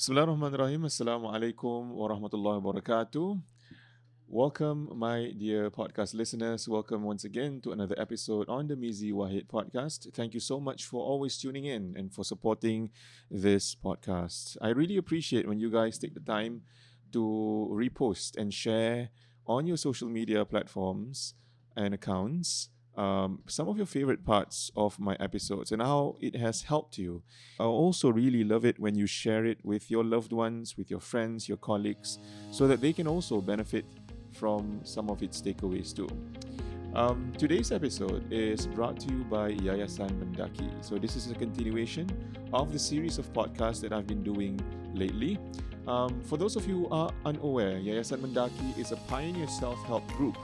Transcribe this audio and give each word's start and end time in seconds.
Bismillahirrahmanirrahim. 0.00 0.88
Assalamualaikum 0.88 1.92
warahmatullahi 1.92 2.56
wabarakatuh. 2.56 3.36
Welcome, 4.32 4.88
my 4.96 5.28
dear 5.36 5.68
podcast 5.68 6.16
listeners. 6.16 6.64
Welcome 6.64 7.04
once 7.04 7.28
again 7.28 7.60
to 7.60 7.76
another 7.76 7.92
episode 8.00 8.48
on 8.48 8.64
the 8.64 8.80
Mizi 8.80 9.12
Wahid 9.12 9.44
podcast. 9.44 10.08
Thank 10.16 10.32
you 10.32 10.40
so 10.40 10.56
much 10.56 10.88
for 10.88 11.04
always 11.04 11.36
tuning 11.36 11.68
in 11.68 11.92
and 12.00 12.08
for 12.08 12.24
supporting 12.24 12.88
this 13.28 13.76
podcast. 13.76 14.56
I 14.64 14.72
really 14.72 14.96
appreciate 14.96 15.44
when 15.44 15.60
you 15.60 15.68
guys 15.68 16.00
take 16.00 16.16
the 16.16 16.24
time 16.24 16.64
to 17.12 17.68
repost 17.68 18.40
and 18.40 18.56
share 18.56 19.12
on 19.44 19.68
your 19.68 19.76
social 19.76 20.08
media 20.08 20.48
platforms 20.48 21.36
and 21.76 21.92
accounts 21.92 22.72
um, 22.96 23.40
some 23.46 23.68
of 23.68 23.76
your 23.76 23.86
favorite 23.86 24.24
parts 24.24 24.70
of 24.76 24.98
my 24.98 25.16
episodes 25.20 25.72
and 25.72 25.80
how 25.80 26.16
it 26.20 26.36
has 26.36 26.62
helped 26.62 26.98
you. 26.98 27.22
I 27.58 27.64
also 27.64 28.10
really 28.10 28.44
love 28.44 28.64
it 28.64 28.78
when 28.78 28.94
you 28.94 29.06
share 29.06 29.46
it 29.46 29.58
with 29.64 29.90
your 29.90 30.04
loved 30.04 30.32
ones, 30.32 30.76
with 30.76 30.90
your 30.90 31.00
friends, 31.00 31.48
your 31.48 31.58
colleagues, 31.58 32.18
so 32.50 32.66
that 32.66 32.80
they 32.80 32.92
can 32.92 33.06
also 33.06 33.40
benefit 33.40 33.84
from 34.32 34.80
some 34.84 35.10
of 35.10 35.22
its 35.22 35.40
takeaways 35.40 35.94
too. 35.94 36.08
Um, 36.94 37.32
today's 37.38 37.70
episode 37.70 38.32
is 38.32 38.66
brought 38.66 38.98
to 39.00 39.12
you 39.12 39.22
by 39.24 39.52
Yayasan 39.52 40.10
Mendaki. 40.18 40.68
So, 40.84 40.98
this 40.98 41.14
is 41.14 41.30
a 41.30 41.34
continuation 41.36 42.08
of 42.52 42.72
the 42.72 42.80
series 42.80 43.16
of 43.18 43.32
podcasts 43.32 43.80
that 43.82 43.92
I've 43.92 44.08
been 44.08 44.24
doing 44.24 44.58
lately. 44.92 45.38
Um, 45.86 46.20
for 46.22 46.36
those 46.36 46.56
of 46.56 46.66
you 46.66 46.80
who 46.80 46.88
are 46.90 47.12
unaware, 47.24 47.78
Yayasan 47.78 48.18
Mendaki 48.18 48.76
is 48.76 48.90
a 48.90 48.96
pioneer 48.96 49.46
self 49.46 49.78
help 49.84 50.06
group 50.08 50.36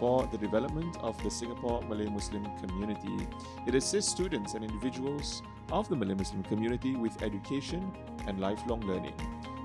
for 0.00 0.26
the 0.32 0.38
development 0.38 0.96
of 1.02 1.22
the 1.22 1.30
Singapore 1.30 1.82
Malay 1.82 2.08
Muslim 2.08 2.46
community. 2.56 3.28
It 3.66 3.74
assists 3.74 4.10
students 4.10 4.54
and 4.54 4.64
individuals 4.64 5.42
of 5.70 5.90
the 5.90 5.94
Malay 5.94 6.14
Muslim 6.14 6.42
community 6.44 6.96
with 6.96 7.22
education 7.22 7.92
and 8.26 8.40
lifelong 8.40 8.80
learning. 8.80 9.12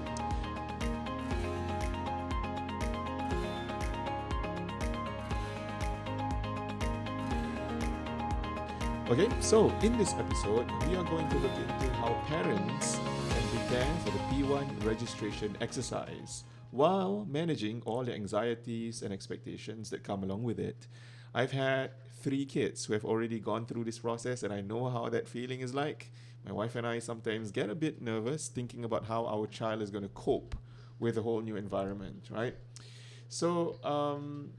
Okay, 9.08 9.28
so 9.40 9.70
in 9.82 9.96
this 9.98 10.14
episode, 10.14 10.68
we 10.88 10.96
are 10.96 11.04
going 11.04 11.28
to 11.28 11.38
look 11.38 11.54
into 11.54 11.92
how 11.94 12.14
parents 12.28 12.98
prepare 13.52 13.94
for 14.02 14.10
the 14.12 14.18
P1 14.30 14.82
registration 14.82 15.54
exercise 15.60 16.44
while 16.70 17.26
managing 17.28 17.82
all 17.84 18.02
the 18.02 18.14
anxieties 18.14 19.02
and 19.02 19.12
expectations 19.12 19.90
that 19.90 20.02
come 20.02 20.22
along 20.22 20.42
with 20.42 20.58
it. 20.58 20.86
I've 21.34 21.52
had 21.52 21.90
three 22.22 22.46
kids 22.46 22.86
who 22.86 22.94
have 22.94 23.04
already 23.04 23.38
gone 23.38 23.66
through 23.66 23.84
this 23.84 23.98
process, 23.98 24.42
and 24.42 24.54
I 24.54 24.62
know 24.62 24.88
how 24.88 25.10
that 25.10 25.28
feeling 25.28 25.60
is 25.60 25.74
like. 25.74 26.12
My 26.46 26.52
wife 26.52 26.76
and 26.76 26.86
I 26.86 26.98
sometimes 26.98 27.50
get 27.50 27.68
a 27.68 27.74
bit 27.74 28.00
nervous 28.00 28.48
thinking 28.48 28.86
about 28.86 29.04
how 29.04 29.26
our 29.26 29.46
child 29.46 29.82
is 29.82 29.90
going 29.90 30.04
to 30.04 30.14
cope 30.14 30.56
with 30.98 31.18
a 31.18 31.22
whole 31.22 31.42
new 31.42 31.56
environment, 31.56 32.28
right? 32.30 32.54
So, 33.28 33.78
um, 33.84 34.52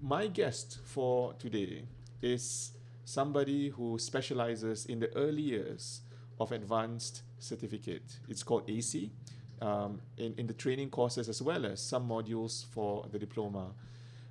my 0.00 0.28
guest 0.28 0.78
for 0.82 1.34
today 1.34 1.84
is 2.22 2.72
somebody 3.04 3.68
who 3.68 3.98
specializes 3.98 4.86
in 4.86 5.00
the 5.00 5.14
early 5.14 5.42
years 5.42 6.00
of 6.38 6.52
advanced 6.52 7.22
certificate. 7.40 8.18
It's 8.28 8.42
called 8.42 8.68
AC 8.68 9.10
um, 9.60 10.00
in, 10.16 10.34
in 10.36 10.46
the 10.46 10.54
training 10.54 10.90
courses 10.90 11.28
as 11.28 11.42
well 11.42 11.66
as 11.66 11.80
some 11.80 12.08
modules 12.08 12.66
for 12.66 13.06
the 13.10 13.18
diploma. 13.18 13.72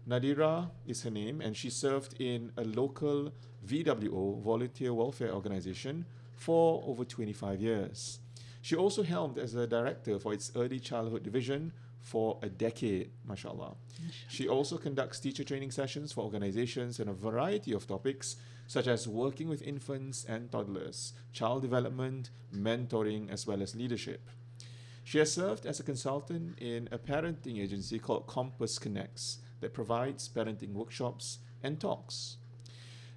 Nadhira 0.08 0.70
is 0.88 1.04
her 1.04 1.12
name, 1.12 1.42
and 1.42 1.56
she 1.56 1.70
served 1.70 2.20
in 2.20 2.52
a 2.58 2.64
local 2.64 3.32
VWO, 3.68 4.42
volunteer 4.42 4.94
welfare 4.94 5.32
organization, 5.32 6.06
for 6.36 6.84
over 6.88 7.04
25 7.04 7.62
years. 7.62 8.20
She 8.62 8.76
also 8.76 9.04
helmed 9.04 9.38
as 9.38 9.54
a 9.56 9.68
director 9.68 10.18
for 10.20 10.34
its 10.34 10.52
early 10.56 10.80
childhood 10.80 11.24
division 11.24 11.74
for 12.02 12.40
a 12.42 12.50
decade, 12.50 13.12
mashallah. 13.28 13.76
She 14.30 14.48
also 14.48 14.78
conducts 14.78 15.20
teacher 15.20 15.44
training 15.44 15.72
sessions 15.72 16.12
for 16.12 16.24
organizations 16.24 17.00
in 17.00 17.10
a 17.10 17.14
variety 17.14 17.74
of 17.74 17.86
topics, 17.88 18.38
such 18.70 18.86
as 18.86 19.08
working 19.08 19.50
with 19.50 19.64
infants 19.64 20.24
and 20.30 20.52
toddlers, 20.52 21.14
child 21.34 21.64
development, 21.64 22.30
mentoring, 22.56 23.28
as 23.32 23.48
well 23.48 23.64
as 23.64 23.76
leadership. 23.76 24.30
She 25.04 25.18
has 25.18 25.34
served 25.34 25.66
as 25.66 25.80
a 25.80 25.84
consultant 25.84 26.60
in 26.60 26.88
a 26.92 27.00
parenting 27.00 27.60
agency 27.60 27.98
called 27.98 28.28
Compass 28.28 28.78
Connects 28.78 29.40
that 29.60 29.74
provides 29.74 30.30
parenting 30.30 30.74
workshops 30.74 31.40
and 31.64 31.80
talks. 31.80 32.38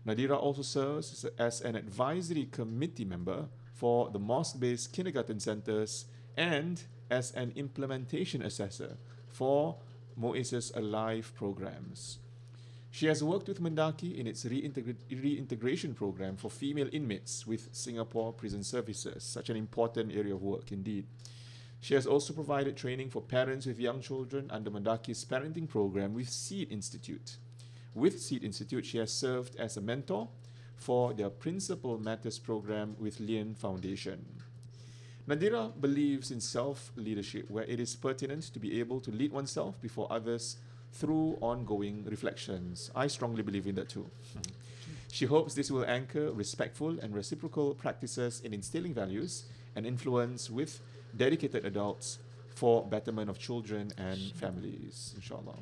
Nadhira 0.07 0.39
also 0.39 0.63
serves 0.63 1.27
as 1.39 1.61
an 1.61 1.77
advisory 1.77 2.47
committee 2.47 3.05
member 3.05 3.49
for 3.75 4.09
the 4.09 4.19
mosque 4.19 4.59
based 4.59 4.95
kindergarten 4.95 5.39
centers 5.39 6.07
and 6.35 6.83
as 7.11 7.31
an 7.33 7.53
implementation 7.57 8.41
assessor 8.41 8.97
for 9.29 9.77
MUIS's 10.19 10.73
aLIVE 10.75 11.35
programs. 11.35 12.21
She 12.95 13.07
has 13.07 13.25
worked 13.25 13.49
with 13.49 13.63
Mendaki 13.63 14.19
in 14.19 14.27
its 14.27 14.45
reintegra- 14.45 14.95
reintegration 15.11 15.95
program 15.95 16.37
for 16.37 16.51
female 16.51 16.91
inmates 16.93 17.47
with 17.47 17.71
Singapore 17.73 18.35
Prison 18.35 18.63
Services, 18.63 19.25
such 19.25 19.49
an 19.49 19.57
important 19.57 20.15
area 20.15 20.35
of 20.35 20.43
work 20.43 20.73
indeed. 20.73 21.07
She 21.81 21.95
has 21.95 22.07
also 22.07 22.35
provided 22.35 22.77
training 22.77 23.09
for 23.09 23.23
parents 23.23 23.65
with 23.65 23.81
young 23.81 24.03
children 24.03 24.51
under 24.51 24.71
Mendaki's 24.71 25.25
parenting 25.25 25.67
program 25.67 26.13
with 26.13 26.29
Seed 26.29 26.71
Institute. 26.71 27.39
With 27.95 28.21
Seed 28.21 28.45
Institute, 28.45 28.85
she 28.85 28.99
has 28.99 29.11
served 29.11 29.57
as 29.57 29.79
a 29.79 29.81
mentor 29.81 30.29
for 30.77 31.15
their 31.15 31.31
Principal 31.31 31.99
Matters 31.99 32.39
program 32.39 32.95
with 32.99 33.21
Lien 33.21 33.55
Foundation. 33.55 34.23
Nadhira 35.27 35.73
believes 35.81 36.31
in 36.31 36.41
self 36.43 36.93
leadership, 36.97 37.49
where 37.49 37.65
it 37.65 37.81
is 37.81 37.97
pertinent 37.97 38.43
to 38.53 38.59
be 38.59 38.79
able 38.81 39.01
to 39.01 39.11
lead 39.11 39.33
oneself 39.33 39.81
before 39.81 40.13
others 40.13 40.59
through 40.93 41.39
ongoing 41.41 42.05
reflections. 42.05 42.91
I 42.95 43.07
strongly 43.07 43.43
believe 43.43 43.67
in 43.67 43.75
that 43.77 43.89
too. 43.89 44.07
She 45.13 45.27
hopes 45.27 45.53
this 45.53 45.71
will 45.71 45.85
anchor 45.85 46.33
respectful 46.33 46.99
and 47.01 47.15
reciprocal 47.15 47.75
practices 47.75 48.41
in 48.41 48.55
instilling 48.55 48.95
values 48.95 49.45
and 49.77 49.85
influence 49.85 50.49
with 50.49 50.81
dedicated 51.15 51.67
adults 51.67 52.19
for 52.55 52.83
betterment 52.89 53.29
of 53.29 53.39
children 53.39 53.93
and 53.99 54.19
families, 54.33 55.13
inshallah. 55.15 55.59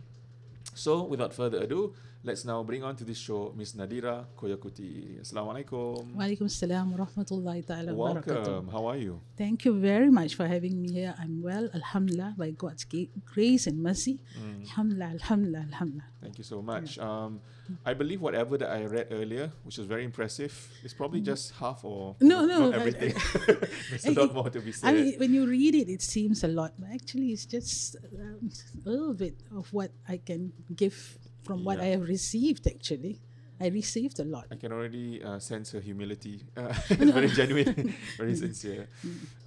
So, 0.75 1.03
without 1.03 1.35
further 1.35 1.59
ado, 1.65 1.95
let's 2.23 2.45
now 2.45 2.63
bring 2.63 2.83
on 2.85 2.95
to 2.97 3.05
this 3.05 3.17
show 3.19 3.53
Miss 3.57 3.73
Nadhira 3.73 4.27
Koyakutty. 4.37 5.21
Assalamualaikum. 5.21 6.15
Walaikum 6.17 6.51
salam 6.51 6.93
wa 6.97 7.07
rahmatullahi 7.07 7.67
ta'ala 7.67 7.95
wa 7.95 8.13
barakatuh. 8.15 8.47
Welcome. 8.47 8.69
How 8.69 8.87
are 8.87 8.97
you? 8.97 9.21
Thank 9.37 9.65
you 9.65 9.73
very 9.81 10.11
much 10.11 10.35
for 10.35 10.47
having 10.47 10.81
me 10.83 10.93
here. 10.93 11.15
I'm 11.19 11.43
well, 11.43 11.69
alhamdulillah, 11.75 12.35
by 12.37 12.51
God's 12.51 12.85
grace 13.25 13.67
and 13.67 13.83
mercy. 13.83 14.21
Alhamdulillah, 14.65 15.17
alhamdulillah, 15.21 15.65
alhamdulillah. 15.73 16.09
Thank 16.23 16.39
you 16.39 16.45
so 16.45 16.61
much. 16.61 16.99
Um, 16.99 17.41
I 17.87 17.95
believe 17.95 18.21
whatever 18.21 18.59
that 18.59 18.69
I 18.69 18.85
read 18.85 19.09
earlier, 19.13 19.51
which 19.63 19.79
was 19.79 19.87
very 19.87 20.05
impressive, 20.05 20.53
is 20.83 20.93
probably 20.93 21.21
just 21.21 21.55
half 21.55 21.85
or 21.85 22.17
No, 22.21 22.45
not 22.45 22.49
no, 22.61 22.73
I- 22.73 22.77
everything. 22.77 23.15
There's 23.91 24.05
a 24.07 24.11
I- 24.11 24.25
lot 24.25 24.35
more 24.35 24.51
to 24.51 24.61
be 24.61 24.73
said. 24.73 24.89
I 24.89 24.93
mean, 24.93 25.15
when 25.19 25.33
you 25.33 25.47
read 25.47 25.75
it, 25.75 25.89
it 25.89 26.03
seems 26.03 26.43
a 26.45 26.49
lot, 26.49 26.75
but 26.79 26.91
actually, 26.93 27.31
it's 27.33 27.47
just 27.47 27.97
um, 28.19 28.51
a 28.85 28.89
little 28.91 29.15
bit 29.15 29.41
of 29.57 29.73
what 29.73 29.93
I 30.09 30.19
can 30.19 30.53
give 30.75 31.17
from 31.43 31.65
what 31.65 31.79
Yeah. 31.79 31.85
I 31.85 31.87
have 31.89 32.03
received, 32.03 32.67
actually. 32.67 33.21
I 33.61 33.69
received 33.69 34.19
a 34.21 34.25
lot. 34.25 34.47
I 34.51 34.57
can 34.57 34.73
already 34.73 35.23
uh, 35.23 35.39
sense 35.39 35.73
her 35.73 35.81
humility. 35.81 36.47
Uh, 36.57 36.73
it's 36.91 37.13
very 37.13 37.29
genuine, 37.29 37.95
very 38.17 38.35
sincere. 38.35 38.89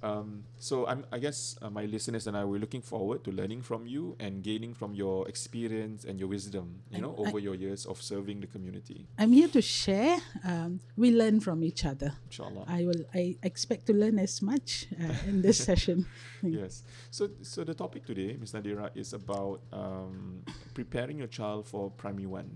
Um, 0.02 0.44
so 0.58 0.86
I'm, 0.86 1.04
I 1.10 1.18
guess 1.18 1.56
uh, 1.60 1.70
my 1.70 1.84
listeners 1.86 2.26
and 2.26 2.36
I 2.36 2.44
were 2.44 2.58
looking 2.58 2.80
forward 2.82 3.24
to 3.24 3.32
learning 3.32 3.62
from 3.62 3.86
you 3.86 4.14
and 4.20 4.42
gaining 4.42 4.72
from 4.74 4.94
your 4.94 5.26
experience 5.28 6.04
and 6.04 6.18
your 6.20 6.28
wisdom, 6.28 6.80
you 6.90 7.00
know, 7.00 7.14
I- 7.18 7.28
over 7.28 7.38
your 7.38 7.54
years 7.54 7.86
of 7.86 8.00
serving 8.00 8.40
the 8.40 8.46
community. 8.46 9.06
I'm 9.18 9.32
here 9.32 9.48
to 9.48 9.60
share. 9.62 10.18
Um, 10.44 10.80
we 10.96 11.10
learn 11.10 11.40
from 11.40 11.64
each 11.64 11.84
other. 11.84 12.12
Inshallah. 12.26 12.64
I 12.68 12.84
will. 12.84 13.02
I 13.14 13.36
expect 13.42 13.86
to 13.86 13.92
learn 13.92 14.18
as 14.18 14.40
much 14.42 14.86
uh, 15.00 15.12
in 15.26 15.42
this 15.42 15.58
session. 15.68 16.06
Yes. 16.42 16.82
So, 17.10 17.30
so 17.42 17.64
the 17.64 17.74
topic 17.74 18.04
today, 18.06 18.36
Ms. 18.38 18.52
Nadhira, 18.52 18.90
is 18.94 19.12
about 19.12 19.60
um, 19.72 20.42
preparing 20.74 21.18
your 21.18 21.26
child 21.28 21.66
for 21.66 21.90
primary 21.90 22.26
one. 22.26 22.50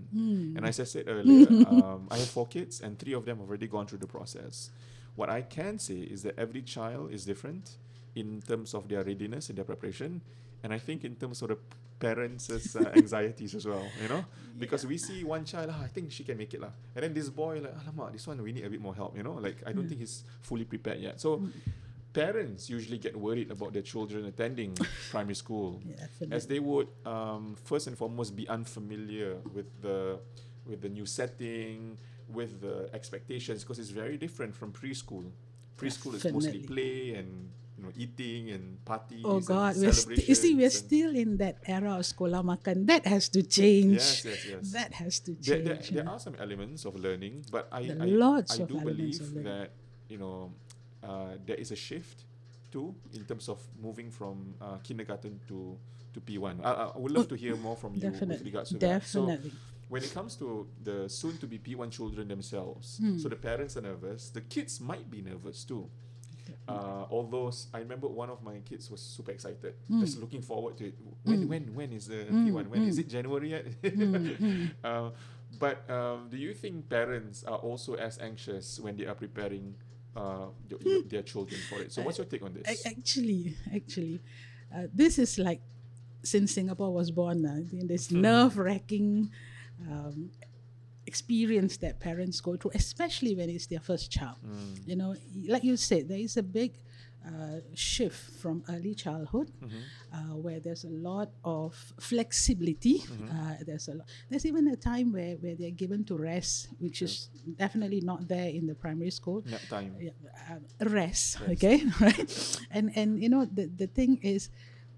And 0.55 0.65
as 0.65 0.79
I 0.79 0.83
said 0.83 1.05
earlier, 1.07 1.48
um, 1.49 2.07
I 2.11 2.17
have 2.17 2.29
four 2.29 2.47
kids, 2.47 2.81
and 2.81 2.97
three 2.97 3.13
of 3.13 3.25
them 3.25 3.39
have 3.39 3.49
already 3.49 3.67
gone 3.67 3.87
through 3.87 3.99
the 3.99 4.07
process. 4.07 4.69
What 5.15 5.29
I 5.29 5.41
can 5.41 5.79
say 5.79 5.99
is 5.99 6.23
that 6.23 6.37
every 6.37 6.61
child 6.61 7.11
is 7.11 7.25
different 7.25 7.77
in 8.15 8.41
terms 8.41 8.73
of 8.73 8.87
their 8.87 9.03
readiness 9.03 9.49
and 9.49 9.57
their 9.57 9.65
preparation, 9.65 10.21
and 10.63 10.73
I 10.73 10.79
think 10.79 11.03
in 11.03 11.15
terms 11.15 11.41
of 11.41 11.49
the 11.49 11.57
parents' 11.99 12.49
uh, 12.75 12.91
anxieties 12.95 13.55
as 13.55 13.65
well. 13.67 13.85
You 14.01 14.09
know, 14.09 14.25
because 14.57 14.85
we 14.85 14.97
see 14.97 15.23
one 15.23 15.45
child, 15.45 15.69
ah, 15.71 15.83
I 15.83 15.87
think 15.87 16.11
she 16.11 16.23
can 16.23 16.37
make 16.37 16.53
it 16.53 16.61
lah, 16.61 16.71
and 16.95 17.03
then 17.03 17.13
this 17.13 17.29
boy 17.29 17.59
like, 17.61 17.75
alamak, 17.83 18.13
this 18.13 18.25
one 18.25 18.41
we 18.41 18.51
need 18.51 18.65
a 18.65 18.69
bit 18.69 18.81
more 18.81 18.95
help. 18.95 19.15
You 19.15 19.23
know, 19.23 19.33
like 19.33 19.57
I 19.65 19.73
don't 19.73 19.87
think 19.87 19.99
he's 19.99 20.23
fully 20.41 20.65
prepared 20.65 20.99
yet. 20.99 21.19
So 21.19 21.43
parents 22.13 22.69
usually 22.69 22.97
get 22.97 23.15
worried 23.15 23.51
about 23.51 23.73
their 23.73 23.83
children 23.83 24.25
attending 24.25 24.75
primary 25.11 25.35
school 25.35 25.79
Yeah, 25.85 26.07
as 26.31 26.47
they 26.47 26.59
would 26.59 26.87
um, 27.05 27.55
first 27.63 27.87
and 27.87 27.97
foremost 27.97 28.35
be 28.35 28.47
unfamiliar 28.47 29.37
with 29.53 29.67
the 29.81 30.19
with 30.69 30.81
the 30.81 30.89
new 30.89 31.05
setting 31.05 31.97
with 32.29 32.61
the 32.61 32.89
expectations 32.93 33.63
because 33.63 33.79
it's 33.79 33.89
very 33.89 34.17
different 34.17 34.55
from 34.55 34.71
preschool. 34.71 35.25
Preschool 35.77 36.13
is 36.15 36.25
mostly 36.31 36.59
play 36.59 37.15
and 37.15 37.49
you 37.77 37.83
know 37.83 37.91
eating 37.97 38.51
and 38.51 38.83
parties. 38.85 39.23
Oh 39.23 39.39
God, 39.39 39.75
we're 39.77 39.93
st- 39.93 40.27
you 40.27 40.35
see, 40.35 40.53
we're 40.53 40.69
still 40.69 41.15
in 41.15 41.37
that 41.37 41.57
era 41.65 41.95
of 41.97 42.05
sekolah 42.05 42.43
makan. 42.43 42.85
That 42.85 43.07
has 43.07 43.29
to 43.33 43.41
change. 43.41 43.97
Yes, 43.97 44.25
yes, 44.25 44.45
yes. 44.45 44.63
That 44.71 44.93
has 44.93 45.19
to 45.25 45.33
change. 45.39 45.65
there, 45.65 45.79
you 45.79 45.91
there 46.03 46.09
are 46.09 46.19
some 46.19 46.35
elements 46.37 46.85
of 46.85 46.95
learning, 46.99 47.47
but 47.49 47.67
I 47.71 47.89
I, 47.97 48.07
I 48.51 48.57
do 48.67 48.77
believe 48.83 49.23
that 49.41 49.71
you 50.11 50.19
know 50.19 50.53
uh, 51.01 51.39
there 51.47 51.57
is 51.57 51.71
a 51.71 51.79
shift 51.79 52.27
too 52.69 52.93
in 53.15 53.25
terms 53.25 53.49
of 53.49 53.57
moving 53.81 54.11
from 54.11 54.53
uh, 54.61 54.77
kindergarten 54.83 55.39
to 55.47 55.79
to 56.13 56.19
P1. 56.19 56.59
I, 56.61 56.69
I 56.69 56.85
I 56.93 56.97
would 56.99 57.15
love 57.15 57.31
to 57.31 57.37
hear 57.39 57.55
more 57.55 57.79
from 57.79 57.95
you 57.95 58.03
with 58.03 58.19
Definitely, 58.19 58.45
regards 58.51 58.69
to 58.75 58.77
that. 58.83 59.07
So 59.07 59.25
definitely. 59.25 59.55
When 59.89 60.03
it 60.03 60.13
comes 60.13 60.35
to 60.37 60.67
the 60.83 61.09
soon 61.09 61.37
to 61.39 61.47
be 61.47 61.57
P1 61.59 61.89
children 61.91 62.27
themselves, 62.27 62.97
Hmm. 63.01 63.17
so 63.17 63.27
the 63.29 63.35
parents 63.35 63.75
are 63.77 63.81
nervous, 63.81 64.29
the 64.29 64.41
kids 64.41 64.79
might 64.79 65.09
be 65.09 65.21
nervous 65.21 65.63
too. 65.65 65.89
Uh, 66.67 67.05
although 67.09 67.51
I 67.73 67.79
remember 67.79 68.07
one 68.07 68.29
of 68.29 68.43
my 68.43 68.59
kids 68.59 68.89
was 68.91 69.01
super 69.01 69.31
excited, 69.31 69.73
Hmm. 69.87 69.99
just 70.01 70.19
looking 70.19 70.41
forward 70.41 70.77
to 70.77 70.87
it. 70.87 70.95
When 71.23 71.47
when 71.47 71.73
when 71.73 71.91
is 71.93 72.05
the 72.07 72.25
Mm, 72.29 72.45
P1? 72.45 72.69
When 72.69 72.83
is 72.85 72.97
mm. 72.97 73.01
it 73.01 73.09
January 73.09 73.49
yet? 73.49 73.65
Mm, 73.81 74.37
uh, 74.83 75.09
but 75.59 75.89
um, 75.89 76.29
do 76.29 76.37
you 76.37 76.53
think 76.53 76.87
parents 76.89 77.43
are 77.43 77.57
also 77.57 77.95
as 77.95 78.19
anxious 78.19 78.79
when 78.79 78.95
they 78.97 79.05
are 79.05 79.15
preparing 79.15 79.73
uh, 80.15 80.47
your, 80.69 80.79
their 81.09 81.23
children 81.23 81.59
for 81.69 81.81
it? 81.81 81.91
So 81.91 82.01
what's 82.03 82.17
your 82.19 82.25
take 82.29 82.43
on 82.43 82.53
this? 82.53 82.85
Actually, 82.85 83.55
actually, 83.73 84.21
uh, 84.73 84.85
this 84.93 85.17
is 85.17 85.39
like 85.39 85.61
since 86.21 86.53
Singapore 86.53 86.93
was 86.93 87.09
born. 87.09 87.45
Uh, 87.45 87.61
I 87.61 87.63
think 87.65 87.87
this 87.87 88.09
Hmm. 88.09 88.21
nerve 88.21 88.57
wracking 88.57 89.31
um, 89.87 90.31
experience 91.07 91.77
that 91.77 91.99
parents 91.99 92.39
go 92.41 92.55
through, 92.55 92.71
especially 92.75 93.35
when 93.35 93.49
it's 93.49 93.65
their 93.67 93.79
first 93.79 94.11
child. 94.11 94.37
Mm. 94.45 94.87
You 94.87 94.95
know, 94.95 95.15
like 95.47 95.63
you 95.63 95.75
said, 95.77 96.07
there 96.07 96.19
is 96.19 96.37
a 96.37 96.43
big 96.43 96.73
uh, 97.25 97.59
shift 97.73 98.31
from 98.39 98.63
early 98.69 98.95
childhood 98.95 99.51
Mhm. 99.61 99.81
uh, 100.13 100.35
where 100.37 100.59
there's 100.61 100.85
a 100.85 100.89
lot 100.89 101.29
of 101.43 101.75
flexibility. 101.99 102.99
Mm-hmm. 102.99 103.27
Uh, 103.29 103.55
there's 103.65 103.87
a 103.89 103.95
lot. 103.95 104.07
There's 104.29 104.45
even 104.45 104.67
a 104.69 104.75
time 104.77 105.11
where, 105.11 105.35
where 105.35 105.55
they're 105.55 105.71
given 105.83 106.05
to 106.05 106.15
rest, 106.15 106.69
which 106.79 107.01
is 107.01 107.29
definitely 107.57 107.99
not 108.01 108.27
there 108.27 108.47
in 108.49 108.67
the 108.67 108.75
primary 108.75 109.11
school 109.11 109.43
Nap 109.45 109.61
time. 109.69 109.95
yeah, 109.99 110.11
uh, 110.49 110.59
rest, 110.89 111.39
Rest. 111.41 111.51
okay 111.51 111.83
right 111.99 112.57
and 112.71 112.91
and 112.95 113.21
you 113.21 113.27
know 113.29 113.43
the, 113.45 113.65
the 113.75 113.87
thing 113.87 114.19
is 114.23 114.49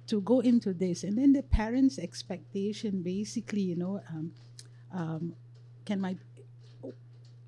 to 0.08 0.22
go 0.22 0.42
into 0.42 0.74
this 0.74 1.04
and 1.04 1.18
then 1.18 1.34
the 1.34 1.42
parents 1.44 1.98
expectation 1.98 3.02
basically 3.02 3.62
you 3.62 3.76
know 3.76 4.00
um, 4.14 4.32
um, 4.94 5.36
can 5.86 6.00
my 6.02 6.16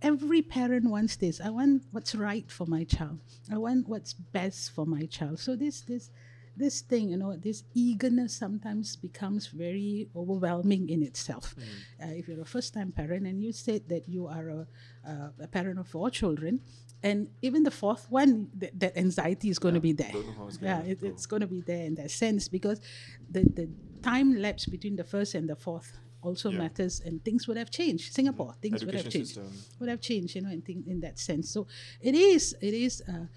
every 0.02 0.42
parent 0.42 0.90
wants 0.90 1.16
this. 1.16 1.40
I 1.40 1.50
want 1.50 1.84
what's 1.92 2.16
right 2.16 2.50
for 2.52 2.66
my 2.68 2.84
child. 2.84 3.20
I 3.52 3.58
want 3.58 3.88
what's 3.88 4.14
best 4.14 4.72
for 4.72 4.86
my 4.86 5.06
child. 5.06 5.40
So 5.40 5.56
this 5.56 5.82
this 5.82 6.10
this 6.56 6.82
thing 6.82 7.10
you 7.10 7.18
know 7.18 7.36
this 7.36 7.64
eagerness 7.74 8.36
sometimes 8.36 8.96
becomes 8.96 9.48
very 9.48 10.10
overwhelming 10.16 10.90
in 10.90 11.02
itself. 11.02 11.56
Uh, 12.02 12.08
if 12.10 12.28
you're 12.28 12.42
a 12.42 12.46
first 12.46 12.74
time 12.74 12.92
parent 12.92 13.26
and 13.26 13.42
you 13.42 13.52
said 13.52 13.88
that 13.90 14.08
you 14.08 14.28
are 14.28 14.50
a, 14.50 14.68
uh, 15.08 15.30
a 15.42 15.48
parent 15.48 15.80
of 15.80 15.88
four 15.88 16.10
children 16.12 16.60
and 17.02 17.28
even 17.42 17.64
the 17.64 17.72
fourth 17.72 18.06
one 18.10 18.50
th- 18.60 18.74
that 18.78 18.96
anxiety 18.98 19.50
is 19.50 19.58
going 19.58 19.74
to 19.74 19.80
Yeah, 19.80 19.82
be 19.82 19.94
there. 19.94 20.12
Don't 20.14 20.28
know 20.28 20.34
how 20.38 20.48
it's 20.48 20.60
yeah 20.62 20.82
it, 20.82 21.00
it's 21.02 21.26
going 21.26 21.42
to 21.42 21.48
be 21.48 21.62
there 21.62 21.86
in 21.86 21.96
that 21.96 22.12
sense 22.12 22.48
because 22.48 22.80
the 23.30 23.42
the 23.56 23.70
time 24.04 24.36
lapse 24.40 24.66
between 24.66 24.96
the 24.96 25.04
first 25.04 25.34
and 25.34 25.50
the 25.50 25.56
fourth 25.56 25.98
also 26.24 26.50
Yeah. 26.50 26.60
matters 26.60 27.02
and 27.06 27.24
things 27.24 27.48
would 27.48 27.58
have 27.58 27.70
changed 27.70 28.06
mm-hmm. 28.06 28.16
singapore 28.16 28.56
things 28.62 28.86
would 28.86 28.96
have 28.96 29.10
changed 29.10 29.36
system. 29.36 29.52
would 29.80 29.90
have 29.90 30.02
changed, 30.02 30.36
you 30.36 30.42
know, 30.42 30.50
in, 30.50 30.62
thing, 30.62 30.84
in 30.88 31.00
that 31.02 31.20
sense. 31.20 31.50
So 31.50 31.68
it 32.02 32.16
is 32.16 32.56
it 32.62 32.74
is 32.74 33.02
uh, 33.08 33.28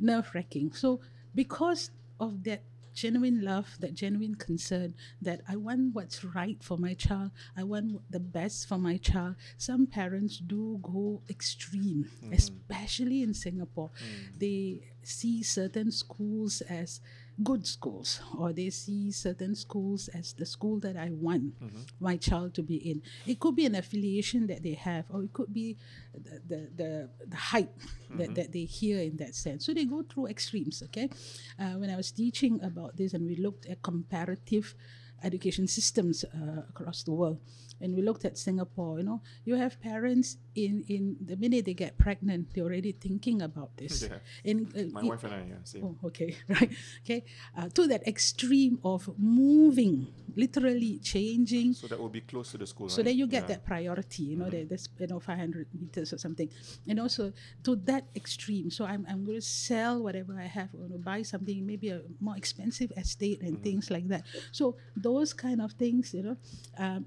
nerve 0.00 0.30
wracking. 0.34 0.72
So 0.72 1.00
because 1.34 1.90
of 2.20 2.44
that 2.44 2.62
genuine 2.94 3.42
love, 3.42 3.76
that 3.80 3.94
genuine 3.94 4.36
concern, 4.36 4.94
that 5.20 5.40
I 5.48 5.56
want 5.56 5.94
what's 5.94 6.24
right 6.24 6.62
for 6.62 6.78
my 6.78 6.94
child, 6.94 7.32
I 7.56 7.64
want 7.64 8.00
the 8.10 8.20
best 8.20 8.68
for 8.68 8.78
my 8.78 8.96
child. 8.98 9.34
Some 9.58 9.86
parents 9.86 10.38
do 10.38 10.78
go 10.80 11.22
extreme, 11.28 12.08
mm-hmm. 12.22 12.32
especially 12.32 13.22
in 13.22 13.34
Singapore. 13.34 13.90
Mm. 13.90 14.38
They 14.38 14.80
see 15.02 15.42
certain 15.42 15.90
schools 15.90 16.60
as 16.62 17.00
good 17.42 17.66
schools 17.66 18.20
or 18.38 18.52
they 18.52 18.70
see 18.70 19.10
certain 19.10 19.54
schools 19.54 20.08
as 20.08 20.32
the 20.34 20.46
school 20.46 20.78
that 20.78 20.96
I 20.96 21.10
want 21.10 21.54
my 21.98 22.16
child 22.16 22.54
to 22.54 22.62
be 22.62 22.76
in. 22.76 23.02
It 23.26 23.40
could 23.40 23.56
be 23.56 23.66
an 23.66 23.74
affiliation 23.74 24.46
that 24.46 24.62
they 24.62 24.74
have 24.74 25.06
or 25.10 25.24
it 25.24 25.32
could 25.32 25.52
be 25.52 25.76
the 26.14 26.40
the, 26.46 26.68
the, 26.76 27.10
the 27.26 27.36
hype 27.36 27.80
that, 28.16 28.34
that 28.36 28.52
they 28.52 28.64
hear 28.64 29.00
in 29.00 29.16
that 29.16 29.34
sense. 29.34 29.66
So 29.66 29.74
they 29.74 29.84
go 29.84 30.02
through 30.02 30.28
extremes, 30.28 30.82
okay? 30.84 31.08
Uh, 31.58 31.74
when 31.74 31.90
I 31.90 31.96
was 31.96 32.12
teaching 32.12 32.62
about 32.62 32.96
this 32.96 33.14
and 33.14 33.26
we 33.26 33.36
looked 33.36 33.66
at 33.66 33.82
comparative 33.82 34.74
education 35.22 35.66
systems 35.66 36.24
uh, 36.24 36.62
across 36.68 37.02
the 37.02 37.12
world 37.12 37.38
and 37.80 37.94
we 37.96 38.02
looked 38.02 38.24
at 38.24 38.38
Singapore, 38.38 38.98
you 38.98 39.04
know, 39.04 39.20
you 39.44 39.56
have 39.56 39.80
parents 39.80 40.36
in, 40.54 40.84
in 40.88 41.16
the 41.20 41.36
minute 41.36 41.64
they 41.64 41.74
get 41.74 41.98
pregnant, 41.98 42.54
they're 42.54 42.64
already 42.64 42.92
thinking 42.92 43.42
about 43.42 43.76
this. 43.76 44.02
Yeah. 44.02 44.18
In, 44.44 44.68
uh, 44.76 44.82
My 44.92 45.00
i- 45.00 45.04
wife 45.08 45.24
and 45.24 45.34
I, 45.34 45.38
yeah, 45.48 45.54
same. 45.64 45.84
Oh, 45.84 46.06
okay, 46.06 46.36
right. 46.48 46.70
Okay, 47.04 47.24
uh, 47.56 47.68
to 47.70 47.86
that 47.88 48.06
extreme 48.06 48.78
of 48.84 49.10
moving, 49.18 50.06
literally 50.36 50.98
changing, 50.98 51.72
So 51.74 51.86
that 51.88 51.98
will 51.98 52.08
be 52.08 52.20
close 52.20 52.50
to 52.52 52.58
the 52.58 52.66
school, 52.66 52.88
so 52.88 52.98
right? 52.98 53.04
that 53.06 53.14
you 53.14 53.26
get 53.26 53.42
Yeah. 53.42 53.56
that 53.56 53.64
priority. 53.64 54.22
You 54.24 54.36
know, 54.36 54.50
that 54.50 54.68
there's 54.68 54.88
you 54.98 55.06
know 55.06 55.20
500 55.20 55.66
meters 55.74 56.12
or 56.12 56.18
something, 56.18 56.48
and 56.88 57.00
also 57.00 57.32
to 57.64 57.76
that 57.86 58.04
extreme. 58.14 58.70
So 58.70 58.84
I'm 58.84 59.04
I'm 59.08 59.24
going 59.24 59.38
to 59.38 59.46
sell 59.46 60.02
whatever 60.02 60.38
I 60.38 60.46
have. 60.46 60.70
To 60.72 60.98
buy 60.98 61.22
something, 61.22 61.64
maybe 61.66 61.88
a 61.90 62.02
more 62.20 62.36
expensive 62.36 62.92
estate 62.96 63.40
and 63.42 63.62
things 63.62 63.90
like 63.90 64.08
that. 64.08 64.24
So 64.52 64.76
those 64.96 65.32
kind 65.32 65.60
of 65.60 65.72
things, 65.72 66.12
you 66.14 66.22
know. 66.22 66.36
Um, 66.78 67.06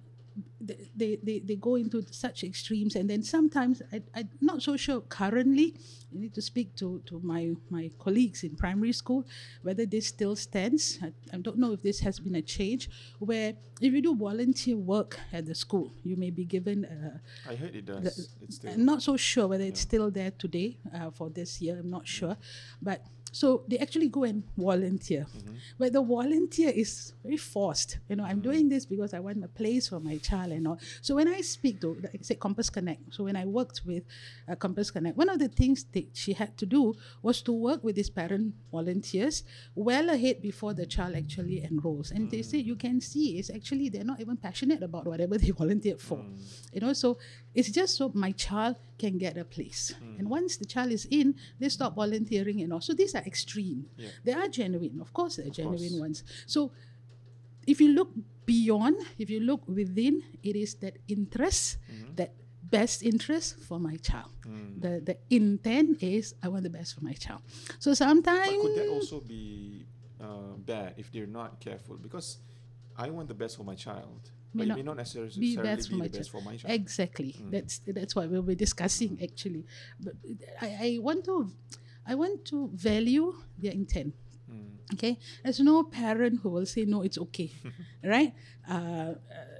they, 0.59 1.17
they, 1.23 1.39
they, 1.39 1.55
go 1.55 1.75
into 1.75 2.03
such 2.11 2.43
extremes 2.43 2.95
and 2.95 3.09
then 3.09 3.23
sometimes 3.23 3.81
I, 3.91 4.01
I'm 4.15 4.29
not 4.41 4.61
so 4.61 4.77
sure 4.77 5.01
currently 5.01 5.75
i 6.13 6.19
need 6.19 6.33
to 6.35 6.41
speak 6.41 6.75
to, 6.75 7.01
to 7.05 7.19
my, 7.23 7.53
my 7.69 7.89
colleagues 7.99 8.43
in 8.43 8.55
primary 8.55 8.93
school 8.93 9.25
whether 9.61 9.85
this 9.85 10.07
still 10.07 10.35
stands 10.35 10.99
I, 11.01 11.11
I 11.33 11.37
don't 11.37 11.57
know 11.57 11.73
if 11.73 11.81
this 11.81 11.99
has 12.01 12.19
been 12.19 12.35
a 12.35 12.41
change 12.41 12.89
where 13.19 13.53
if 13.81 13.93
you 13.93 14.01
do 14.01 14.15
volunteer 14.15 14.77
work 14.77 15.19
at 15.31 15.45
the 15.45 15.55
school 15.55 15.91
you 16.03 16.15
may 16.15 16.29
be 16.29 16.45
given 16.45 16.85
a, 16.85 17.49
I 17.49 17.55
heard 17.55 17.75
it 17.75 17.85
does. 17.85 18.29
it's 18.41 18.55
still. 18.55 18.71
I'm 18.73 18.85
not 18.85 19.01
so 19.01 19.17
sure 19.17 19.47
whether 19.47 19.63
it's 19.63 19.81
still 19.81 20.11
there 20.11 20.31
today 20.31 20.77
uh, 20.93 21.11
for 21.11 21.29
this 21.29 21.61
year. 21.61 21.77
I'm 21.79 21.89
not 21.89 22.07
sure, 22.07 22.37
but 22.81 23.05
so 23.39 23.47
they 23.69 23.77
actually 23.85 24.09
go 24.17 24.23
and 24.31 24.39
volunteer, 24.69 25.25
Mm-hmm. 25.27 25.55
but 25.79 25.89
the 25.97 26.03
volunteer 26.17 26.71
is 26.83 26.91
very 27.23 27.37
forced. 27.53 27.91
You 28.09 28.15
know, 28.17 28.25
I'm 28.29 28.39
Mm. 28.41 28.47
doing 28.49 28.65
this 28.73 28.83
because 28.93 29.11
I 29.17 29.19
want 29.27 29.43
a 29.49 29.51
place 29.61 29.85
for 29.91 29.99
my 30.09 30.17
child 30.29 30.51
and 30.57 30.63
all. 30.69 30.79
So 31.05 31.11
when 31.19 31.27
I 31.37 31.39
speak 31.55 31.75
to, 31.83 31.89
like 32.03 32.21
said, 32.29 32.39
Compass 32.47 32.69
Connect. 32.77 33.01
So 33.15 33.19
when 33.27 33.35
I 33.43 33.45
worked 33.57 33.79
with 33.89 34.03
uh, 34.49 34.55
Compass 34.65 34.89
Connect, 34.95 35.15
one 35.23 35.29
of 35.33 35.37
the 35.43 35.49
things 35.61 35.79
that 35.95 36.07
she 36.21 36.31
had 36.41 36.51
to 36.61 36.65
do 36.77 36.81
was 37.27 37.37
to 37.47 37.51
work 37.67 37.79
with 37.85 37.95
these 37.99 38.09
parent 38.21 38.47
volunteers 38.71 39.35
well 39.75 40.07
ahead 40.17 40.41
before 40.49 40.73
the 40.79 40.85
child 40.95 41.13
actually 41.23 41.57
enrolls. 41.69 42.07
And 42.15 42.23
they 42.33 42.41
say 42.49 42.57
you 42.71 42.75
can 42.85 42.97
see 43.11 43.25
it's 43.39 43.49
actually 43.59 43.89
they're 43.93 44.09
not 44.13 44.19
even 44.23 44.37
passionate 44.47 44.81
about 44.89 45.05
whatever 45.11 45.35
they 45.43 45.51
volunteered 45.63 46.01
for. 46.07 46.17
Mm. 46.19 46.35
You 46.73 46.81
know, 46.83 46.93
so 46.93 47.17
it's 47.57 47.71
just 47.79 47.91
so 47.99 48.03
my 48.25 48.31
child 48.45 48.75
can 48.97 49.17
get 49.17 49.37
a 49.37 49.45
place. 49.45 49.93
And 50.17 50.29
once 50.29 50.57
the 50.57 50.65
child 50.65 50.91
is 50.91 51.07
in, 51.11 51.35
they 51.59 51.69
stop 51.69 51.95
volunteering 51.95 52.61
and 52.61 52.73
all. 52.73 52.81
So 52.81 52.93
these 52.93 53.15
are 53.15 53.23
extreme. 53.25 53.85
Yeah. 53.95 54.09
They 54.23 54.33
are 54.33 54.47
genuine. 54.47 54.99
Of 55.01 55.13
course, 55.13 55.37
they're 55.37 55.49
genuine 55.49 55.89
course. 55.89 55.99
ones. 55.99 56.23
So 56.45 56.71
if 57.67 57.79
you 57.81 57.89
look 57.89 58.09
beyond, 58.45 58.97
if 59.19 59.29
you 59.29 59.41
look 59.41 59.67
within, 59.67 60.23
it 60.41 60.55
is 60.55 60.75
that 60.75 60.97
interest, 61.07 61.77
that 62.15 62.33
best 62.63 63.03
interest 63.03 63.59
for 63.59 63.79
my 63.79 63.95
child. 63.97 64.31
Mm. 64.45 64.81
The 64.81 65.01
the 65.03 65.17
intent 65.29 66.03
is 66.03 66.35
I 66.43 66.47
want 66.47 66.63
the 66.63 66.69
best 66.69 66.95
for 66.95 67.03
my 67.03 67.13
child. 67.13 67.41
So 67.79 67.93
sometimes 67.93 68.49
But 68.49 68.61
could 68.61 68.75
that 68.75 68.89
also 68.89 69.19
be 69.21 69.85
uh, 70.19 70.55
bad 70.65 70.95
if 70.97 71.11
they're 71.11 71.27
not 71.27 71.59
careful? 71.59 71.97
Because 71.97 72.39
I 72.97 73.09
want 73.09 73.27
the 73.27 73.35
best 73.37 73.57
for 73.57 73.63
my 73.63 73.75
child, 73.75 74.31
May 74.53 74.65
not 74.65 74.77
may 74.77 74.83
not 74.83 74.97
necessarily 74.97 75.31
be 75.39 75.55
be, 75.55 75.61
best 75.61 75.89
for 75.89 75.95
my 75.95 76.07
best 76.07 76.31
child. 76.31 76.43
for 76.43 76.49
my 76.49 76.57
child. 76.57 76.73
Exactly. 76.73 77.35
That's 77.51 77.79
that's 77.85 78.15
what 78.15 78.29
we'll 78.29 78.41
be 78.41 78.55
discussing 78.55 79.19
actually. 79.21 79.65
But 79.99 80.13
I, 80.61 80.67
I 80.67 80.97
want 80.99 81.25
to 81.25 81.51
I 82.07 82.15
want 82.15 82.45
to 82.45 82.69
value 82.73 83.35
their 83.57 83.73
intent. 83.73 84.15
Mm. 84.49 84.79
Okay, 84.93 85.19
there's 85.43 85.59
no 85.59 85.83
parent 85.83 86.39
who 86.41 86.49
will 86.49 86.65
say 86.65 86.85
no, 86.85 87.01
it's 87.01 87.17
okay, 87.17 87.51
right? 88.03 88.33
Uh, 88.63 88.73
uh, 88.73 89.15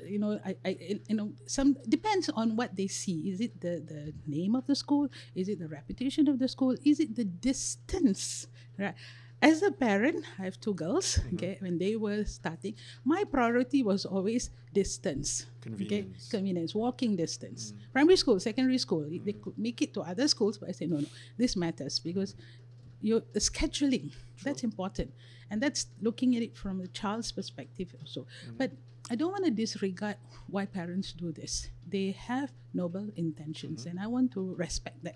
you 0.08 0.18
know, 0.18 0.40
I, 0.46 0.56
I, 0.64 1.00
you 1.08 1.16
know, 1.16 1.34
some 1.46 1.76
depends 1.90 2.30
on 2.30 2.56
what 2.56 2.74
they 2.76 2.88
see. 2.88 3.28
Is 3.28 3.42
it 3.42 3.60
the 3.60 3.84
the 3.84 4.14
name 4.26 4.56
of 4.56 4.66
the 4.66 4.76
school? 4.76 5.10
Is 5.36 5.50
it 5.50 5.60
the 5.60 5.68
reputation 5.68 6.30
of 6.30 6.40
the 6.40 6.48
school? 6.48 6.76
Is 6.86 7.02
it 7.02 7.16
the 7.16 7.26
distance? 7.26 8.48
Right. 8.80 8.96
As 9.42 9.62
a 9.62 9.72
parent, 9.72 10.26
I 10.40 10.44
have 10.44 10.60
two 10.60 10.74
girls. 10.74 11.18
Mm-hmm. 11.18 11.36
Okay, 11.36 11.58
when 11.60 11.78
they 11.78 11.96
were 11.96 12.26
starting, 12.26 12.76
my 13.06 13.24
priority 13.24 13.84
was 13.84 14.06
always 14.06 14.50
distance. 14.74 15.46
Convenience. 15.62 16.28
Okay, 16.28 16.38
convenience, 16.38 16.74
walking 16.74 17.16
distance. 17.16 17.72
Mm. 17.72 17.94
Primary 17.94 18.18
school, 18.18 18.40
secondary 18.40 18.78
school, 18.78 19.06
they 19.10 19.34
mm. 19.34 19.42
could 19.42 19.58
make 19.58 19.82
it 19.82 19.94
to 19.94 20.02
other 20.02 20.28
schools, 20.28 20.58
but 20.58 20.70
I 20.70 20.72
say 20.72 20.88
no, 20.88 20.98
no, 20.98 21.08
this 21.38 21.56
matters 21.56 22.00
because 22.00 22.36
your 23.02 23.22
the 23.34 23.40
scheduling 23.40 24.12
that's 24.44 24.64
important, 24.64 25.14
and 25.52 25.62
that's 25.62 25.88
looking 26.02 26.36
at 26.36 26.42
it 26.42 26.58
from 26.58 26.80
the 26.80 26.88
child's 26.88 27.32
perspective 27.32 27.94
also. 28.00 28.22
Mm. 28.22 28.58
But 28.58 28.72
I 29.10 29.16
don't 29.16 29.32
want 29.32 29.46
to 29.46 29.52
disregard 29.52 30.18
why 30.48 30.66
parents 30.66 31.14
do 31.14 31.32
this. 31.32 31.70
They 31.88 32.12
have 32.12 32.52
noble 32.74 33.10
intentions, 33.16 33.82
mm-hmm. 33.82 33.98
and 33.98 34.00
I 34.00 34.08
want 34.08 34.32
to 34.34 34.56
respect 34.56 35.04
that. 35.04 35.16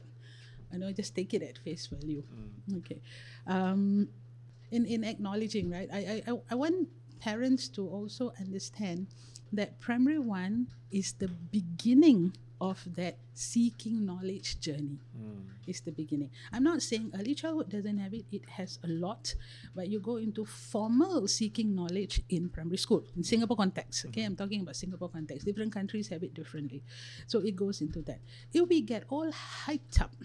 I 0.74 0.78
know, 0.78 0.92
just 0.92 1.16
take 1.16 1.34
it 1.34 1.42
at 1.44 1.58
face 1.58 1.88
value. 1.88 2.24
Mm. 2.70 2.78
Okay. 2.80 3.02
Um, 3.48 4.10
in, 4.72 4.86
in 4.86 5.04
acknowledging, 5.04 5.70
right, 5.70 5.90
I, 5.92 6.24
I, 6.28 6.32
I- 6.52 6.56
want 6.56 6.88
parents 7.20 7.68
to 7.70 7.88
also 7.88 8.34
understand 8.40 9.08
that 9.54 9.80
primary 9.80 10.18
one 10.20 10.68
is 10.92 11.14
the 11.14 11.28
beginning 11.28 12.34
of 12.62 12.80
that 12.96 13.18
seeking 13.34 14.06
knowledge 14.06 14.60
journey. 14.60 15.00
Mm. 15.18 15.46
Is 15.68 15.82
the 15.82 15.92
beginning. 15.92 16.32
I'm 16.52 16.64
not 16.64 16.82
saying 16.82 17.12
early 17.18 17.36
childhood 17.36 17.70
doesn't 17.70 17.98
have 18.00 18.14
it, 18.14 18.26
it 18.32 18.50
has 18.50 18.80
a 18.84 18.88
lot, 18.88 19.36
but 19.76 19.88
you 19.90 20.00
go 20.00 20.18
into 20.18 20.44
formal 20.44 21.28
seeking 21.28 21.76
knowledge 21.76 22.22
in 22.30 22.50
primary 22.50 22.78
school, 22.78 23.04
in 23.16 23.24
Singapore 23.24 23.56
context. 23.56 24.06
Okay, 24.08 24.22
mm-hmm. 24.22 24.32
I'm 24.32 24.36
talking 24.36 24.62
about 24.62 24.76
Singapore 24.76 25.10
context. 25.10 25.46
Different 25.46 25.72
countries 25.72 26.10
have 26.10 26.24
it 26.24 26.34
differently. 26.34 26.82
So 27.28 27.40
it 27.40 27.56
goes 27.56 27.82
into 27.82 28.02
that. 28.04 28.20
If 28.54 28.68
we 28.68 28.82
get 28.82 29.06
all 29.10 29.32
hyped 29.32 30.02
up 30.02 30.16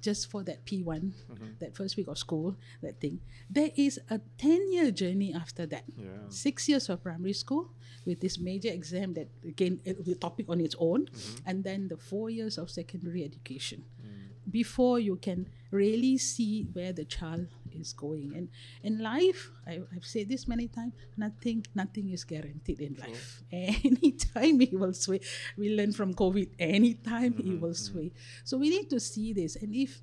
just 0.00 0.30
for 0.30 0.42
that 0.44 0.64
P1, 0.64 0.84
mm-hmm. 0.84 1.46
that 1.60 1.76
first 1.76 1.96
week 1.96 2.08
of 2.08 2.18
school, 2.18 2.56
that 2.82 3.00
thing. 3.00 3.20
There 3.48 3.70
is 3.76 4.00
a 4.08 4.20
10 4.38 4.72
year 4.72 4.90
journey 4.90 5.34
after 5.34 5.66
that. 5.66 5.84
Yeah. 5.96 6.28
Six 6.28 6.68
years 6.68 6.88
of 6.88 7.02
primary 7.02 7.32
school 7.32 7.70
with 8.06 8.20
this 8.20 8.38
major 8.38 8.70
exam 8.70 9.14
that, 9.14 9.28
again, 9.44 9.80
it 9.84 9.96
will 9.96 10.04
be 10.04 10.12
a 10.12 10.16
topic 10.16 10.46
on 10.48 10.60
its 10.60 10.74
own, 10.78 11.06
mm-hmm. 11.06 11.48
and 11.48 11.64
then 11.64 11.88
the 11.88 11.96
four 11.96 12.30
years 12.30 12.58
of 12.58 12.70
secondary 12.70 13.24
education 13.24 13.84
mm. 14.00 14.50
before 14.50 14.98
you 14.98 15.16
can 15.16 15.48
really 15.70 16.18
see 16.18 16.66
where 16.72 16.92
the 16.92 17.04
child 17.04 17.46
is 17.74 17.92
going. 17.92 18.32
And 18.36 18.48
in 18.82 19.02
life, 19.02 19.50
I, 19.66 19.80
I've 19.94 20.04
said 20.04 20.28
this 20.28 20.46
many 20.48 20.68
times, 20.68 20.94
nothing, 21.16 21.66
nothing 21.74 22.10
is 22.10 22.24
guaranteed 22.24 22.80
in 22.80 22.96
life. 23.00 23.42
Anytime 23.52 24.60
it 24.60 24.72
will 24.72 24.92
sway. 24.92 25.20
We 25.56 25.74
learn 25.74 25.92
from 25.92 26.14
COVID, 26.14 26.50
anytime 26.58 27.34
it 27.38 27.44
mm-hmm, 27.44 27.60
will 27.60 27.70
mm-hmm. 27.70 27.92
sway. 27.92 28.12
So 28.44 28.58
we 28.58 28.68
need 28.70 28.90
to 28.90 29.00
see 29.00 29.32
this. 29.32 29.56
And 29.56 29.74
if 29.74 30.00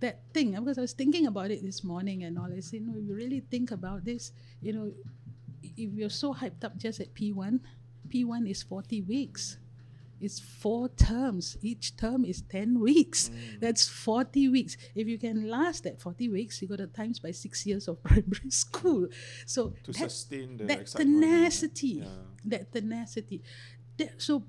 that 0.00 0.20
thing, 0.34 0.52
because 0.52 0.78
I 0.78 0.82
was 0.82 0.92
thinking 0.92 1.26
about 1.26 1.50
it 1.50 1.62
this 1.62 1.82
morning 1.82 2.24
and 2.24 2.38
all, 2.38 2.52
I 2.52 2.60
said, 2.60 2.82
no, 2.82 2.98
if 2.98 3.06
you 3.06 3.14
really 3.14 3.40
think 3.40 3.70
about 3.70 4.04
this, 4.04 4.32
you 4.60 4.72
know, 4.72 4.92
if 5.62 5.92
you're 5.94 6.10
so 6.10 6.34
hyped 6.34 6.64
up 6.64 6.76
just 6.76 7.00
at 7.00 7.14
P1, 7.14 7.60
P1 8.08 8.50
is 8.50 8.62
40 8.62 9.02
weeks. 9.02 9.58
It's 10.22 10.38
four 10.38 10.88
terms. 10.90 11.56
Each 11.62 11.96
term 11.96 12.24
is 12.24 12.42
10 12.42 12.78
weeks. 12.80 13.30
That's 13.60 13.88
40 13.88 14.48
weeks. 14.48 14.76
If 14.94 15.08
you 15.08 15.18
can 15.18 15.48
last 15.50 15.82
that 15.84 16.00
40 16.00 16.28
weeks, 16.28 16.62
you 16.62 16.68
got 16.68 16.78
to 16.78 16.86
times 16.86 17.18
by 17.18 17.32
six 17.32 17.66
years 17.66 17.88
of 17.88 18.02
primary 18.08 18.50
school. 18.50 19.08
So 19.46 19.74
To 19.84 19.92
that, 19.92 20.10
sustain 20.10 20.56
the 20.56 20.64
that 20.64 20.86
tenacity, 20.86 22.06
Yeah. 22.06 22.22
that 22.44 22.72
tenacity. 22.72 23.42
That, 23.98 24.22
so 24.22 24.44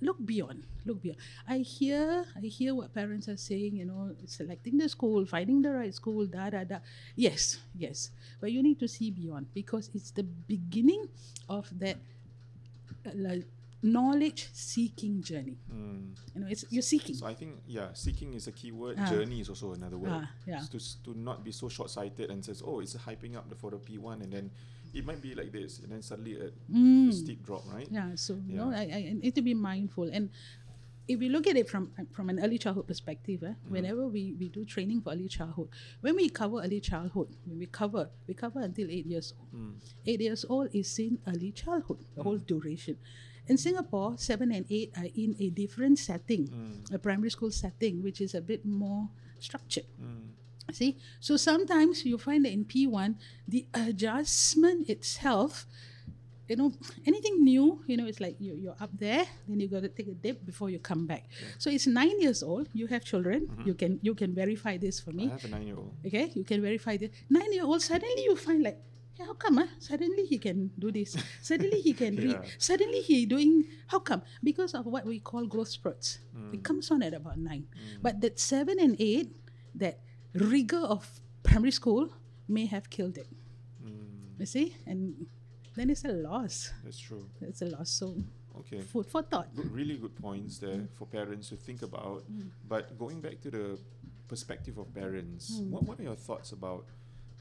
look 0.00 0.24
beyond, 0.24 0.64
look 0.86 1.02
beyond. 1.02 1.18
I 1.46 1.58
hear, 1.58 2.24
I 2.36 2.46
hear 2.46 2.74
what 2.74 2.94
parents 2.94 3.28
are 3.28 3.36
saying. 3.36 3.76
You 3.76 3.84
know, 3.86 4.14
selecting 4.26 4.78
the 4.78 4.88
school, 4.88 5.26
finding 5.26 5.62
the 5.62 5.72
right 5.72 5.94
school, 5.94 6.26
da 6.26 6.50
da 6.50 6.64
da. 6.64 6.78
Yes, 7.16 7.58
yes, 7.76 8.10
but 8.40 8.52
you 8.52 8.62
need 8.62 8.78
to 8.80 8.88
see 8.88 9.10
beyond 9.10 9.46
because 9.52 9.90
it's 9.94 10.10
the 10.10 10.22
beginning 10.22 11.08
of 11.48 11.68
that 11.78 11.96
uh, 13.06 13.10
like, 13.82 13.92
knowledge-seeking 13.92 15.22
journey. 15.22 15.58
You 16.34 16.40
know, 16.40 16.46
it's 16.48 16.64
you're 16.70 16.82
seeking. 16.82 17.14
Mm. 17.14 17.18
So 17.18 17.26
I 17.26 17.34
think 17.34 17.52
yeah, 17.66 17.88
seeking 17.92 18.34
is 18.34 18.46
a 18.46 18.52
key 18.52 18.72
word. 18.72 18.96
Ah. 18.98 19.10
Journey 19.10 19.40
is 19.40 19.48
also 19.48 19.72
another 19.72 19.98
word. 19.98 20.12
Ah, 20.12 20.30
yeah. 20.46 20.60
To 20.70 20.78
to 21.04 21.18
not 21.18 21.44
be 21.44 21.52
so 21.52 21.68
short 21.68 21.90
sighted 21.90 22.30
and 22.30 22.44
says, 22.44 22.62
oh, 22.64 22.80
it's 22.80 22.94
hyping 22.96 23.36
up 23.36 23.48
the 23.48 23.54
for 23.54 23.70
the 23.70 23.78
P 23.78 23.98
one, 23.98 24.22
and 24.22 24.32
then 24.32 24.50
it 24.94 25.04
might 25.04 25.20
be 25.20 25.34
like 25.34 25.52
this, 25.52 25.80
and 25.80 25.92
then 25.92 26.02
suddenly 26.02 26.36
a, 26.40 26.48
a 26.48 27.12
steep 27.12 27.44
drop, 27.44 27.62
right? 27.72 27.88
Mm. 27.90 27.94
Yeah, 27.94 28.10
so 28.14 28.40
you 28.46 28.56
know, 28.56 28.70
Yeah. 28.70 28.78
I, 28.78 28.82
I 28.82 29.16
need 29.20 29.34
to 29.34 29.42
be 29.42 29.54
mindful. 29.54 30.10
And 30.12 30.30
if 31.08 31.18
we 31.18 31.28
look 31.28 31.46
at 31.46 31.56
it 31.56 31.68
from 31.68 31.92
from 32.12 32.28
an 32.30 32.38
early 32.40 32.58
childhood 32.58 32.86
perspective, 32.86 33.42
eh, 33.42 33.48
Mm-hmm. 33.48 33.72
whenever 33.72 34.08
we, 34.08 34.34
we 34.38 34.48
do 34.48 34.64
training 34.64 35.00
for 35.00 35.12
early 35.12 35.28
childhood, 35.28 35.68
when 36.00 36.16
we 36.16 36.28
cover 36.28 36.60
early 36.60 36.80
childhood, 36.80 37.28
when 37.46 37.58
we 37.58 37.66
cover, 37.66 38.10
we 38.26 38.34
cover 38.34 38.60
until 38.60 38.90
eight 38.90 39.06
years 39.06 39.32
old. 39.38 39.48
Mm. 39.52 39.72
Eight 40.06 40.20
years 40.20 40.44
old 40.48 40.68
is 40.74 40.98
in 40.98 41.18
early 41.26 41.52
childhood, 41.52 42.04
the 42.14 42.22
whole 42.22 42.38
duration. 42.38 42.96
In 43.48 43.56
Singapore, 43.56 44.14
seven 44.18 44.52
and 44.52 44.64
eight 44.70 44.92
are 44.96 45.08
in 45.16 45.34
a 45.40 45.48
different 45.50 45.98
setting, 45.98 46.48
Mm. 46.48 46.94
a 46.94 46.98
primary 46.98 47.30
school 47.30 47.50
setting, 47.50 48.02
which 48.02 48.20
is 48.20 48.34
a 48.34 48.40
bit 48.40 48.64
more 48.64 49.08
structured. 49.40 49.86
Mm. 50.00 50.36
See, 50.72 50.98
so 51.18 51.36
sometimes 51.40 52.04
you 52.04 52.18
find 52.20 52.44
that 52.44 52.52
in 52.52 52.64
P1, 52.68 53.16
the 53.48 53.64
adjustment 53.72 54.88
itself, 54.90 55.64
you 56.46 56.56
know, 56.56 56.72
anything 57.06 57.42
new, 57.44 57.80
you 57.86 57.96
know, 57.96 58.04
it's 58.04 58.20
like 58.20 58.36
you, 58.38 58.52
you're 58.54 58.76
up 58.80 58.90
there, 58.92 59.24
then 59.48 59.60
you 59.60 59.68
got 59.68 59.80
to 59.82 59.88
take 59.88 60.08
a 60.08 60.14
dip 60.14 60.44
before 60.44 60.68
you 60.68 60.78
come 60.78 61.06
back. 61.06 61.24
So 61.56 61.70
it's 61.70 61.86
nine 61.86 62.20
years 62.20 62.42
old. 62.42 62.68
You 62.72 62.86
have 62.88 63.04
children. 63.04 63.48
You 63.64 63.72
can 63.74 63.98
you 64.02 64.14
can 64.14 64.34
verify 64.34 64.76
this 64.76 65.00
for 65.00 65.12
me. 65.12 65.28
I 65.28 65.40
have 65.40 65.44
a 65.44 65.48
nine 65.48 65.66
year 65.66 65.76
old. 65.76 65.92
Okay, 66.04 66.32
you 66.34 66.44
can 66.44 66.60
verify 66.60 66.96
this. 66.96 67.10
Nine 67.28 67.52
year 67.52 67.64
old 67.64 67.80
suddenly 67.80 68.24
you 68.24 68.36
find 68.36 68.62
like, 68.62 68.80
"Hey, 69.18 69.24
how 69.26 69.34
come? 69.34 69.58
Ah, 69.58 69.66
suddenly 69.82 70.24
he 70.30 70.38
can 70.38 70.70
do 70.78 70.92
this. 70.94 71.18
Suddenly 71.42 71.80
he 71.82 71.92
can 71.92 72.14
read. 72.14 72.38
Yeah. 72.38 72.46
Suddenly 72.58 73.02
he 73.02 73.26
doing. 73.26 73.66
How 73.90 73.98
come? 73.98 74.22
Because 74.46 74.74
of 74.78 74.86
what 74.86 75.02
we 75.04 75.18
call 75.18 75.46
growth 75.50 75.68
spurts. 75.74 76.22
It 76.54 76.62
comes 76.62 76.88
on 76.94 77.02
at 77.02 77.12
about 77.18 77.36
nine. 77.36 77.66
But 78.00 78.20
that 78.22 78.38
seven 78.38 78.78
and 78.78 78.94
eight, 79.02 79.34
that 79.74 79.98
rigor 80.32 80.78
of 80.86 81.02
primary 81.42 81.72
school 81.74 82.08
may 82.46 82.66
have 82.70 82.88
killed 82.94 83.18
it. 83.18 83.26
Mm, 83.82 84.38
You 84.38 84.46
see, 84.46 84.76
and 84.86 85.26
then 85.74 85.90
it's 85.90 86.04
a 86.06 86.14
loss. 86.14 86.70
that's 86.86 86.98
true. 87.02 87.26
It's 87.42 87.60
a 87.60 87.66
loss. 87.66 87.90
So 87.90 88.14
Okay. 88.64 88.80
food 88.82 89.06
for 89.06 89.22
thought. 89.22 89.50
Good, 89.54 89.70
really 89.70 89.96
good 89.98 90.14
points 90.16 90.58
there 90.58 90.86
for 90.94 91.06
parents 91.06 91.48
to 91.50 91.56
think 91.56 91.82
about. 91.82 92.22
But 92.66 92.96
going 92.98 93.20
back 93.20 93.40
to 93.42 93.50
the 93.50 93.78
perspective 94.26 94.78
of 94.78 94.92
parents, 94.94 95.60
what, 95.70 95.82
what 95.84 95.98
are 96.00 96.06
your 96.10 96.16
thoughts 96.18 96.52
about 96.52 96.86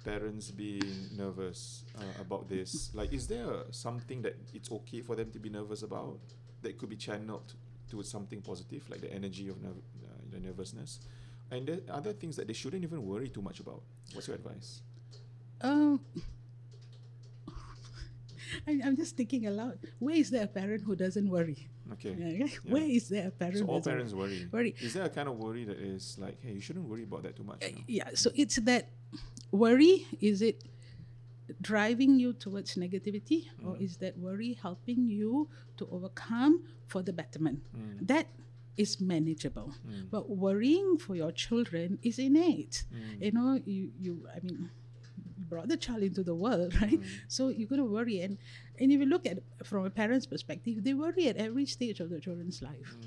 parents 0.03 0.51
being 0.51 1.09
nervous 1.15 1.83
uh, 1.97 2.21
about 2.21 2.47
this? 2.49 2.91
Like, 2.93 3.13
is 3.13 3.27
there 3.27 3.63
something 3.71 4.21
that 4.21 4.37
it's 4.53 4.71
okay 4.71 5.01
for 5.01 5.15
them 5.15 5.31
to 5.31 5.39
be 5.39 5.49
nervous 5.49 5.83
about 5.83 6.19
that 6.61 6.77
could 6.77 6.89
be 6.89 6.95
channeled 6.95 7.53
towards 7.89 8.09
something 8.09 8.41
positive, 8.41 8.89
like 8.89 9.01
the 9.01 9.13
energy 9.13 9.49
of 9.49 9.57
nerv- 9.57 9.83
uh, 10.03 10.21
the 10.31 10.39
nervousness? 10.39 10.99
And 11.51 11.67
there 11.67 11.79
are 11.89 11.97
other 11.97 12.13
things 12.13 12.35
that 12.35 12.47
they 12.47 12.53
shouldn't 12.53 12.83
even 12.83 13.05
worry 13.05 13.29
too 13.29 13.41
much 13.41 13.59
about. 13.59 13.81
What's 14.13 14.27
your 14.27 14.35
advice? 14.35 14.81
Um, 15.61 16.01
I, 18.67 18.79
I'm 18.83 18.95
just 18.95 19.15
thinking 19.15 19.47
aloud. 19.47 19.79
Where 19.99 20.15
is 20.15 20.29
there 20.29 20.43
a 20.43 20.47
parent 20.47 20.83
who 20.83 20.95
doesn't 20.95 21.29
worry? 21.29 21.67
Okay. 21.93 22.15
Yeah. 22.17 22.47
Where 22.63 22.83
is 22.83 23.09
there 23.09 23.27
a 23.27 23.31
parent? 23.31 23.59
So 23.59 23.65
all 23.65 23.81
parents 23.81 24.13
worry. 24.13 24.47
worry? 24.51 24.75
Is 24.81 24.93
there 24.93 25.05
a 25.05 25.09
kind 25.09 25.29
of 25.29 25.37
worry 25.37 25.63
that 25.63 25.77
is 25.77 26.17
like, 26.19 26.41
hey, 26.41 26.53
you 26.53 26.61
shouldn't 26.61 26.85
worry 26.85 27.03
about 27.03 27.23
that 27.23 27.35
too 27.35 27.43
much? 27.43 27.61
know? 27.61 27.67
Yeah. 27.87 28.09
So 28.13 28.31
it's 28.35 28.57
that 28.57 28.89
worry. 29.51 30.05
Is 30.19 30.41
it 30.41 30.63
driving 31.61 32.19
you 32.19 32.33
towards 32.33 32.75
negativity, 32.75 33.47
or 33.63 33.75
Mm. 33.75 33.81
is 33.81 33.97
that 33.97 34.17
worry 34.17 34.53
helping 34.53 35.07
you 35.07 35.49
to 35.77 35.87
overcome 35.91 36.63
for 36.87 37.01
the 37.01 37.13
betterment? 37.13 37.63
Mm. 37.75 38.07
That 38.07 38.27
is 38.75 38.99
manageable. 39.01 39.73
But 40.11 40.29
worrying 40.29 40.97
for 40.97 41.15
your 41.15 41.31
children 41.31 41.97
is 42.03 42.19
innate. 42.19 42.83
Mm. 42.93 43.23
You 43.25 43.31
know, 43.31 43.59
you, 43.65 43.91
you 43.99 44.27
I 44.35 44.39
mean, 44.43 44.69
you 45.37 45.45
brought 45.45 45.67
the 45.69 45.77
child 45.77 46.03
into 46.03 46.21
the 46.23 46.35
world, 46.35 46.75
right? 46.81 46.99
So 47.27 47.47
you're 47.49 47.67
going 47.67 47.81
to 47.81 47.85
worry. 47.89 48.19
And, 48.21 48.37
and 48.79 48.91
if 48.91 48.99
you 48.99 49.05
look 49.07 49.25
at 49.25 49.39
from 49.63 49.85
a 49.85 49.89
parent's 49.89 50.27
perspective, 50.27 50.83
they 50.83 50.93
worry 50.93 51.27
at 51.27 51.37
every 51.37 51.65
stage 51.65 51.99
of 52.01 52.09
the 52.11 52.19
children's 52.19 52.61
life. 52.61 52.97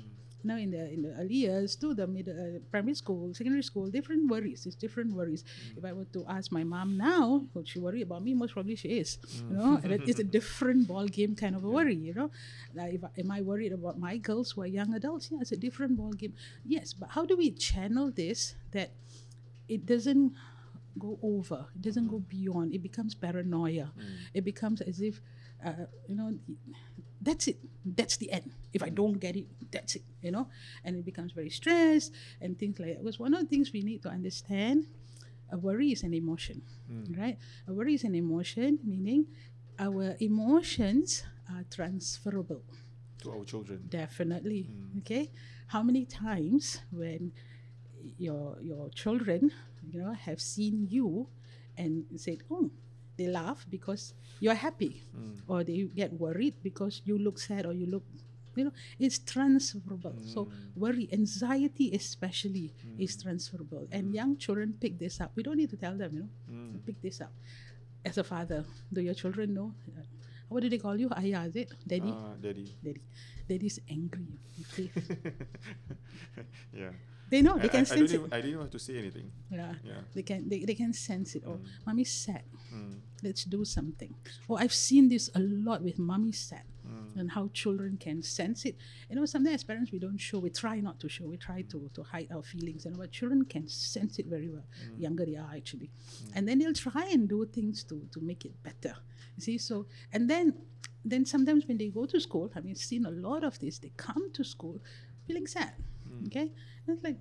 Now, 0.43 0.57
in 0.57 0.71
the 0.71 0.91
in 0.91 1.01
the 1.03 1.13
early 1.19 1.35
years 1.45 1.75
to 1.77 1.93
the 1.93 2.07
middle, 2.07 2.33
uh, 2.33 2.59
primary 2.71 2.95
school, 2.95 3.33
secondary 3.33 3.63
school, 3.63 3.89
different 3.89 4.29
worries. 4.29 4.65
It's 4.65 4.75
different 4.75 5.13
worries. 5.13 5.43
If 5.77 5.85
I 5.85 5.93
were 5.93 6.05
to 6.13 6.25
ask 6.27 6.51
my 6.51 6.63
mom 6.63 6.97
now, 6.97 7.45
would 7.53 7.67
she 7.67 7.79
worry 7.79 8.01
about 8.01 8.23
me? 8.23 8.33
Most 8.33 8.53
probably 8.53 8.75
she 8.75 8.89
is. 8.99 9.17
You 9.49 9.55
know, 9.57 9.79
and 9.83 9.91
it's 9.93 10.19
a 10.19 10.23
different 10.23 10.87
ball 10.87 11.07
game 11.07 11.35
kind 11.35 11.55
of 11.55 11.63
a 11.63 11.69
worry. 11.69 11.95
You 11.95 12.13
know, 12.13 12.31
like 12.73 12.95
if 12.95 13.01
am 13.17 13.31
I 13.31 13.41
worried 13.41 13.71
about 13.73 13.99
my 13.99 14.17
girls 14.17 14.51
who 14.51 14.61
are 14.61 14.67
young 14.67 14.93
adults? 14.93 15.29
Yeah, 15.31 15.39
it's 15.41 15.51
a 15.51 15.57
different 15.57 15.97
ball 15.97 16.13
game. 16.13 16.33
Yes, 16.65 16.93
but 16.93 17.09
how 17.11 17.25
do 17.25 17.37
we 17.37 17.51
channel 17.51 18.11
this 18.11 18.55
that 18.71 18.91
it 19.67 19.85
doesn't 19.85 20.33
go 20.99 21.17
over, 21.23 21.65
it 21.75 21.81
doesn't 21.81 22.07
go 22.07 22.19
beyond, 22.19 22.73
it 22.73 22.83
becomes 22.83 23.15
paranoia. 23.15 23.91
It 24.33 24.43
becomes 24.43 24.81
as 24.81 25.01
if, 25.01 25.21
uh, 25.65 25.85
you 26.07 26.15
know, 26.15 26.33
that's 27.21 27.47
it, 27.47 27.57
that's 27.85 28.17
the 28.17 28.31
end. 28.31 28.51
If 28.73 28.81
I 28.83 28.89
don't 28.89 29.19
get 29.19 29.35
it, 29.35 29.47
that's 29.71 29.95
it, 29.95 30.03
you 30.21 30.31
know, 30.31 30.47
and 30.83 30.97
it 30.97 31.05
becomes 31.05 31.31
very 31.33 31.49
stressed 31.49 32.11
and 32.41 32.57
things 32.57 32.79
like 32.79 32.89
that. 32.89 33.03
Because 33.03 33.19
one 33.19 33.33
of 33.33 33.41
the 33.41 33.47
things 33.47 33.71
we 33.71 33.81
need 33.81 34.01
to 34.03 34.09
understand 34.09 34.85
a 35.51 35.57
worry 35.57 35.91
is 35.91 36.03
an 36.03 36.13
emotion, 36.13 36.61
hmm. 36.87 37.19
right? 37.19 37.37
A 37.67 37.73
worry 37.73 37.93
is 37.93 38.03
an 38.03 38.15
emotion, 38.15 38.79
meaning 38.83 39.27
our 39.77 40.15
emotions 40.19 41.23
are 41.51 41.63
transferable. 41.69 42.63
To 43.23 43.31
our 43.31 43.43
children. 43.43 43.85
Definitely. 43.89 44.63
Hmm. 44.63 44.99
Okay. 44.99 45.29
How 45.67 45.83
many 45.83 46.05
times 46.05 46.81
when 46.91 47.33
your 48.17 48.57
your 48.61 48.89
children, 48.89 49.51
you 49.91 50.01
know, 50.01 50.13
have 50.13 50.41
seen 50.41 50.87
you 50.89 51.27
and 51.77 52.05
said, 52.15 52.43
"Oh," 52.49 52.71
they 53.21 53.29
laugh 53.29 53.65
because 53.69 54.13
you're 54.39 54.57
happy, 54.57 55.03
mm. 55.13 55.37
or 55.47 55.63
they 55.63 55.85
get 55.95 56.13
worried 56.13 56.55
because 56.63 57.01
you 57.05 57.17
look 57.17 57.37
sad 57.39 57.65
or 57.65 57.73
you 57.73 57.85
look. 57.85 58.03
You 58.55 58.65
know, 58.65 58.73
it's 58.99 59.19
transferable. 59.19 60.15
So 60.33 60.45
mm. 60.45 60.51
worry, 60.75 61.07
anxiety 61.13 61.91
especially 61.95 62.73
mm. 62.85 62.99
is 62.99 63.15
transferable, 63.21 63.87
and 63.91 64.13
young 64.13 64.35
children 64.37 64.75
pick 64.79 64.99
this 64.99 65.21
up. 65.21 65.31
We 65.35 65.43
don't 65.43 65.57
need 65.57 65.69
to 65.69 65.77
tell 65.77 65.95
them. 65.95 66.11
You 66.13 66.21
know, 66.25 66.79
pick 66.85 67.01
this 67.01 67.21
up. 67.21 67.31
As 68.03 68.17
a 68.17 68.23
father, 68.23 68.65
do 68.91 69.01
your 69.01 69.13
children 69.13 69.53
know? 69.53 69.71
Uh, 69.87 70.01
what 70.49 70.63
do 70.63 70.69
they 70.69 70.79
call 70.79 70.99
you? 70.99 71.07
Ayah, 71.15 71.47
is 71.47 71.55
it? 71.55 71.71
Daddy? 71.87 72.11
Uh, 72.11 72.35
daddy. 72.41 72.75
Daddy. 72.83 73.01
Daddy's 73.47 73.79
angry. 73.89 74.39
Yeah. 76.73 76.91
They 77.31 77.41
know, 77.41 77.55
they 77.57 77.69
I, 77.71 77.75
can 77.75 77.81
I 77.81 77.83
sense 77.91 77.99
don't 78.11 78.11
it. 78.11 78.19
even, 78.19 78.33
I 78.33 78.41
didn't 78.41 78.59
have 78.65 78.69
to 78.77 78.79
say 78.87 78.95
anything. 79.03 79.27
Yeah. 79.49 79.73
Yeah. 79.89 80.01
They 80.15 80.23
can 80.29 80.49
they, 80.51 80.59
they 80.69 80.75
can 80.75 80.93
sense 80.93 81.29
it. 81.37 81.43
Oh, 81.47 81.57
Mm. 81.57 81.65
mommy's 81.87 82.11
sad. 82.25 82.43
Mm. 82.75 82.95
Let's 83.23 83.43
do 83.55 83.61
something. 83.77 84.13
Oh, 84.49 84.57
I've 84.63 84.73
seen 84.87 85.03
this 85.13 85.29
a 85.39 85.39
lot 85.67 85.79
with 85.87 85.97
mommy 86.11 86.33
sad 86.33 86.65
Mm. 86.91 87.19
and 87.19 87.27
how 87.35 87.43
children 87.61 87.91
can 88.05 88.17
sense 88.23 88.59
it. 88.69 88.75
You 89.09 89.15
know, 89.17 89.25
sometimes 89.33 89.55
as 89.59 89.63
parents 89.63 89.89
we 89.95 89.99
don't 90.05 90.17
show, 90.29 90.39
we 90.39 90.49
try 90.49 90.77
not 90.87 90.99
to 91.03 91.07
show, 91.15 91.25
we 91.33 91.37
try 91.37 91.59
to, 91.73 91.77
to 91.95 92.01
hide 92.13 92.29
our 92.35 92.41
feelings, 92.53 92.83
you 92.85 92.91
know, 92.91 92.97
but 93.03 93.11
children 93.19 93.45
can 93.53 93.65
sense 93.95 94.13
it 94.21 94.25
very 94.35 94.49
well. 94.55 94.65
Mm. 94.83 94.99
Younger 95.05 95.25
they 95.29 95.37
are 95.45 95.53
actually. 95.55 95.89
And 96.35 96.41
then 96.47 96.55
they'll 96.59 96.73
try 96.89 97.05
and 97.15 97.29
do 97.35 97.39
things 97.57 97.77
to, 97.89 97.95
to 98.13 98.19
make 98.19 98.43
it 98.49 98.55
better. 98.69 98.95
You 99.37 99.41
see, 99.47 99.57
so 99.69 99.75
and 100.11 100.29
then 100.29 100.45
then 101.11 101.23
sometimes 101.25 101.61
when 101.67 101.77
they 101.81 101.89
go 101.99 102.05
to 102.13 102.19
school, 102.27 102.51
I 102.55 102.59
mean 102.65 102.75
seen 102.75 103.05
a 103.05 103.11
lot 103.27 103.41
of 103.49 103.53
this, 103.63 103.75
they 103.83 103.91
come 103.95 104.23
to 104.33 104.43
school 104.43 104.77
feeling 105.27 105.47
sad. 105.47 105.73
Mm. 106.09 106.27
Okay? 106.27 106.47
It's 106.91 107.03
like 107.03 107.17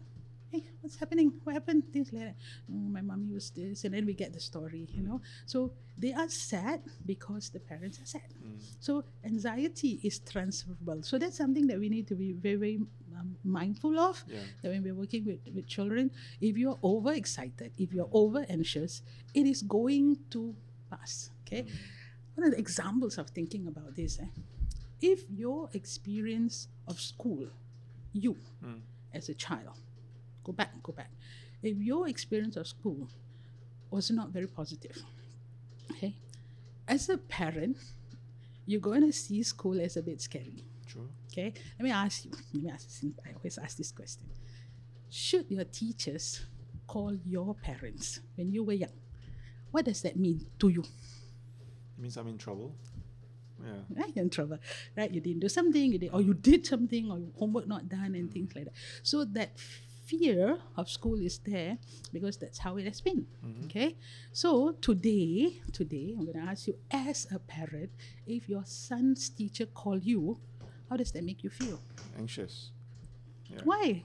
hey, 0.51 0.65
what's 0.81 0.97
happening? 0.97 1.33
What 1.45 1.53
happened? 1.53 1.85
Things 1.93 2.13
like 2.13 2.25
that. 2.25 2.35
Oh, 2.71 2.75
my 2.75 3.01
mommy 3.01 3.33
was 3.33 3.51
this, 3.51 3.85
and 3.85 3.95
then 3.95 4.05
we 4.05 4.15
get 4.15 4.33
the 4.33 4.41
story, 4.41 4.89
you 4.93 5.03
know. 5.03 5.21
So 5.47 5.73
they 5.97 6.13
are 6.13 6.29
sad 6.29 6.83
because 7.07 7.51
the 7.51 7.61
parents 7.61 8.01
are 8.01 8.07
sad. 8.07 8.35
Mm. 8.45 8.59
So 8.81 9.05
anxiety 9.25 10.01
is 10.03 10.19
transferable. 10.19 11.03
So 11.03 11.19
that's 11.19 11.37
something 11.37 11.67
that 11.69 11.79
we 11.79 11.89
need 11.89 12.07
to 12.09 12.15
be 12.15 12.33
very, 12.33 12.57
very 12.57 12.81
um, 13.19 13.37
mindful 13.45 13.99
of. 13.99 14.23
Yeah. 14.27 14.41
That 14.63 14.71
when 14.71 14.83
we're 14.83 14.95
working 14.95 15.25
with, 15.25 15.39
with 15.55 15.67
children, 15.67 16.11
if 16.41 16.57
you're 16.57 16.79
overexcited, 16.83 17.73
if 17.79 17.93
you're 17.93 18.11
over 18.13 18.45
anxious, 18.49 19.03
it 19.35 19.47
is 19.47 19.63
going 19.63 20.19
to 20.31 20.55
pass. 20.91 21.31
Okay. 21.47 21.67
One 22.35 22.47
of 22.47 22.53
the 22.53 22.59
examples 22.59 23.19
of 23.19 23.29
thinking 23.31 23.67
about 23.67 23.95
this, 23.95 24.19
eh, 24.21 24.25
if 25.01 25.25
your 25.31 25.69
experience 25.75 26.69
of 26.89 27.01
school, 27.01 27.47
you 28.13 28.37
Mm. 28.65 28.81
As 29.15 29.29
a 29.29 29.35
child, 29.35 29.79
go 30.45 30.53
back, 30.53 30.83
go 30.83 30.93
back. 30.93 31.11
If 31.63 31.77
your 31.79 32.09
experience 32.09 32.57
of 32.57 32.67
school 32.67 33.09
was 33.91 34.11
not 34.11 34.31
very 34.31 34.47
positive, 34.47 34.97
okay, 35.93 36.15
as 36.89 37.09
a 37.09 37.19
parent, 37.19 37.77
you're 38.67 38.81
going 38.81 39.03
to 39.03 39.13
see 39.13 39.43
school 39.43 39.81
as 39.81 39.97
a 39.97 40.03
bit 40.03 40.21
scary. 40.21 40.65
True. 40.87 41.09
Okay, 41.33 41.53
let 41.79 41.85
me 41.85 41.91
ask 41.91 42.25
you. 42.25 42.31
Let 42.55 42.63
me 42.63 42.71
ask. 42.71 42.87
this- 42.89 43.05
I 43.27 43.33
always 43.35 43.59
ask 43.59 43.77
this 43.77 43.93
question: 43.93 44.25
Should 45.09 45.51
your 45.51 45.65
teachers 45.65 46.41
call 46.87 47.15
your 47.27 47.55
parents 47.55 48.21
when 48.37 48.51
you 48.53 48.65
were 48.65 48.73
young? 48.73 48.91
What 49.71 49.85
does 49.85 50.03
that 50.03 50.17
mean 50.17 50.47
to 50.59 50.69
you? 50.69 50.81
It 50.83 52.01
means 52.03 52.17
I'm 52.17 52.27
in 52.27 52.39
trouble. 52.39 52.75
Yeah. 53.63 54.03
Right, 54.03 54.13
you're 54.15 54.25
in 54.25 54.31
trouble. 54.31 54.59
Right, 54.97 55.11
you 55.11 55.21
didn't 55.21 55.41
do 55.41 55.49
something, 55.49 55.93
you 55.93 55.99
did, 55.99 56.11
or 56.13 56.23
you 56.23 56.35
did 56.35 56.67
something, 56.67 57.11
or 57.11 57.19
your 57.19 57.33
homework 57.39 57.67
not 57.67 57.89
done, 57.89 58.15
and 58.15 58.33
things 58.33 58.55
like 58.55 58.65
that. 58.65 58.75
So 59.03 59.25
that 59.25 59.59
fear 60.07 60.59
of 60.77 60.91
school 60.91 61.21
is 61.21 61.39
there 61.39 61.79
because 62.13 62.37
that's 62.37 62.59
how 62.59 62.77
it 62.79 62.85
has 62.85 63.01
been. 63.01 63.27
Mm-hmm. 63.45 63.65
Okay, 63.67 63.97
so 64.33 64.73
today, 64.81 65.61
today 65.73 66.15
I'm 66.19 66.25
going 66.25 66.45
to 66.45 66.51
ask 66.51 66.67
you, 66.67 66.75
as 66.91 67.27
a 67.33 67.39
parent, 67.39 67.91
if 68.27 68.49
your 68.49 68.65
son's 68.65 69.29
teacher 69.29 69.67
call 69.67 69.99
you, 69.99 70.39
how 70.89 70.97
does 70.97 71.13
that 71.13 71.23
make 71.23 71.45
you 71.45 71.51
feel? 71.51 71.79
Anxious. 72.19 72.73
Yeah. 73.47 73.61
Why? 73.65 74.05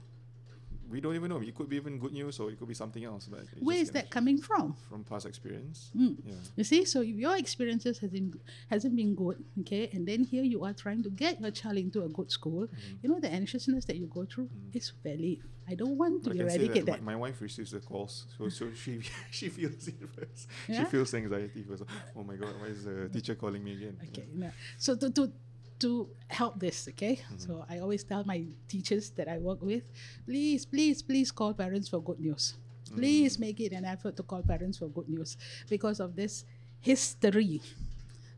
We 0.90 1.00
don't 1.00 1.14
even 1.14 1.30
know. 1.30 1.40
It 1.40 1.54
could 1.54 1.68
be 1.68 1.76
even 1.76 1.98
good 1.98 2.12
news 2.12 2.38
or 2.38 2.50
it 2.50 2.58
could 2.58 2.68
be 2.68 2.74
something 2.74 3.04
else. 3.04 3.26
But 3.26 3.40
Where 3.60 3.76
is 3.76 3.90
that 3.90 4.10
coming 4.10 4.38
from? 4.38 4.76
From 4.88 5.04
past 5.04 5.26
experience. 5.26 5.90
Mm. 5.96 6.16
Yeah. 6.24 6.34
You 6.56 6.64
see, 6.64 6.84
so 6.84 7.00
if 7.00 7.16
your 7.16 7.36
experiences 7.36 7.98
hasn't 7.98 8.40
hasn't 8.70 8.94
been 8.96 9.14
good, 9.14 9.42
okay, 9.60 9.90
and 9.92 10.06
then 10.06 10.24
here 10.24 10.44
you 10.44 10.64
are 10.64 10.72
trying 10.72 11.02
to 11.02 11.10
get 11.10 11.40
your 11.40 11.50
child 11.50 11.76
into 11.76 12.02
a 12.02 12.08
good 12.08 12.30
school, 12.30 12.68
you 13.02 13.08
know 13.08 13.20
the 13.20 13.32
anxiousness 13.32 13.84
that 13.86 13.96
you 13.96 14.06
go 14.06 14.24
through 14.24 14.48
is 14.72 14.92
valid. 15.02 15.38
I 15.68 15.74
don't 15.74 15.98
want 15.98 16.22
to 16.24 16.30
I 16.30 16.34
eradicate 16.34 16.86
that, 16.86 16.92
that. 16.92 17.02
My, 17.02 17.12
my 17.12 17.16
wife 17.16 17.40
receives 17.40 17.72
the 17.72 17.80
calls, 17.80 18.26
so 18.38 18.48
so 18.48 18.72
she 18.82 19.00
she 19.30 19.48
feels 19.48 19.88
it 19.88 19.96
first. 20.14 20.48
She 20.66 20.84
feels 20.84 21.12
anxiety 21.14 21.64
first. 21.68 21.82
Oh 22.14 22.22
my 22.22 22.36
god, 22.36 22.54
why 22.60 22.68
is 22.68 22.84
the 22.84 23.08
teacher 23.08 23.34
calling 23.34 23.62
me 23.64 23.72
again? 23.72 23.96
Yeah. 24.00 24.08
Okay, 24.08 24.26
no. 24.32 24.50
so 24.78 24.94
to 24.96 25.10
to 25.10 25.32
to 25.80 26.08
help 26.28 26.58
this, 26.58 26.88
okay, 26.88 27.16
mm-hmm. 27.16 27.38
so 27.38 27.64
I 27.68 27.78
always 27.78 28.04
tell 28.04 28.24
my 28.24 28.44
teachers 28.68 29.10
that 29.10 29.28
I 29.28 29.38
work 29.38 29.62
with, 29.62 29.84
please, 30.24 30.64
please, 30.64 31.02
please 31.02 31.30
call 31.30 31.54
parents 31.54 31.88
for 31.88 32.00
good 32.00 32.20
news. 32.20 32.54
Mm-hmm. 32.86 32.96
Please 32.98 33.38
make 33.38 33.60
it 33.60 33.72
an 33.72 33.84
effort 33.84 34.16
to 34.16 34.22
call 34.22 34.42
parents 34.42 34.78
for 34.78 34.88
good 34.88 35.08
news 35.08 35.36
because 35.68 36.00
of 36.00 36.14
this 36.14 36.44
history, 36.80 37.60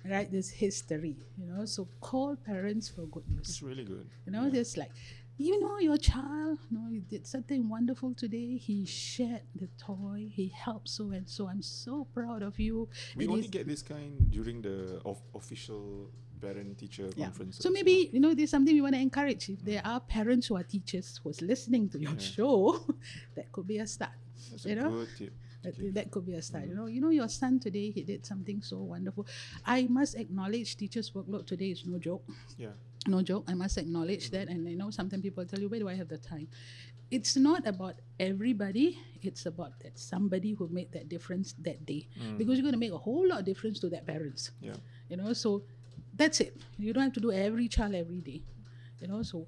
right? 0.05 0.31
This 0.31 0.48
history, 0.48 1.16
you 1.37 1.46
know. 1.46 1.64
So 1.66 1.87
call 2.01 2.37
parents 2.37 2.88
for 2.88 3.03
good 3.03 3.29
news. 3.29 3.48
It's 3.48 3.62
really 3.62 3.85
good. 3.85 4.09
You 4.27 4.33
know, 4.33 4.44
Yeah. 4.44 4.61
just 4.61 4.77
like, 4.77 4.90
you 5.38 5.61
know, 5.61 5.79
your 5.79 5.96
child, 5.96 6.59
you 6.70 6.79
know, 6.79 6.88
he 6.90 6.98
did 7.01 7.27
something 7.27 7.68
wonderful 7.68 8.12
today. 8.14 8.57
He 8.57 8.85
shared 8.85 9.42
the 9.55 9.68
toy. 9.79 10.27
He 10.31 10.48
helped 10.48 10.88
so 10.88 11.11
and 11.12 11.29
so. 11.29 11.48
I'm 11.48 11.62
so 11.62 12.07
proud 12.12 12.42
of 12.42 12.59
you. 12.59 12.88
We 13.16 13.24
It 13.24 13.31
only 13.31 13.48
get 13.48 13.66
this 13.66 13.83
kind 13.83 14.31
during 14.31 14.62
the 14.62 15.01
of 15.05 15.22
official 15.35 16.11
parent 16.40 16.79
teacher 16.79 17.09
yeah. 17.16 17.27
conferences. 17.27 17.62
So 17.62 17.70
maybe 17.70 18.11
you 18.12 18.20
know 18.20 18.35
there's 18.35 18.51
something 18.51 18.74
we 18.74 18.81
want 18.81 18.94
to 18.94 19.01
encourage. 19.01 19.48
If 19.48 19.64
there 19.64 19.83
are 19.85 20.01
parents 20.01 20.48
who 20.48 20.57
are 20.57 20.62
teachers 20.64 21.20
who's 21.22 21.40
listening 21.40 21.88
to 21.90 21.98
your 22.01 22.12
Yeah. 22.12 22.18
show, 22.18 22.81
that 23.37 23.51
could 23.53 23.66
be 23.66 23.79
a 23.79 23.87
start. 23.87 24.12
That's 24.51 24.64
you 24.66 24.72
a 24.72 24.77
know? 24.77 24.90
good 24.90 25.09
tip. 25.16 25.33
That, 25.62 25.74
Okay. 25.74 25.90
that 25.90 26.11
could 26.12 26.24
be 26.27 26.35
a 26.35 26.42
start. 26.42 26.66
You 26.68 26.74
know, 26.74 26.87
you 26.87 27.01
know 27.01 27.11
your 27.11 27.29
son 27.29 27.59
today 27.59 27.90
he 27.90 28.03
did 28.03 28.24
something 28.24 28.62
so 28.62 28.79
wonderful. 28.79 29.27
I 29.66 29.87
must 29.90 30.14
acknowledge 30.14 30.77
teachers' 30.77 31.11
workload 31.11 31.46
today 31.46 31.70
is 31.72 31.85
no 31.87 31.98
joke. 31.98 32.22
Yeah. 32.57 32.74
No 33.07 33.23
joke 33.23 33.45
i 33.49 33.55
must 33.55 33.79
acknowledge 33.79 34.31
that. 34.31 34.49
And 34.49 34.67
i 34.69 34.73
know 34.73 34.91
sometimes 34.91 35.23
people 35.23 35.45
tell 35.45 35.61
you 35.61 35.69
where 35.69 35.81
do 35.81 35.89
i 35.89 35.95
have 35.95 36.09
the 36.09 36.19
time? 36.19 36.49
It's 37.11 37.37
not 37.37 37.67
about 37.67 37.95
everybody. 38.21 38.99
It's 39.23 39.47
about 39.47 39.81
that 39.81 39.99
somebody 39.99 40.53
who 40.53 40.69
made 40.69 40.93
that 40.93 41.09
difference 41.09 41.55
that 41.61 41.87
day. 41.87 42.07
Mm. 42.21 42.37
Because 42.37 42.59
you're 42.59 42.63
going 42.63 42.75
to 42.75 42.79
make 42.79 42.93
a 42.93 42.99
whole 42.99 43.27
lot 43.27 43.39
of 43.39 43.47
difference 43.47 43.81
to 43.81 43.89
that 43.89 44.07
parents. 44.07 44.51
Yeah. 44.61 44.75
you 45.09 45.17
know 45.17 45.33
so 45.33 45.63
that's 46.15 46.41
it. 46.41 46.55
You 46.79 46.93
don't 46.93 47.05
have 47.05 47.13
to 47.15 47.21
do 47.21 47.33
every 47.33 47.69
child 47.69 47.95
every 47.95 48.21
day. 48.21 48.43
You 49.01 49.09
know 49.09 49.23
so 49.23 49.47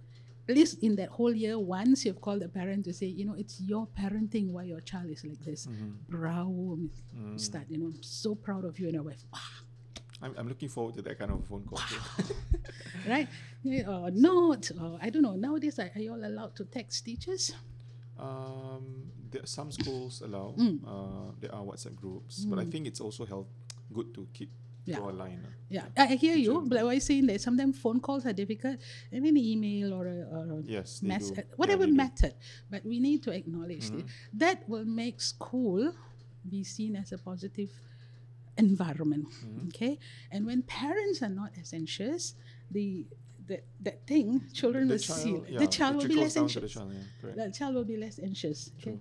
at 0.48 0.56
least 0.56 0.82
in 0.82 0.96
that 0.96 1.10
whole 1.10 1.34
year 1.34 1.58
once 1.58 2.04
you've 2.04 2.20
called 2.20 2.42
a 2.42 2.48
parent 2.48 2.84
to 2.86 2.92
say 2.92 3.06
you 3.06 3.26
know 3.26 3.34
it's 3.34 3.60
your 3.60 3.86
parenting 3.98 4.52
why 4.52 4.62
your 4.62 4.80
child 4.80 5.10
is 5.10 5.24
like 5.24 5.40
this. 5.44 5.66
Mm-hmm. 5.66 5.90
Bravo 6.08 6.76
Miss 6.76 7.02
mm. 7.14 7.38
start 7.38 7.66
you 7.68 7.78
know 7.78 7.86
i'm 7.86 8.02
so 8.02 8.34
proud 8.34 8.64
of 8.64 8.78
you 8.78 8.86
and 8.86 8.94
your 8.94 9.02
wife. 9.02 9.22
Wow 9.32 9.69
I'm, 10.22 10.34
I'm 10.36 10.48
looking 10.48 10.68
forward 10.68 10.94
to 10.96 11.02
that 11.02 11.18
kind 11.18 11.30
of 11.30 11.44
phone 11.46 11.64
call. 11.64 11.78
too. 11.78 12.34
right? 13.08 13.28
Yeah, 13.62 14.10
note, 14.12 14.70
or 14.80 14.98
I 15.00 15.10
don't 15.10 15.22
know. 15.22 15.34
Nowadays, 15.36 15.78
are, 15.78 15.90
are 15.94 16.00
you 16.00 16.12
all 16.12 16.24
allowed 16.24 16.54
to 16.56 16.64
text 16.64 17.04
teachers? 17.04 17.52
um, 18.18 19.10
there, 19.30 19.46
some 19.46 19.70
schools 19.72 20.22
allow. 20.24 20.54
Mm. 20.58 20.80
Uh, 20.86 21.32
there 21.40 21.54
are 21.54 21.62
WhatsApp 21.62 21.94
groups, 21.96 22.44
but 22.44 22.58
I 22.58 22.64
think 22.64 22.86
it's 22.86 23.00
also 23.00 23.24
help 23.24 23.48
good 23.92 24.12
to 24.14 24.26
keep 24.32 24.50
Yeah. 24.84 24.96
draw 24.96 25.10
a 25.10 25.16
line. 25.22 25.40
uh. 25.44 25.50
Yeah, 25.68 25.86
I 25.96 26.14
I 26.14 26.16
hear 26.16 26.34
you, 26.36 26.64
but 26.66 26.78
I 26.78 26.82
was 26.82 27.04
saying 27.04 27.26
that 27.28 27.40
sometimes 27.40 27.78
phone 27.78 28.00
calls 28.00 28.26
are 28.26 28.32
difficult, 28.32 28.76
and 29.12 29.24
an 29.24 29.36
email 29.36 29.92
or 29.94 30.04
a, 30.06 30.18
or 30.36 30.58
a 30.58 30.62
Yes, 30.64 31.00
mess, 31.02 31.30
uh, 31.30 31.34
Yeah, 31.36 31.42
whatever 31.56 31.86
do. 31.86 31.92
method. 31.94 32.34
But 32.70 32.84
we 32.84 32.98
need 32.98 33.22
to 33.24 33.30
acknowledge 33.30 33.86
it. 33.88 33.92
Mm-hmm. 34.04 34.38
that 34.38 34.68
will 34.68 34.84
make 34.84 35.20
school 35.20 35.92
be 36.48 36.64
seen 36.64 36.96
as 36.96 37.12
a 37.12 37.18
positive 37.18 37.70
environment. 38.56 39.26
Mm-hmm. 39.44 39.66
Okay, 39.68 39.98
and 40.30 40.46
when 40.46 40.62
parents 40.62 41.22
are 41.22 41.28
not 41.28 41.50
as 41.60 41.72
anxious, 41.72 42.34
the 42.70 43.06
that 43.46 43.64
that 43.80 44.06
thing 44.06 44.42
children 44.52 44.86
The 44.88 44.94
will 44.94 44.98
see 45.00 45.32
child, 45.32 45.46
it. 45.48 45.52
yeah, 45.52 45.58
the 45.58 45.66
child 45.66 45.96
will 45.96 46.08
be 46.08 46.14
less 46.14 46.34
to 46.34 46.38
the 46.38 46.42
anxious. 46.44 46.72
child, 46.72 46.92
yeah. 46.94 47.44
The 47.44 47.50
child 47.50 47.74
will 47.74 47.84
be 47.84 47.96
less 47.96 48.18
anxious. 48.20 48.70
Okay. 48.80 48.98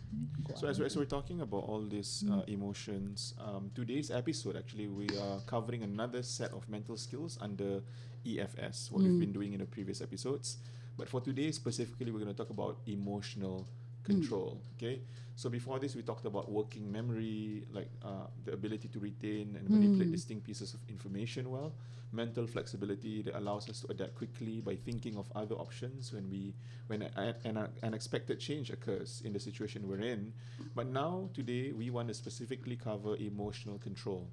So 0.56 0.68
as, 0.68 0.80
as 0.80 0.98
we're 0.98 1.06
talking 1.06 1.42
about 1.42 1.64
all 1.70 1.86
these 1.86 2.24
Mm. 2.26 2.32
uh, 2.40 2.44
emotions, 2.48 3.36
um, 3.38 3.70
today's 3.76 4.10
episode 4.10 4.56
actually 4.56 4.88
we 4.88 5.06
are 5.22 5.40
covering 5.46 5.84
another 5.84 6.24
set 6.24 6.52
of 6.52 6.68
mental 6.68 6.98
skills 6.98 7.38
under 7.42 7.84
EFS, 8.26 8.90
what 8.92 9.02
Mm. 9.02 9.06
we've 9.12 9.20
been 9.20 9.34
doing 9.34 9.54
in 9.54 9.60
the 9.60 9.66
previous 9.70 10.02
episodes. 10.02 10.58
But 10.98 11.08
for 11.08 11.22
today 11.22 11.52
specifically, 11.52 12.12
we're 12.12 12.20
going 12.26 12.34
to 12.36 12.42
talk 12.42 12.50
about 12.50 12.80
emotional 12.88 13.68
control. 14.04 14.62
Okay, 14.76 15.02
so 15.40 15.50
before 15.50 15.80
this 15.80 15.96
we 15.96 16.02
talked 16.02 16.26
about 16.26 16.52
working 16.52 16.92
memory, 16.92 17.64
like 17.72 17.88
uh, 18.04 18.28
the 18.44 18.52
ability 18.52 18.90
to 18.90 19.00
retain 19.00 19.56
and 19.58 19.70
manipulate 19.70 20.12
distinct 20.12 20.44
pieces 20.46 20.74
of 20.74 20.82
information 20.90 21.50
well, 21.50 21.72
mental 22.12 22.46
flexibility 22.46 23.22
that 23.22 23.38
allows 23.38 23.70
us 23.70 23.80
to 23.80 23.88
adapt 23.92 24.16
quickly 24.16 24.60
by 24.60 24.76
thinking 24.76 25.16
of 25.16 25.32
other 25.36 25.56
options 25.56 26.12
when 26.12 26.30
we 26.30 26.54
when 26.88 27.04
an 27.04 27.70
unexpected 27.84 28.38
change 28.38 28.70
occurs 28.70 29.22
in 29.24 29.32
the 29.32 29.40
situation 29.40 29.88
we're 29.88 30.02
in. 30.02 30.34
But 30.76 30.88
now 30.88 31.30
today 31.34 31.72
we 31.72 31.90
want 31.90 32.10
to 32.10 32.14
specifically 32.14 32.76
cover 32.76 33.16
emotional 33.16 33.78
control. 33.78 34.28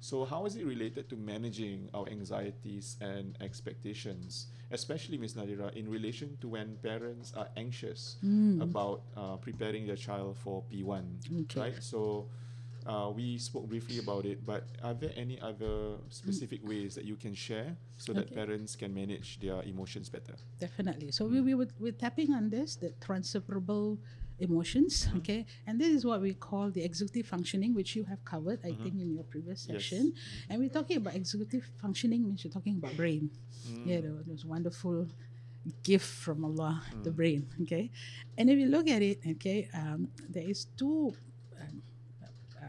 So 0.00 0.24
how 0.26 0.44
is 0.44 0.56
it 0.56 0.66
related 0.66 1.08
to 1.10 1.16
managing 1.16 1.88
our 1.94 2.06
anxieties 2.10 2.96
and 3.00 3.38
expectations, 3.40 4.48
especially 4.70 5.16
Ms. 5.16 5.34
Nadhira, 5.34 5.72
in 5.74 5.88
relation 5.88 6.36
to 6.42 6.48
when 6.48 6.76
parents 6.82 7.32
are 7.36 7.48
anxious 7.56 8.16
about 8.60 9.02
uh, 9.16 9.36
preparing 9.36 9.86
their 9.86 9.96
child 9.96 10.36
for 10.42 10.62
P1, 10.70 11.04
Okay. 11.42 11.60
right? 11.60 11.82
So 11.82 12.28
uh, 12.86 13.10
we 13.14 13.38
spoke 13.38 13.68
briefly 13.68 13.98
about 13.98 14.24
it, 14.26 14.44
but 14.44 14.66
are 14.82 14.94
there 14.94 15.12
any 15.16 15.40
other 15.40 15.96
specific 16.10 16.60
ways 16.66 16.94
that 16.96 17.04
you 17.04 17.16
can 17.16 17.34
share 17.34 17.76
so 17.96 18.12
that 18.12 18.26
Okay. 18.26 18.34
parents 18.34 18.74
can 18.76 18.92
manage 18.94 19.38
their 19.40 19.62
emotions 19.62 20.08
better? 20.10 20.34
Definitely. 20.58 21.12
So 21.12 21.26
we, 21.26 21.40
we 21.40 21.54
would, 21.54 21.72
we're 21.78 21.92
tapping 22.06 22.32
on 22.34 22.50
this, 22.50 22.76
the 22.76 22.90
transferable 23.00 23.98
emotions, 24.40 25.06
okay? 25.18 25.46
And 25.66 25.78
this 25.80 25.92
is 25.94 26.04
what 26.04 26.20
we 26.20 26.34
call 26.34 26.70
the 26.70 26.82
executive 26.82 27.26
functioning, 27.30 27.74
which 27.74 27.94
you 27.94 28.02
have 28.04 28.24
covered, 28.24 28.58
I 28.64 28.72
think, 28.82 28.98
in 29.00 29.14
your 29.14 29.24
previous 29.24 29.68
Yes. 29.70 29.86
session. 29.86 30.12
And 30.48 30.58
we're 30.60 30.68
talking 30.78 30.96
about 30.96 31.14
executive 31.14 31.70
functioning 31.80 32.26
means 32.26 32.42
you're 32.42 32.52
talking 32.52 32.76
about 32.82 32.96
brain. 32.96 33.30
Yeah, 33.86 34.00
the- 34.00 34.24
those 34.26 34.44
wonderful 34.44 35.06
gift 35.82 36.06
from 36.06 36.44
Allah, 36.44 36.82
the 37.02 37.10
brain, 37.10 37.46
okay? 37.62 37.90
And 38.38 38.50
if 38.50 38.58
you 38.58 38.66
look 38.66 38.88
at 38.88 39.02
it, 39.02 39.20
okay, 39.32 39.68
um, 39.74 40.08
there 40.28 40.48
is 40.48 40.66
two 40.76 41.14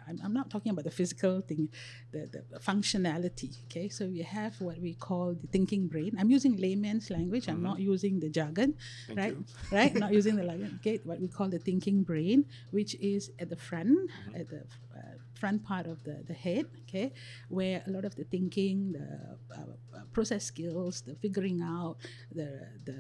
I'm, 0.08 0.20
I'm 0.24 0.34
not 0.34 0.50
talking 0.50 0.72
about 0.72 0.86
the 0.86 0.92
physical 0.92 1.42
thing, 1.42 1.70
the, 2.12 2.44
the 2.52 2.60
functionality. 2.60 3.58
Okay, 3.66 3.90
so 3.90 4.06
we 4.06 4.22
have 4.22 4.60
what 4.62 4.80
we 4.80 4.94
call 4.94 5.34
the 5.34 5.48
thinking 5.48 5.88
brain. 5.88 6.16
I'm 6.20 6.30
using 6.30 6.58
layman's 6.58 7.10
language. 7.10 7.48
I'm 7.48 7.64
not 7.64 7.80
using 7.80 8.20
the 8.20 8.30
jargon, 8.30 8.76
Thank 9.08 9.20
right? 9.20 9.34
you. 9.34 9.46
Right, 9.72 9.94
not 9.96 10.14
using 10.14 10.36
the 10.36 10.44
jargon. 10.44 10.80
Okay, 10.80 11.00
what 11.04 11.20
we 11.20 11.28
call 11.28 11.50
the 11.50 11.60
thinking 11.60 12.04
brain, 12.04 12.46
which 12.72 12.96
is 12.96 13.32
at 13.40 13.50
the 13.50 13.56
front, 13.58 14.10
at 14.36 14.50
the 14.50 14.64
uh, 14.96 15.18
front 15.34 15.64
part 15.64 15.88
of 15.88 16.04
the, 16.04 16.24
the 16.28 16.34
head. 16.34 16.66
Okay, 16.88 17.12
where 17.50 17.84
a 17.88 17.90
lot 17.90 18.06
of 18.06 18.16
the 18.16 18.24
thinking, 18.24 18.94
the 18.94 19.38
uh, 19.56 19.98
uh, 19.98 20.00
process 20.12 20.46
skills, 20.46 21.02
the 21.02 21.16
figuring 21.16 21.62
out, 21.62 21.98
the 22.32 22.68
the 22.86 23.00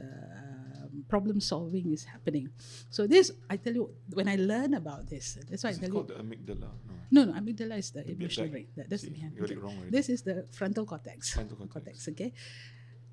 um, 0.82 0.82
problem 1.09 1.39
solving 1.39 1.91
is 1.93 2.03
happening. 2.05 2.49
So 2.89 3.07
this, 3.07 3.31
I 3.49 3.57
tell 3.57 3.73
you, 3.73 3.89
when 4.13 4.27
I 4.27 4.35
learn 4.35 4.73
about 4.75 5.09
this, 5.09 5.37
that's 5.49 5.63
why 5.63 5.71
Is 5.71 5.77
I 5.77 5.81
tell 5.81 5.89
you. 5.89 5.93
called 5.95 6.07
the 6.09 6.15
amygdala? 6.15 6.69
No, 7.11 7.25
No. 7.25 7.25
no, 7.25 7.33
amygdala 7.39 7.77
is 7.77 7.91
the 7.91 8.09
emotional 8.09 8.47
brain. 8.49 8.67
That, 8.75 8.89
that's 8.89 9.03
See, 9.03 9.09
behind. 9.09 9.33
you 9.35 9.41
got 9.41 9.51
okay. 9.51 9.59
wrong 9.59 9.75
already. 9.77 9.91
This 9.91 10.09
is 10.09 10.21
the 10.23 10.45
frontal 10.51 10.85
cortex. 10.85 11.33
Frontal 11.33 11.57
cortex. 11.67 12.07
okay. 12.09 12.31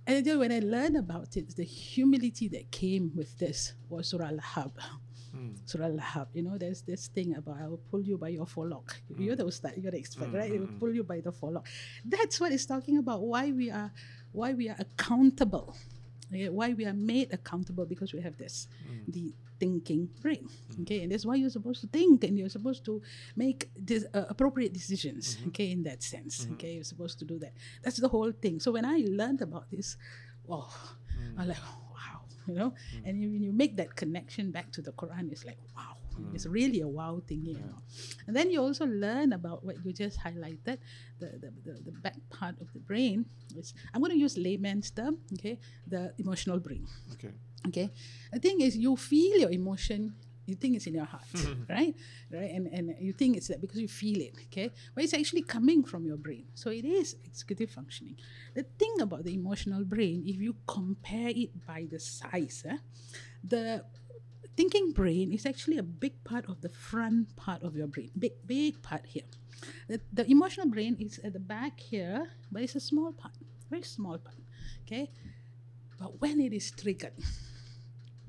And 0.07 0.17
I 0.19 0.23
tell 0.23 0.35
you, 0.35 0.41
when 0.41 0.53
I 0.53 0.61
learned 0.61 0.97
about 0.97 1.37
it, 1.37 1.55
the 1.57 1.65
humility 1.65 2.49
that 2.49 2.71
came 2.71 3.13
with 3.15 3.39
this 3.39 3.75
was 3.89 4.09
Surah 4.09 4.29
Al-Lahab. 4.29 4.73
Hmm. 5.33 5.51
Surah 5.67 5.85
Al-Lahab. 5.87 6.29
You 6.35 6.43
know, 6.43 6.59
there's 6.59 6.83
this 6.83 7.07
thing 7.09 7.37
about 7.37 7.59
I 7.63 7.69
will 7.69 7.83
pull 7.91 8.01
you 8.03 8.17
by 8.19 8.29
your 8.31 8.47
forelock. 8.47 8.97
Hmm. 9.15 9.23
You're 9.23 9.37
the 9.37 9.45
ustad, 9.47 9.75
you're 9.77 9.93
the 9.93 9.99
expert, 9.99 10.33
right? 10.33 10.51
It 10.51 10.59
will 10.59 10.75
pull 10.81 10.93
you 10.93 11.05
by 11.05 11.21
the 11.21 11.31
forelock. 11.31 11.67
That's 12.05 12.41
what 12.41 12.51
it's 12.51 12.67
talking 12.67 12.99
about. 12.99 13.21
Why 13.23 13.53
we 13.53 13.71
are, 13.71 13.93
why 14.33 14.55
we 14.55 14.69
are 14.71 14.77
accountable. 14.81 15.77
Okay? 16.33 16.49
Why 16.49 16.73
we 16.75 16.85
are 16.87 16.93
made 16.95 17.33
accountable 17.33 17.85
because 17.87 18.13
we 18.13 18.21
have 18.23 18.37
this, 18.39 18.69
Hmm. 18.87 19.11
the 19.11 19.35
thinking 19.61 20.09
brain. 20.23 20.49
Okay, 20.83 21.03
and 21.03 21.13
that's 21.13 21.27
why 21.27 21.35
you're 21.35 21.51
supposed 21.59 21.81
to 21.83 21.89
think 21.89 22.25
and 22.25 22.39
you're 22.39 22.49
supposed 22.49 22.83
to 22.87 23.03
make 23.37 23.69
this, 23.77 24.07
uh, 24.15 24.25
appropriate 24.29 24.73
decisions. 24.73 25.37
Mm-hmm. 25.37 25.49
Okay, 25.49 25.69
in 25.77 25.83
that 25.83 26.03
sense. 26.03 26.47
Okay, 26.53 26.75
you're 26.77 26.85
supposed 26.95 27.19
to 27.19 27.25
do 27.27 27.39
that. 27.41 27.53
That's 27.83 27.99
the 27.99 28.09
whole 28.09 28.33
thing. 28.33 28.59
So 28.61 28.73
when 28.73 28.85
I 28.87 29.05
learned 29.07 29.43
about 29.43 29.67
this, 29.71 29.97
oh, 30.49 30.97
Mm. 31.21 31.37
I'm 31.39 31.49
like, 31.49 31.61
wow, 31.93 32.23
you 32.49 32.55
know. 32.55 32.73
And 33.05 33.21
when 33.21 33.43
you 33.43 33.53
make 33.53 33.77
that 33.77 33.95
connection 33.95 34.51
back 34.51 34.73
to 34.73 34.81
the 34.81 34.93
Quran, 34.93 35.31
it's 35.31 35.45
like, 35.45 35.59
wow, 35.77 35.97
it's 36.33 36.47
Mm. 36.47 36.53
really 36.53 36.81
a 36.81 36.89
wow 36.89 37.23
thing, 37.27 37.45
you 37.45 37.55
know. 37.55 37.81
And 38.27 38.37
then 38.37 38.51
you 38.51 38.61
also 38.63 38.87
learn 38.87 39.33
about 39.33 39.65
what 39.65 39.77
you 39.85 39.93
just 39.93 40.19
highlighted, 40.21 40.79
the 41.19 41.29
the, 41.43 41.51
the, 41.65 41.73
the 41.87 41.93
back 41.93 42.17
part 42.31 42.61
of 42.61 42.73
the 42.73 42.81
brain. 42.81 43.27
Is, 43.57 43.75
I'm 43.95 44.01
going 44.01 44.13
to 44.13 44.19
use 44.19 44.37
layman's 44.39 44.91
term, 44.91 45.19
okay, 45.35 45.59
the 45.87 46.13
emotional 46.19 46.59
brain. 46.59 46.87
Okay. 47.15 47.33
Okay, 47.69 47.91
the 48.33 48.39
thing 48.41 48.61
is, 48.63 48.77
you 48.77 48.97
feel 48.97 49.39
your 49.41 49.51
emotion. 49.51 50.15
You 50.47 50.57
think 50.57 50.75
it's 50.75 50.87
in 50.87 50.95
your 50.95 51.05
heart, 51.05 51.29
right? 51.69 51.95
Right, 52.33 52.51
and 52.57 52.67
and 52.73 52.95
you 52.99 53.13
think 53.13 53.37
it's 53.37 53.49
that 53.49 53.61
because 53.61 53.79
you 53.79 53.87
feel 53.89 54.19
it, 54.21 54.35
okay? 54.49 54.71
But 54.95 55.05
it's 55.05 55.15
actually 55.15 55.43
coming 55.43 55.85
from 55.85 56.07
your 56.07 56.17
brain, 56.17 56.47
so 56.55 56.71
it 56.71 56.85
is 56.85 57.15
executive 57.25 57.71
functioning. 57.71 58.17
The 58.55 58.65
thing 58.79 58.95
about 59.01 59.25
the 59.25 59.35
emotional 59.35 59.85
brain, 59.85 60.25
if 60.27 60.41
you 60.41 60.57
compare 60.67 61.31
it 61.31 61.53
by 61.67 61.87
the 61.91 62.01
size, 62.01 62.65
eh, 62.67 62.79
the 63.45 63.85
thinking 64.61 64.93
brain 64.93 65.33
is 65.33 65.47
actually 65.47 65.79
a 65.79 65.83
big 65.83 66.23
part 66.23 66.45
of 66.47 66.61
the 66.61 66.69
front 66.69 67.35
part 67.35 67.63
of 67.63 67.75
your 67.75 67.87
brain, 67.87 68.11
big 68.19 68.35
big 68.47 68.83
part 68.83 69.07
here. 69.07 69.29
The, 69.89 70.01
the 70.13 70.31
emotional 70.31 70.69
brain 70.69 70.97
is 71.01 71.19
at 71.25 71.33
the 71.33 71.41
back 71.41 71.81
here, 71.81 72.29
but 72.53 72.63
it's 72.63 72.77
a 72.77 72.81
small 72.81 73.13
part, 73.13 73.33
very 73.71 73.83
small 73.83 74.19
part. 74.19 74.37
Okay, 74.85 75.11
but 75.99 76.21
when 76.21 76.41
it 76.41 76.53
is 76.53 76.71
triggered, 76.71 77.17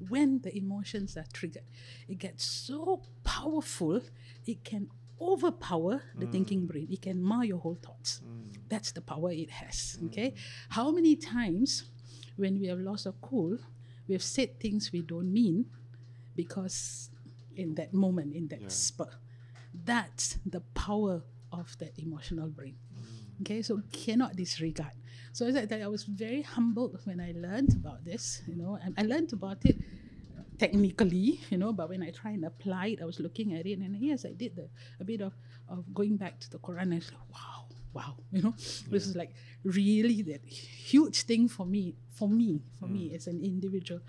when 0.07 0.39
the 0.39 0.55
emotions 0.55 1.17
are 1.17 1.27
triggered, 1.33 1.67
it 2.07 2.17
gets 2.17 2.45
so 2.45 3.01
powerful, 3.25 3.99
it 4.47 4.63
can 4.63 4.87
overpower 5.19 6.01
the 6.17 6.25
mm. 6.25 6.31
thinking 6.31 6.65
brain. 6.65 6.87
It 6.89 7.01
can 7.01 7.21
mar 7.21 7.43
your 7.43 7.59
whole 7.59 7.79
thoughts. 7.87 8.21
Mm. 8.23 8.55
That's 8.69 8.91
the 8.93 9.01
power 9.01 9.31
it 9.31 9.51
has. 9.51 9.97
Mm. 9.99 10.05
Okay. 10.07 10.33
How 10.69 10.91
many 10.91 11.17
times 11.17 11.91
when 12.37 12.57
we 12.57 12.67
have 12.67 12.79
lost 12.79 13.05
our 13.05 13.17
cool, 13.21 13.57
we 14.07 14.13
have 14.13 14.23
said 14.23 14.59
things 14.59 14.91
we 14.93 15.01
don't 15.01 15.31
mean 15.31 15.65
because 16.35 17.09
in 17.55 17.75
that 17.75 17.93
moment, 17.93 18.33
in 18.33 18.47
that 18.47 18.61
Yeah. 18.61 18.67
spur. 18.69 19.11
That's 19.73 20.37
the 20.45 20.61
power 20.73 21.23
of 21.51 21.77
that 21.79 21.97
emotional 21.97 22.49
brain. 22.49 22.77
Okay, 23.41 23.61
so 23.61 23.81
cannot 23.91 24.35
disregard. 24.35 24.93
So 25.33 25.47
as 25.47 25.55
I, 25.55 25.65
I 25.81 25.87
was 25.87 26.03
very 26.03 26.43
humbled 26.43 26.99
when 27.05 27.19
I 27.19 27.31
learned 27.31 27.73
about 27.73 28.05
this. 28.05 28.41
You 28.47 28.55
know, 28.55 28.77
and 28.83 28.93
I 28.97 29.03
learned 29.03 29.33
about 29.33 29.65
it 29.65 29.77
technically, 30.61 31.39
you 31.49 31.57
know, 31.57 31.73
but 31.73 31.89
when 31.89 32.03
I 32.03 32.11
try 32.11 32.31
and 32.31 32.45
apply 32.45 32.85
it, 32.93 33.01
I 33.01 33.05
was 33.05 33.19
looking 33.19 33.55
at 33.55 33.65
it, 33.65 33.79
and 33.79 33.97
yes, 33.99 34.25
I 34.25 34.33
did 34.33 34.55
the, 34.55 34.69
a 34.99 35.03
bit 35.03 35.21
of, 35.21 35.33
of 35.67 35.91
going 35.91 36.17
back 36.17 36.39
to 36.41 36.49
the 36.51 36.59
Quran. 36.59 36.93
I 36.93 36.97
was 36.97 37.11
like, 37.11 37.29
wow, 37.33 37.65
wow, 37.93 38.13
you 38.31 38.43
know, 38.43 38.53
this 38.91 39.07
is 39.07 39.15
like 39.15 39.33
really 39.63 40.21
that 40.21 40.45
huge 40.45 41.23
thing 41.23 41.47
for 41.47 41.65
me, 41.65 41.95
for 42.11 42.29
me, 42.29 42.61
for 42.79 42.87
me 42.87 43.09
mm. 43.09 43.15
as 43.15 43.25
an 43.25 43.41
individual. 43.43 44.01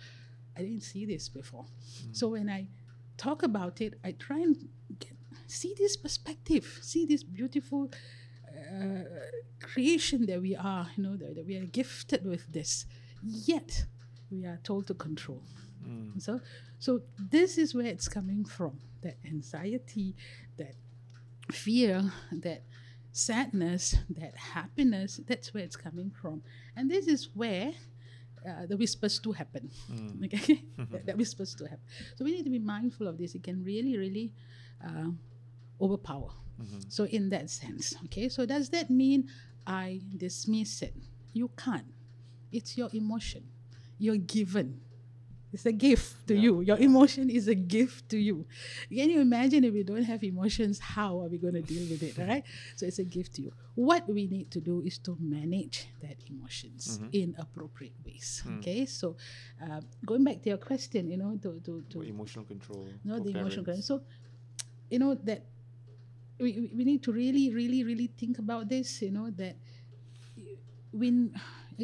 I 0.56 0.62
didn't 0.62 0.82
see 0.82 1.06
this 1.06 1.28
before. 1.28 1.66
So 2.12 2.28
when 2.28 2.48
I 2.48 2.68
talk 3.16 3.42
about 3.42 3.80
it, 3.80 3.94
I 4.04 4.12
try 4.12 4.40
and 4.40 4.56
get, 4.98 5.16
see 5.46 5.74
this 5.78 5.96
perspective, 5.96 6.78
see 6.82 7.06
this 7.06 7.22
beautiful 7.22 7.90
uh, 8.48 9.04
creation 9.60 10.26
that 10.26 10.40
we 10.40 10.54
are, 10.56 10.88
you 10.96 11.02
know, 11.02 11.16
that, 11.16 11.34
that 11.36 11.46
we 11.46 11.56
are 11.56 11.64
gifted 11.66 12.26
with 12.26 12.52
this. 12.52 12.86
Yet 13.22 13.86
we 14.30 14.44
are 14.44 14.58
told 14.62 14.86
to 14.88 14.94
control. 14.94 15.42
So, 16.18 16.40
so 16.78 17.02
this 17.18 17.58
is 17.58 17.74
where 17.74 17.86
it's 17.86 18.08
coming 18.08 18.44
from. 18.44 18.78
That 19.02 19.16
anxiety, 19.26 20.14
that 20.58 20.74
fear, 21.50 22.12
that 22.30 22.62
sadness, 23.10 23.96
that 24.10 24.36
happiness. 24.36 25.20
That's 25.26 25.52
where 25.52 25.64
it's 25.64 25.76
coming 25.76 26.10
from, 26.10 26.42
and 26.76 26.90
this 26.90 27.06
is 27.08 27.30
where. 27.34 27.72
Uh, 28.46 28.66
the 28.66 28.76
whispers 28.76 29.18
do 29.20 29.32
happen. 29.32 29.70
Okay, 30.24 30.62
that, 30.90 31.06
that 31.06 31.16
whispers 31.16 31.54
do 31.54 31.64
happen. 31.64 31.84
So 32.16 32.24
we 32.24 32.32
need 32.32 32.44
to 32.44 32.50
be 32.50 32.58
mindful 32.58 33.06
of 33.06 33.18
this. 33.18 33.34
It 33.34 33.42
can 33.42 33.62
really, 33.64 33.96
really 33.98 34.32
uh, 34.84 35.10
overpower. 35.80 36.30
So 36.88 37.04
in 37.04 37.28
that 37.30 37.50
sense, 37.50 37.94
okay. 38.04 38.28
So 38.28 38.46
does 38.46 38.68
that 38.70 38.88
mean 38.88 39.28
I 39.66 40.00
dismiss 40.16 40.82
it? 40.82 40.94
You 41.32 41.50
can't. 41.56 41.86
It's 42.52 42.76
your 42.78 42.88
emotion. 42.92 43.42
You're 43.98 44.18
given. 44.18 44.80
It's 45.52 45.66
a 45.66 45.72
gift 45.72 46.26
to 46.28 46.34
you. 46.34 46.62
Your 46.62 46.78
emotion 46.78 47.28
is 47.28 47.46
a 47.46 47.54
gift 47.54 48.08
to 48.08 48.16
you. 48.18 48.46
Can 48.88 49.10
you 49.10 49.20
imagine 49.20 49.64
if 49.64 49.72
we 49.74 49.82
don't 49.82 50.04
have 50.04 50.24
emotions, 50.24 50.78
how 50.78 51.20
are 51.20 51.28
we 51.28 51.36
going 51.36 51.54
to 51.54 51.60
deal 51.62 51.84
with 51.90 52.02
it, 52.02 52.16
right? 52.16 52.42
So 52.76 52.86
it's 52.86 52.98
a 52.98 53.04
gift 53.04 53.34
to 53.36 53.42
you. 53.42 53.52
What 53.74 54.08
we 54.08 54.26
need 54.26 54.50
to 54.52 54.60
do 54.60 54.80
is 54.82 54.96
to 55.06 55.16
manage 55.20 55.88
that 56.00 56.16
emotions 56.30 57.00
in 57.12 57.34
appropriate 57.38 57.96
ways. 58.04 58.42
Okay, 58.58 58.86
so 58.86 59.16
uh, 59.62 59.80
going 60.06 60.24
back 60.24 60.40
to 60.42 60.48
your 60.48 60.58
question, 60.58 61.10
you 61.12 61.18
know, 61.18 61.36
to 61.42 61.60
to, 61.66 61.84
to 61.90 62.00
emotional 62.02 62.44
control. 62.44 62.86
no, 63.04 63.18
the 63.20 63.30
emotional 63.30 63.64
parents. 63.64 63.64
connection. 63.64 63.82
So, 63.82 64.02
you 64.90 64.98
know 64.98 65.14
that 65.28 65.40
we- 66.40 66.70
we 66.74 66.82
need 66.84 67.02
to 67.04 67.12
really, 67.12 67.52
really, 67.52 67.84
really 67.84 68.08
think 68.20 68.38
about 68.38 68.68
this. 68.68 69.02
You 69.02 69.10
know 69.12 69.28
that 69.42 69.56
when 70.92 71.34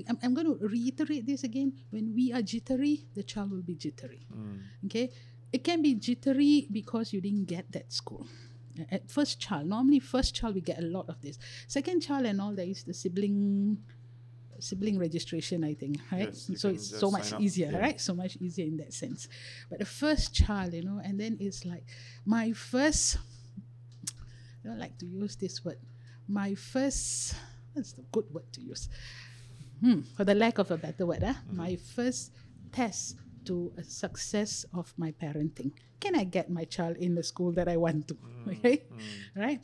I'm, 0.09 0.19
I'm 0.23 0.35
going 0.35 0.47
to 0.47 0.59
reiterate 0.67 1.27
this 1.27 1.45
again. 1.45 1.73
When 1.91 2.15
we 2.15 2.33
are 2.33 2.43
jittery, 2.43 3.07
the 3.15 3.23
child 3.23 3.51
will 3.51 3.63
be 3.63 3.75
jittery. 3.75 4.27
Mm. 4.35 4.61
Okay, 4.87 5.11
it 5.53 5.65
can 5.65 5.83
be 5.83 5.95
jittery 5.95 6.69
because 6.71 7.13
you 7.13 7.21
didn't 7.21 7.47
get 7.47 7.71
that 7.73 7.93
school. 7.93 8.27
At 8.93 9.11
first 9.11 9.41
child, 9.41 9.67
normally 9.67 9.99
first 9.99 10.37
child 10.37 10.55
we 10.55 10.61
get 10.61 10.79
a 10.79 10.87
lot 10.87 11.09
of 11.09 11.21
this. 11.21 11.39
Second 11.67 12.01
child 12.01 12.27
and 12.27 12.41
all 12.41 12.55
there 12.55 12.67
is 12.67 12.85
the 12.85 12.95
sibling 12.95 13.79
sibling 14.61 14.99
registration, 14.99 15.65
I 15.65 15.75
think, 15.75 15.99
right? 16.11 16.29
Yes, 16.29 16.51
so 16.57 16.69
it's 16.69 16.99
so 16.99 17.11
much 17.11 17.33
easier, 17.39 17.71
yeah. 17.71 17.79
right? 17.79 18.01
So 18.01 18.15
much 18.15 18.37
easier 18.41 18.67
in 18.67 18.77
that 18.79 18.93
sense. 18.93 19.29
But 19.71 19.79
the 19.79 19.85
first 19.85 20.35
child, 20.35 20.75
you 20.75 20.83
know, 20.83 21.01
and 21.03 21.19
then 21.19 21.37
it's 21.41 21.65
like 21.65 21.85
my 22.25 22.53
first. 22.53 23.19
I 24.65 24.69
don't 24.69 24.79
like 24.79 24.99
to 24.99 25.07
use 25.07 25.37
this 25.37 25.65
word. 25.65 25.79
My 26.27 26.55
first. 26.55 27.35
What's 27.73 27.93
the 27.93 28.03
good 28.13 28.25
word 28.33 28.53
to 28.55 28.61
use? 28.61 28.89
Hmm, 29.81 30.01
for 30.17 30.25
the 30.25 30.35
lack 30.35 30.59
of 30.59 30.71
a 30.71 30.77
better 30.77 31.07
word, 31.07 31.23
ah, 31.25 31.39
Mm-hmm. 31.47 31.57
my 31.57 31.77
first 31.77 32.33
test 32.73 33.17
to 33.45 33.73
a 33.79 33.83
success 33.85 34.67
of 34.75 34.93
my 34.99 35.13
parenting. 35.13 35.73
Can 36.01 36.15
I 36.15 36.25
get 36.25 36.51
my 36.51 36.65
child 36.65 36.97
in 36.99 37.15
the 37.15 37.23
school 37.23 37.53
that 37.53 37.69
I 37.69 37.77
want 37.77 38.09
to? 38.09 38.15
Mm-hmm. 38.15 38.51
Okay, 38.59 38.83
right? 39.37 39.61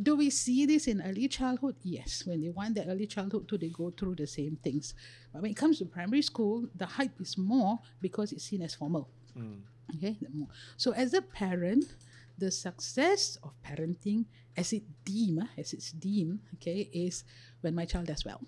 Do 0.00 0.16
we 0.16 0.28
see 0.30 0.66
this 0.66 0.88
in 0.88 1.00
early 1.02 1.28
childhood? 1.28 1.76
Yes. 1.82 2.24
When 2.26 2.40
they 2.40 2.50
want 2.50 2.74
their 2.74 2.86
early 2.88 3.06
childhood 3.06 3.46
too, 3.48 3.58
they 3.58 3.68
go 3.68 3.90
through 3.90 4.16
the 4.16 4.26
same 4.26 4.58
things. 4.62 4.94
But 5.32 5.42
when 5.42 5.50
it 5.52 5.56
comes 5.56 5.78
to 5.78 5.84
primary 5.86 6.22
school, 6.22 6.66
the 6.74 6.86
hype 6.86 7.20
is 7.20 7.38
more 7.38 7.78
because 8.00 8.32
it's 8.32 8.44
seen 8.44 8.62
as 8.62 8.74
formal. 8.74 9.08
Mm. 9.38 9.60
Okay. 9.96 10.16
So 10.76 10.90
as 10.92 11.14
a 11.14 11.22
parent, 11.22 11.84
the 12.38 12.50
success 12.50 13.38
of 13.42 13.52
parenting, 13.62 14.24
as 14.56 14.72
it 14.72 14.82
deem, 15.04 15.38
ah, 15.42 15.48
as 15.56 15.72
it's 15.72 15.92
deemed, 15.92 16.40
okay, 16.54 16.90
is 16.92 17.22
when 17.60 17.74
my 17.74 17.84
child 17.84 18.06
does 18.06 18.24
well. 18.24 18.40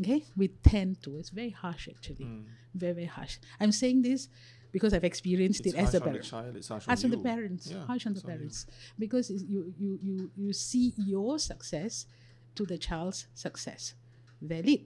Okay, 0.00 0.24
we 0.36 0.48
tend 0.48 1.02
to. 1.02 1.18
It's 1.18 1.30
very 1.30 1.50
harsh 1.50 1.88
actually, 1.88 2.26
very 2.74 2.94
very 2.94 3.06
harsh. 3.06 3.38
I'm 3.60 3.72
saying 3.72 4.02
this 4.02 4.28
because 4.72 4.94
I've 4.94 5.04
experienced 5.04 5.66
It's 5.66 5.74
it 5.74 5.78
as 5.78 5.94
a 5.94 5.98
on 5.98 6.04
the 6.04 6.10
parent. 6.10 6.24
child. 6.24 6.56
It's 6.56 6.68
harsh, 6.68 6.84
Harsh 6.86 7.04
on 7.04 7.12
on 7.12 7.18
the 7.18 7.22
parents. 7.30 7.66
Yeah, 7.70 7.84
harsh 7.84 8.06
on 8.06 8.14
the 8.14 8.20
parents. 8.22 8.66
Because 8.98 9.30
you, 9.30 9.74
you, 9.78 9.98
you, 10.02 10.30
you 10.36 10.52
see 10.52 10.94
your 10.96 11.38
success 11.38 12.06
to 12.54 12.64
the 12.64 12.78
child's 12.78 13.26
success. 13.34 13.94
Valid. 14.40 14.82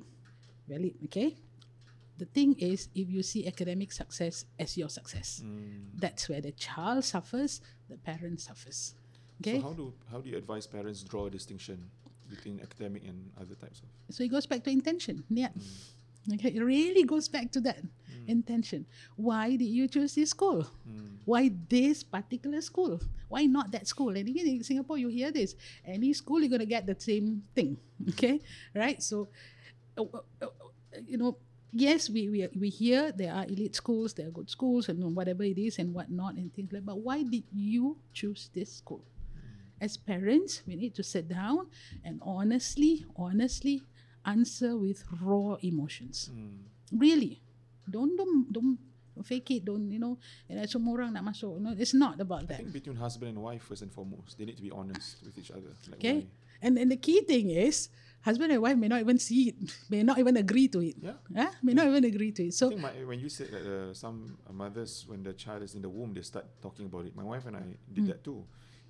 Valid, 0.68 0.94
okay? 1.05 1.37
The 2.16 2.24
thing 2.24 2.55
is, 2.59 2.88
if 2.94 3.11
you 3.11 3.22
see 3.22 3.46
academic 3.46 3.92
success 3.92 4.46
as 4.59 4.77
your 4.79 4.88
success, 4.88 5.42
Mm. 5.44 5.90
that's 5.96 6.29
where 6.29 6.40
the 6.40 6.53
child 6.53 7.05
suffers, 7.05 7.61
the 7.90 7.96
parent 7.98 8.40
suffers. 8.40 8.94
Okay? 9.42 9.59
So 9.61 9.62
how 9.68 9.72
do 9.74 9.92
how 10.11 10.20
do 10.22 10.31
you 10.31 10.37
advise 10.38 10.66
parents 10.66 11.03
draw 11.03 11.27
a 11.27 11.31
distinction 11.31 11.90
between 12.34 12.60
academic 12.60 13.02
and 13.06 13.30
other 13.40 13.54
types 13.54 13.80
of? 13.80 13.88
So 14.14 14.24
it 14.24 14.30
goes 14.30 14.46
back 14.46 14.64
to 14.64 14.70
intention. 14.70 15.24
Yeah. 15.30 15.48
Mm. 15.48 16.34
Okay. 16.34 16.56
It 16.56 16.62
really 16.62 17.04
goes 17.04 17.28
back 17.28 17.52
to 17.52 17.60
that 17.68 17.78
intention. 18.26 18.86
Why 19.16 19.56
did 19.56 19.68
you 19.68 19.88
choose 19.88 20.14
this 20.14 20.30
school? 20.30 20.66
Mm. 20.88 21.20
Why 21.24 21.52
this 21.68 22.02
particular 22.02 22.60
school? 22.60 23.00
Why 23.28 23.44
not 23.46 23.72
that 23.72 23.86
school? 23.86 24.10
And 24.16 24.28
again, 24.28 24.46
in 24.46 24.62
Singapore, 24.62 24.98
you 24.98 25.08
hear 25.08 25.30
this. 25.30 25.54
Any 25.84 26.12
school, 26.12 26.40
you're 26.40 26.48
going 26.48 26.64
to 26.64 26.66
get 26.66 26.86
the 26.86 26.96
same 26.98 27.42
thing. 27.54 27.76
Okay. 28.10 28.40
Right. 28.74 29.02
So, 29.02 29.28
uh, 29.96 30.02
uh, 30.02 30.18
uh, 30.42 30.46
you 31.06 31.16
know, 31.16 31.38
yes, 31.72 32.10
we, 32.10 32.28
we, 32.28 32.48
we 32.58 32.68
hear 32.68 33.12
there 33.12 33.32
are 33.32 33.44
elite 33.44 33.74
schools, 33.76 34.12
there 34.14 34.28
are 34.28 34.34
good 34.34 34.50
schools, 34.50 34.88
and 34.88 35.00
whatever 35.14 35.42
it 35.42 35.56
is, 35.58 35.78
and 35.78 35.94
whatnot, 35.94 36.34
and 36.34 36.52
things 36.52 36.72
like 36.72 36.84
But 36.84 36.98
why 36.98 37.22
did 37.22 37.44
you 37.54 37.96
choose 38.12 38.50
this 38.52 38.72
school? 38.72 39.04
As 39.80 39.96
parents, 39.96 40.62
we 40.66 40.76
need 40.76 40.94
to 40.94 41.02
sit 41.02 41.28
down 41.28 41.66
and 42.04 42.20
honestly, 42.22 43.04
honestly 43.16 43.82
answer 44.24 44.76
with 44.76 45.04
raw 45.20 45.56
emotions. 45.62 46.30
Mm. 46.32 46.64
Really. 46.92 47.42
Don't 47.90 48.16
don't 48.16 48.48
don't 48.52 48.78
fake 49.22 49.50
it, 49.50 49.64
don't 49.64 49.90
you 49.92 49.98
know, 50.00 50.18
and 50.48 50.58
semua 50.66 50.96
orang 50.98 51.12
nak 51.12 51.22
masuk. 51.22 51.60
No, 51.60 51.70
it's 51.76 51.94
not 51.94 52.18
about 52.18 52.48
I 52.48 52.56
that. 52.56 52.58
think 52.64 52.72
between 52.72 52.96
husband 52.96 53.37
and 53.37 53.38
wife 53.44 53.62
first 53.68 53.82
and 53.84 53.92
foremost, 53.92 54.38
they 54.40 54.44
need 54.48 54.56
to 54.56 54.64
be 54.64 54.72
honest 54.72 55.20
with 55.22 55.37
each 55.38 55.52
other. 55.52 55.70
Like 55.87 56.00
Okay? 56.00 56.18
why? 56.24 56.64
And 56.64 56.80
and 56.80 56.88
the 56.88 56.96
key 56.96 57.20
thing 57.28 57.52
is 57.52 57.92
husband 58.24 58.50
and 58.56 58.58
wife 58.64 58.80
may 58.80 58.88
not 58.88 59.04
even 59.04 59.20
see 59.20 59.52
it, 59.52 59.56
may 59.92 60.00
not 60.02 60.16
even 60.16 60.40
agree 60.40 60.66
to 60.72 60.80
it. 60.80 60.96
Yeah. 60.96 61.20
Huh? 61.37 61.52
May 61.60 61.76
not 61.76 61.84
even 61.92 62.08
agree 62.08 62.32
to 62.32 62.42
it. 62.48 62.56
I 62.56 62.56
So 62.56 62.72
think 62.72 62.80
my, 62.80 62.96
when 63.04 63.20
you 63.20 63.28
said 63.28 63.52
that 63.52 63.64
uh, 63.68 63.92
some 63.92 64.40
mothers, 64.48 65.04
when 65.06 65.20
the 65.22 65.37
child 65.37 65.60
is 65.62 65.76
in 65.76 65.84
the 65.84 65.92
womb, 65.92 66.16
they 66.16 66.24
start 66.24 66.48
talking 66.64 66.88
about 66.88 67.04
it. 67.04 67.12
My 67.12 67.22
wife 67.28 67.44
and 67.44 67.60
I 67.60 67.76
did 67.92 68.08
Mm. 68.08 68.16
that 68.16 68.24
too, 68.24 68.42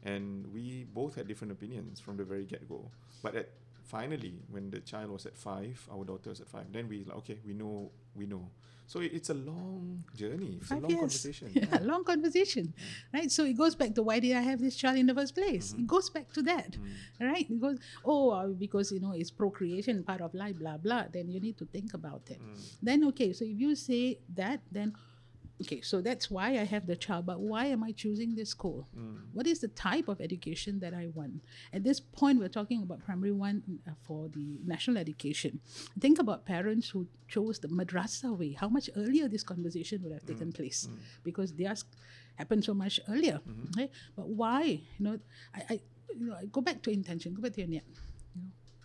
and 0.05 0.47
we 0.53 0.87
both 0.93 1.14
had 1.17 1.27
different 1.27 1.53
opinions 1.53 2.01
from 2.01 2.17
the 2.17 2.25
very 2.25 2.45
get 2.45 2.69
go. 2.69 2.90
But 3.23 3.35
at 3.35 3.49
finally, 3.83 4.35
when 4.51 4.71
the 4.71 4.81
child 4.81 5.11
was 5.11 5.27
at 5.27 5.37
five, 5.37 5.87
our 5.93 6.05
daughter 6.05 6.31
was 6.31 6.40
at 6.40 6.49
five, 6.49 6.67
then 6.73 6.88
we 6.88 7.05
like 7.05 7.17
okay, 7.19 7.38
we 7.47 7.55
know, 7.55 7.90
we 8.14 8.27
know. 8.27 8.51
So 8.87 9.01
it, 9.01 9.12
it's 9.14 9.31
a 9.31 9.35
long 9.35 10.05
journey. 10.14 10.59
It's 10.61 10.71
a 10.71 10.77
long 10.77 10.90
years. 10.90 11.01
conversation. 11.01 11.51
Yeah, 11.55 11.79
long 11.83 12.05
conversation, 12.05 12.75
right? 13.12 13.31
So 13.31 13.45
it 13.45 13.57
goes 13.57 13.75
back 13.75 13.95
to 13.95 14.03
why 14.03 14.21
did 14.21 14.37
I 14.37 14.43
have 14.43 14.61
this 14.61 14.77
child 14.77 14.99
in 14.99 15.07
the 15.07 15.14
first 15.14 15.35
place? 15.35 15.73
Mm-hmm. 15.73 15.83
It 15.83 15.87
goes 15.87 16.11
back 16.11 16.33
to 16.35 16.43
that, 16.43 16.73
mm-hmm. 16.73 17.25
right? 17.25 17.47
It 17.49 17.61
goes, 17.61 17.79
oh, 18.05 18.31
uh, 18.31 18.47
because 18.49 18.93
you 18.93 19.01
know 19.01 19.12
it's 19.12 19.31
procreation, 19.31 20.03
part 20.05 20.21
of 20.21 20.35
life, 20.35 20.57
blah 20.59 20.77
blah. 20.77 21.05
Then 21.11 21.31
you 21.31 21.40
need 21.40 21.57
to 21.59 21.64
think 21.64 21.95
about 21.95 22.29
it. 22.29 22.40
Mm. 22.43 22.77
Then 22.83 23.05
okay, 23.05 23.33
so 23.33 23.45
if 23.45 23.59
you 23.59 23.75
say 23.75 24.19
that, 24.35 24.61
then 24.71 24.93
okay, 25.62 25.81
so 25.81 26.01
that's 26.01 26.31
why 26.31 26.51
I 26.51 26.64
have 26.64 26.87
the 26.87 26.97
child. 26.97 27.27
But 27.27 27.40
why 27.40 27.67
am 27.67 27.83
I 27.85 27.93
choosing 27.93 28.35
this 28.35 28.51
school? 28.51 28.88
Hmm. 28.95 29.17
What 29.33 29.47
is 29.47 29.61
the 29.61 29.69
type 29.69 30.09
of 30.09 30.21
education 30.21 30.81
that 30.81 30.95
I 30.95 31.09
want? 31.14 31.43
At 31.73 31.85
this 31.85 32.01
point, 32.01 32.38
we're 32.38 32.49
talking 32.49 32.83
about 32.83 33.05
primary 33.05 33.33
one 33.33 33.62
uh, 33.87 33.93
for 34.03 34.29
the 34.29 34.59
national 34.64 34.99
education. 34.99 35.61
Think 36.01 36.19
about 36.19 36.45
parents 36.45 36.88
who 36.88 37.07
chose 37.29 37.59
the 37.59 37.69
madrasa 37.69 38.37
way. 38.37 38.53
How 38.53 38.69
much 38.69 38.90
earlier 38.97 39.29
this 39.29 39.43
conversation 39.43 40.03
would 40.03 40.12
have 40.12 40.27
taken 40.27 40.49
hmm. 40.49 40.59
place 40.59 40.87
hmm. 40.87 40.97
because 41.23 41.53
theirs 41.53 41.85
happened 42.37 42.64
so 42.64 42.75
much 42.75 43.01
earlier. 43.09 43.40
Mm-hmm. 43.49 43.81
right? 43.81 43.90
But 44.17 44.29
why? 44.29 44.81
You 44.99 45.05
know, 45.05 45.19
I, 45.55 45.62
I, 45.71 45.81
you 46.19 46.27
know, 46.27 46.35
I 46.35 46.47
go 46.47 46.61
back 46.61 46.83
to 46.83 46.90
intention. 46.90 47.35
Go 47.35 47.43
back 47.43 47.55
to 47.55 47.61
your 47.62 47.69
niat. 47.69 47.87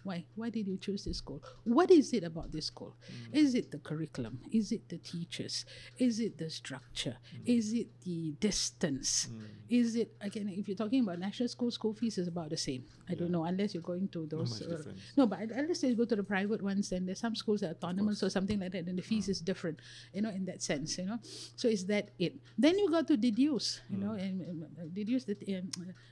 Why? 0.04 0.26
Why 0.36 0.50
did 0.50 0.68
you 0.68 0.78
choose 0.78 1.06
this 1.06 1.18
school? 1.18 1.42
What 1.66 1.92
is 1.92 2.14
it 2.14 2.24
about 2.24 2.52
this 2.52 2.66
school? 2.68 2.96
Is 3.34 3.56
it 3.56 3.72
the 3.72 3.80
curriculum? 3.80 4.40
Is 4.52 4.72
it 4.72 4.88
the 4.90 4.98
teachers? 4.98 5.66
Is 5.98 6.20
it 6.20 6.38
the 6.38 6.50
structure? 6.50 7.18
Is 7.46 7.74
it 7.74 7.88
the 8.06 8.34
distance? 8.40 9.28
Is 9.70 9.96
it 9.96 10.14
again? 10.22 10.50
If 10.50 10.68
you're 10.68 10.78
talking 10.78 11.04
about 11.04 11.20
national 11.20 11.50
school, 11.50 11.70
school 11.72 11.94
fees 11.94 12.18
is 12.18 12.28
about 12.28 12.50
the 12.50 12.58
same. 12.58 12.84
I 13.10 13.14
don't 13.16 13.32
know 13.32 13.44
unless 13.46 13.74
you're 13.74 13.84
going 13.84 14.08
to 14.10 14.26
those. 14.26 14.62
uh, 14.74 14.78
no, 15.18 15.28
but 15.28 15.40
unless 15.42 15.84
you 15.84 15.96
go 15.96 16.06
to 16.06 16.16
the 16.16 16.24
private 16.24 16.62
ones, 16.62 16.92
and 16.92 17.08
there's 17.08 17.20
some 17.20 17.36
schools 17.36 17.62
that 17.62 17.70
are 17.72 17.76
autonomous 17.76 18.24
or 18.24 18.30
something 18.30 18.60
like 18.60 18.72
that, 18.72 18.86
then 18.86 18.96
the 18.96 19.02
fees 19.02 19.28
is 19.30 19.42
different. 19.42 19.80
You 20.14 20.22
know, 20.24 20.30
in 20.30 20.46
that 20.46 20.62
sense, 20.64 20.98
you 20.98 21.06
know. 21.06 21.20
So 21.56 21.68
is 21.68 21.86
that 21.88 22.12
it? 22.20 22.34
Then 22.58 22.78
you 22.80 22.90
got 22.90 23.08
to 23.08 23.18
deduce, 23.18 23.82
you 23.90 23.98
know, 23.98 24.14
and, 24.14 24.42
and, 24.42 24.64
uh, 24.64 24.86
deduce 24.94 25.24
that 25.26 25.38
um, 25.50 25.70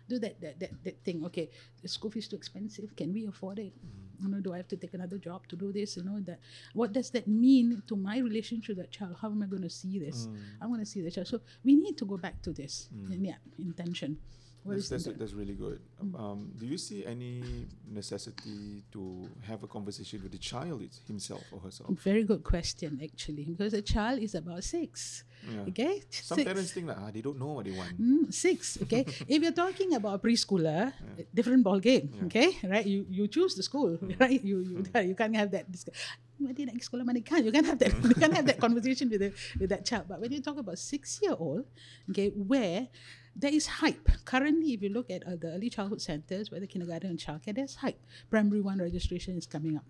do 0.10 0.20
that, 0.20 0.40
that 0.42 0.60
that 0.60 0.72
that 0.84 1.04
thing. 1.04 1.26
Okay, 1.26 1.50
the 1.82 1.88
school 1.88 2.12
fees 2.12 2.28
too 2.28 2.36
expensive. 2.36 2.96
Can 2.96 3.14
we 3.14 3.26
afford 3.26 3.60
it? 3.60 3.74
You 4.20 4.30
know, 4.30 4.40
do 4.40 4.54
I 4.54 4.58
have 4.58 4.68
to 4.70 4.78
take 4.78 4.96
another 4.96 5.20
job 5.20 5.48
to 5.50 5.56
do 5.56 5.72
this? 5.72 5.96
You 5.96 6.04
know 6.04 6.20
that. 6.22 6.40
What 6.74 6.92
does 6.92 7.12
that 7.12 7.28
mean 7.28 7.84
to 7.88 7.96
my 7.96 8.18
relationship 8.18 8.70
with 8.70 8.78
that 8.78 8.92
child? 8.92 9.16
How 9.22 9.30
am 9.30 9.44
I 9.44 9.46
going 9.46 9.62
to 9.62 9.70
see 9.70 10.00
this? 10.00 10.28
I'm 10.60 10.70
going 10.70 10.80
to 10.80 10.86
see 10.86 11.02
the 11.02 11.12
child. 11.12 11.28
So 11.28 11.42
we 11.64 11.76
need 11.76 11.98
to 11.98 12.06
go 12.06 12.18
back 12.18 12.42
to 12.42 12.52
this. 12.52 12.90
And 13.12 13.24
yeah, 13.24 13.36
intention. 13.60 14.18
That's, 14.68 14.90
that's, 14.90 15.06
that's 15.06 15.34
really 15.34 15.54
good. 15.54 15.80
Mm. 16.04 16.20
Um, 16.20 16.52
do 16.58 16.66
you 16.66 16.78
see 16.78 17.06
any 17.06 17.66
necessity 17.88 18.84
to 18.92 19.30
have 19.48 19.64
a 19.64 19.68
conversation 19.68 20.22
with 20.24 20.32
the 20.32 20.38
child 20.38 20.82
himself 21.08 21.44
or 21.52 21.60
herself? 21.60 21.90
Very 22.00 22.24
good 22.24 22.44
question, 22.44 23.00
actually, 23.04 23.46
because 23.46 23.74
a 23.74 23.82
child 23.82 24.20
is 24.20 24.36
about 24.36 24.64
six. 24.64 25.24
Yeah. 25.48 25.70
Okay, 25.70 26.02
Some 26.10 26.38
six. 26.38 26.46
parents 26.48 26.72
think 26.72 26.88
that 26.88 26.98
ah, 27.00 27.10
they 27.14 27.22
don't 27.22 27.40
know 27.40 27.62
what 27.62 27.66
they 27.66 27.72
want. 27.72 27.96
Mm, 28.02 28.34
six. 28.34 28.78
Okay, 28.84 29.06
if 29.28 29.42
you're 29.42 29.56
talking 29.56 29.94
about 29.94 30.16
a 30.16 30.20
preschooler, 30.20 30.92
different 31.34 31.64
ball 31.64 31.80
game. 31.80 32.10
Yeah. 32.12 32.26
Okay, 32.26 32.50
right? 32.66 32.86
You 32.86 33.06
you 33.08 33.28
choose 33.28 33.56
the 33.56 33.64
school, 33.64 33.98
right? 34.20 34.44
You 34.44 34.60
you 34.60 34.78
you 34.84 35.16
can't 35.16 35.36
have 35.36 35.52
that. 35.52 35.72
Disc- 35.72 35.94
Madi 36.38 36.70
nak 36.70 36.78
pergi 36.78 36.86
sekolah 36.86 37.06
mana 37.06 37.22
kan? 37.26 37.42
You 37.42 37.50
can't 37.50 37.66
have 37.66 37.82
that. 37.82 37.94
you 38.14 38.18
can't 38.18 38.34
have 38.34 38.46
that 38.46 38.62
conversation 38.62 39.10
with 39.10 39.26
the, 39.26 39.30
with 39.58 39.74
that 39.74 39.82
child. 39.82 40.06
But 40.06 40.22
when 40.22 40.30
you 40.30 40.42
talk 40.42 40.58
about 40.62 40.78
six 40.78 41.18
year 41.22 41.34
old, 41.34 41.66
okay, 42.14 42.30
where 42.30 42.94
there 43.38 43.54
is 43.54 43.68
hype. 43.68 44.10
Currently, 44.26 44.74
if 44.74 44.82
you 44.82 44.90
look 44.90 45.10
at 45.12 45.22
uh, 45.26 45.36
the 45.40 45.54
early 45.54 45.70
childhood 45.70 46.02
centers, 46.02 46.52
whether 46.52 46.66
kindergarten 46.66 47.12
and 47.12 47.20
childcare, 47.20 47.56
there's 47.56 47.76
hype. 47.76 48.00
Primary 48.30 48.62
one 48.62 48.80
registration 48.80 49.38
is 49.38 49.46
coming 49.46 49.78
up. 49.78 49.86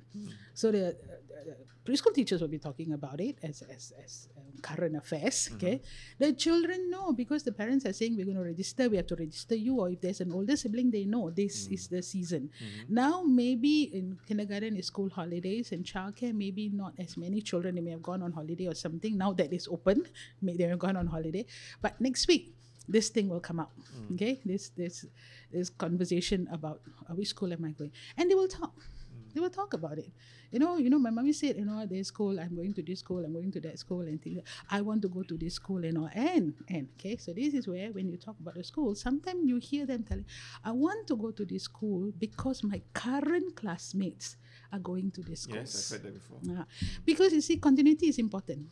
So 0.54 0.72
the, 0.72 0.90
uh, 0.90 0.92
the 1.46 1.56
preschool 1.86 2.14
teachers 2.14 2.42
will 2.42 2.50
be 2.50 2.60
talking 2.60 2.92
about 2.92 3.22
it 3.22 3.38
as 3.42 3.62
as, 3.62 3.94
as 4.04 4.28
um, 4.38 4.44
current 4.62 4.98
affairs. 4.98 5.50
Okay, 5.56 5.82
the 6.20 6.34
children 6.34 6.90
know 6.90 7.14
because 7.14 7.44
the 7.44 7.54
parents 7.54 7.86
are 7.86 7.94
saying 7.94 8.18
we're 8.18 8.26
going 8.26 8.36
to 8.36 8.44
register. 8.44 8.90
We 8.90 8.98
have 8.98 9.08
to 9.08 9.16
register 9.16 9.56
you, 9.56 9.80
or 9.80 9.90
if 9.90 10.02
there's 10.02 10.20
an 10.20 10.34
older 10.34 10.58
sibling, 10.58 10.92
they 10.92 11.06
know 11.06 11.30
this 11.30 11.68
is 11.68 11.88
the 11.88 12.02
season. 12.04 12.50
Now 12.90 13.24
maybe 13.24 13.84
in 13.94 14.18
kindergarten 14.28 14.76
is 14.76 14.88
school 14.88 15.10
holidays 15.10 15.72
and 15.72 15.86
childcare, 15.86 16.34
maybe 16.34 16.68
not 16.68 16.94
as 17.00 17.16
many 17.16 17.42
children. 17.42 17.76
They 17.76 17.82
may 17.82 17.92
have 17.92 18.04
gone 18.04 18.22
on 18.22 18.34
holiday 18.34 18.68
or 18.68 18.76
something. 18.76 19.18
Now 19.18 19.32
that 19.34 19.54
it's 19.54 19.70
open, 19.70 20.04
may 20.42 20.58
they 20.58 20.66
have 20.66 20.80
gone 20.80 20.98
on 20.98 21.08
holiday. 21.08 21.46
But 21.82 22.02
next 22.02 22.28
week, 22.28 22.57
this 22.88 23.10
thing 23.10 23.30
will 23.30 23.40
come 23.40 23.60
out. 23.60 23.72
Okay, 24.14 24.40
this 24.46 24.70
this 24.70 25.06
this 25.52 25.70
conversation 25.70 26.48
about 26.52 26.82
uh, 27.10 27.14
which 27.14 27.30
school 27.30 27.52
am 27.52 27.66
I 27.66 27.72
going, 27.72 27.92
and 28.18 28.30
they 28.30 28.36
will 28.36 28.48
talk. 28.48 28.74
They 29.34 29.42
will 29.42 29.52
talk 29.52 29.74
about 29.74 30.00
it. 30.00 30.10
You 30.52 30.58
know, 30.58 30.78
you 30.78 30.90
know, 30.90 30.98
my 30.98 31.12
mommy 31.12 31.34
said, 31.34 31.58
you 31.58 31.66
know, 31.66 31.86
this 31.86 32.08
school, 32.08 32.40
I'm 32.40 32.56
going 32.56 32.74
to 32.74 32.82
this 32.82 33.00
school, 33.02 33.24
I'm 33.24 33.34
going 33.34 33.52
to 33.52 33.60
that 33.62 33.78
school, 33.78 34.02
and 34.02 34.20
things. 34.22 34.42
I 34.72 34.82
want 34.82 35.02
to 35.04 35.10
go 35.10 35.22
to 35.22 35.38
this 35.38 35.56
school, 35.56 35.84
and 35.84 35.94
know, 35.94 36.10
and 36.14 36.54
and 36.70 36.88
okay. 36.98 37.18
So 37.18 37.34
this 37.34 37.54
is 37.54 37.68
where 37.68 37.92
when 37.92 38.10
you 38.10 38.18
talk 38.18 38.36
about 38.40 38.56
the 38.56 38.64
school, 38.64 38.96
sometimes 38.96 39.46
you 39.46 39.58
hear 39.58 39.86
them 39.86 40.04
telling, 40.04 40.26
I 40.64 40.72
want 40.72 41.06
to 41.08 41.16
go 41.16 41.32
to 41.32 41.46
this 41.46 41.64
school 41.64 42.12
because 42.18 42.64
my 42.64 42.82
current 42.94 43.56
classmates 43.56 44.38
are 44.72 44.80
going 44.80 45.12
to 45.12 45.22
this 45.22 45.42
school. 45.42 45.58
Yes, 45.58 45.92
I've 45.92 46.02
heard 46.02 46.14
that 46.14 46.14
before. 46.16 46.40
Uh, 46.50 46.64
because 47.06 47.34
you 47.34 47.42
see, 47.42 47.58
continuity 47.58 48.08
is 48.08 48.18
important. 48.18 48.68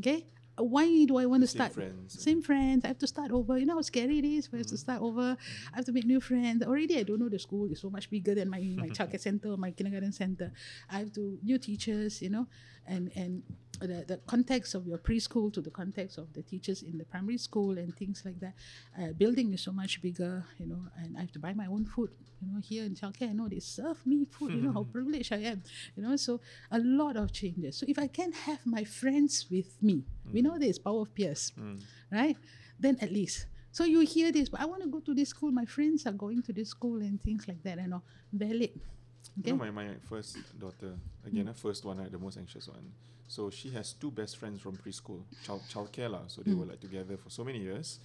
Okay? 0.00 0.26
Why 0.56 1.04
do 1.04 1.16
I 1.16 1.26
want 1.26 1.42
to 1.42 1.46
Same 1.48 1.58
start? 1.58 1.72
friends. 1.72 2.22
Same 2.22 2.40
friends. 2.42 2.84
I 2.84 2.88
have 2.88 2.98
to 2.98 3.06
start 3.06 3.30
over. 3.32 3.58
You 3.58 3.66
know 3.66 3.74
how 3.74 3.82
scary 3.82 4.18
it 4.18 4.24
is. 4.24 4.48
I 4.52 4.58
have 4.58 4.66
to 4.66 4.76
start 4.76 5.02
over. 5.02 5.36
I 5.72 5.76
have 5.76 5.84
to 5.86 5.92
make 5.92 6.04
new 6.06 6.20
friends. 6.20 6.62
Already, 6.62 6.98
I 6.98 7.02
don't 7.02 7.18
know 7.18 7.28
the 7.28 7.38
school. 7.38 7.70
is 7.72 7.80
so 7.80 7.90
much 7.90 8.08
bigger 8.08 8.34
than 8.34 8.48
my 8.48 8.60
my 8.76 8.88
childcare 8.96 9.20
center, 9.20 9.56
my 9.56 9.72
kindergarten 9.72 10.12
center. 10.12 10.52
I 10.90 10.98
have 11.00 11.12
to 11.14 11.38
new 11.42 11.58
teachers. 11.58 12.22
You 12.22 12.30
know, 12.30 12.46
and 12.86 13.10
and 13.16 13.42
the, 13.80 14.04
the 14.06 14.20
context 14.26 14.76
of 14.76 14.86
your 14.86 14.98
preschool 14.98 15.52
to 15.52 15.60
the 15.60 15.70
context 15.70 16.18
of 16.18 16.32
the 16.32 16.42
teachers 16.42 16.82
in 16.82 16.98
the 16.98 17.04
primary 17.04 17.38
school 17.38 17.76
and 17.76 17.94
things 17.96 18.22
like 18.24 18.38
that. 18.38 18.54
Uh, 18.96 19.12
building 19.12 19.52
is 19.52 19.60
so 19.62 19.72
much 19.72 20.00
bigger. 20.00 20.44
You 20.58 20.66
know, 20.66 20.82
and 21.02 21.16
I 21.16 21.22
have 21.22 21.32
to 21.32 21.40
buy 21.40 21.52
my 21.52 21.66
own 21.66 21.84
food. 21.84 22.10
You 22.40 22.52
know, 22.52 22.60
here 22.60 22.84
in 22.84 22.94
childcare, 22.94 23.30
I 23.30 23.32
know 23.32 23.48
they 23.48 23.58
serve 23.60 24.06
me 24.06 24.24
food. 24.30 24.52
You 24.52 24.60
know 24.62 24.72
how 24.72 24.84
privileged 24.92 25.32
I 25.32 25.38
am. 25.38 25.62
You 25.96 26.04
know, 26.04 26.14
so 26.14 26.40
a 26.70 26.78
lot 26.78 27.16
of 27.16 27.32
changes. 27.32 27.76
So 27.76 27.86
if 27.88 27.98
I 27.98 28.06
can 28.06 28.32
have 28.32 28.60
my 28.64 28.84
friends 28.84 29.46
with 29.50 29.82
me, 29.82 30.04
we 30.32 30.42
know 30.42 30.58
this 30.58 30.78
power 30.78 31.00
of 31.00 31.14
peers, 31.14 31.52
right? 32.10 32.36
Then 32.78 32.98
at 33.00 33.12
least. 33.12 33.46
So 33.72 33.84
you 33.84 34.00
hear 34.00 34.30
this, 34.30 34.48
but 34.48 34.60
I 34.60 34.66
want 34.66 34.82
to 34.82 34.88
go 34.88 35.00
to 35.00 35.14
this 35.14 35.30
school. 35.30 35.50
My 35.50 35.64
friends 35.64 36.06
are 36.06 36.12
going 36.12 36.42
to 36.42 36.52
this 36.52 36.70
school 36.70 37.02
and 37.02 37.20
things 37.20 37.48
like 37.48 37.62
that. 37.64 37.78
You 37.78 37.88
know, 37.88 38.02
valid. 38.32 38.70
Okay. 39.40 39.50
You 39.50 39.56
know, 39.56 39.64
my, 39.64 39.70
my 39.70 39.88
first 40.08 40.38
daughter, 40.58 40.94
again, 41.26 41.46
the 41.46 41.54
first 41.54 41.84
one, 41.84 41.98
right, 41.98 42.10
the 42.10 42.18
most 42.18 42.38
anxious 42.38 42.68
one. 42.68 42.92
So 43.26 43.50
she 43.50 43.70
has 43.70 43.94
two 43.94 44.10
best 44.10 44.36
friends 44.36 44.60
from 44.60 44.76
preschool, 44.76 45.22
child 45.44 45.62
childcare 45.72 46.10
lah. 46.10 46.22
So 46.28 46.42
they 46.42 46.54
were 46.54 46.66
like 46.66 46.80
together 46.80 47.16
for 47.16 47.30
so 47.30 47.42
many 47.42 47.58
years. 47.58 47.98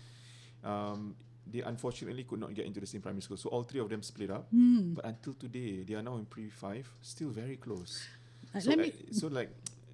Um, 0.64 1.16
they 1.46 1.62
unfortunately 1.62 2.24
could 2.24 2.40
not 2.40 2.54
get 2.54 2.66
into 2.66 2.80
the 2.80 2.88
same 2.88 3.02
primary 3.02 3.22
school. 3.22 3.38
So 3.38 3.50
all 3.50 3.64
three 3.64 3.80
of 3.80 3.90
them 3.90 4.02
split 4.02 4.32
up. 4.32 4.48
Hmm. 4.50 4.94
But 4.94 5.06
until 5.06 5.34
today, 5.34 5.84
they 5.84 5.94
are 5.94 6.02
now 6.02 6.18
in 6.18 6.26
pre 6.26 6.50
five, 6.50 6.90
still 7.02 7.30
very 7.30 7.58
close. 7.58 8.08
Uh, 8.56 8.60
so, 8.60 8.72
let 8.72 8.88
uh, 8.88 8.92
so 9.12 9.28
like, 9.28 9.50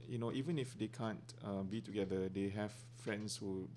you 0.08 0.18
know, 0.18 0.32
even 0.32 0.58
if 0.60 0.78
they 0.78 0.88
can't 0.88 1.34
uh, 1.44 1.64
be 1.64 1.82
together, 1.82 2.30
they 2.30 2.50
have 2.50 2.74
friends 2.98 3.38
who 3.38 3.68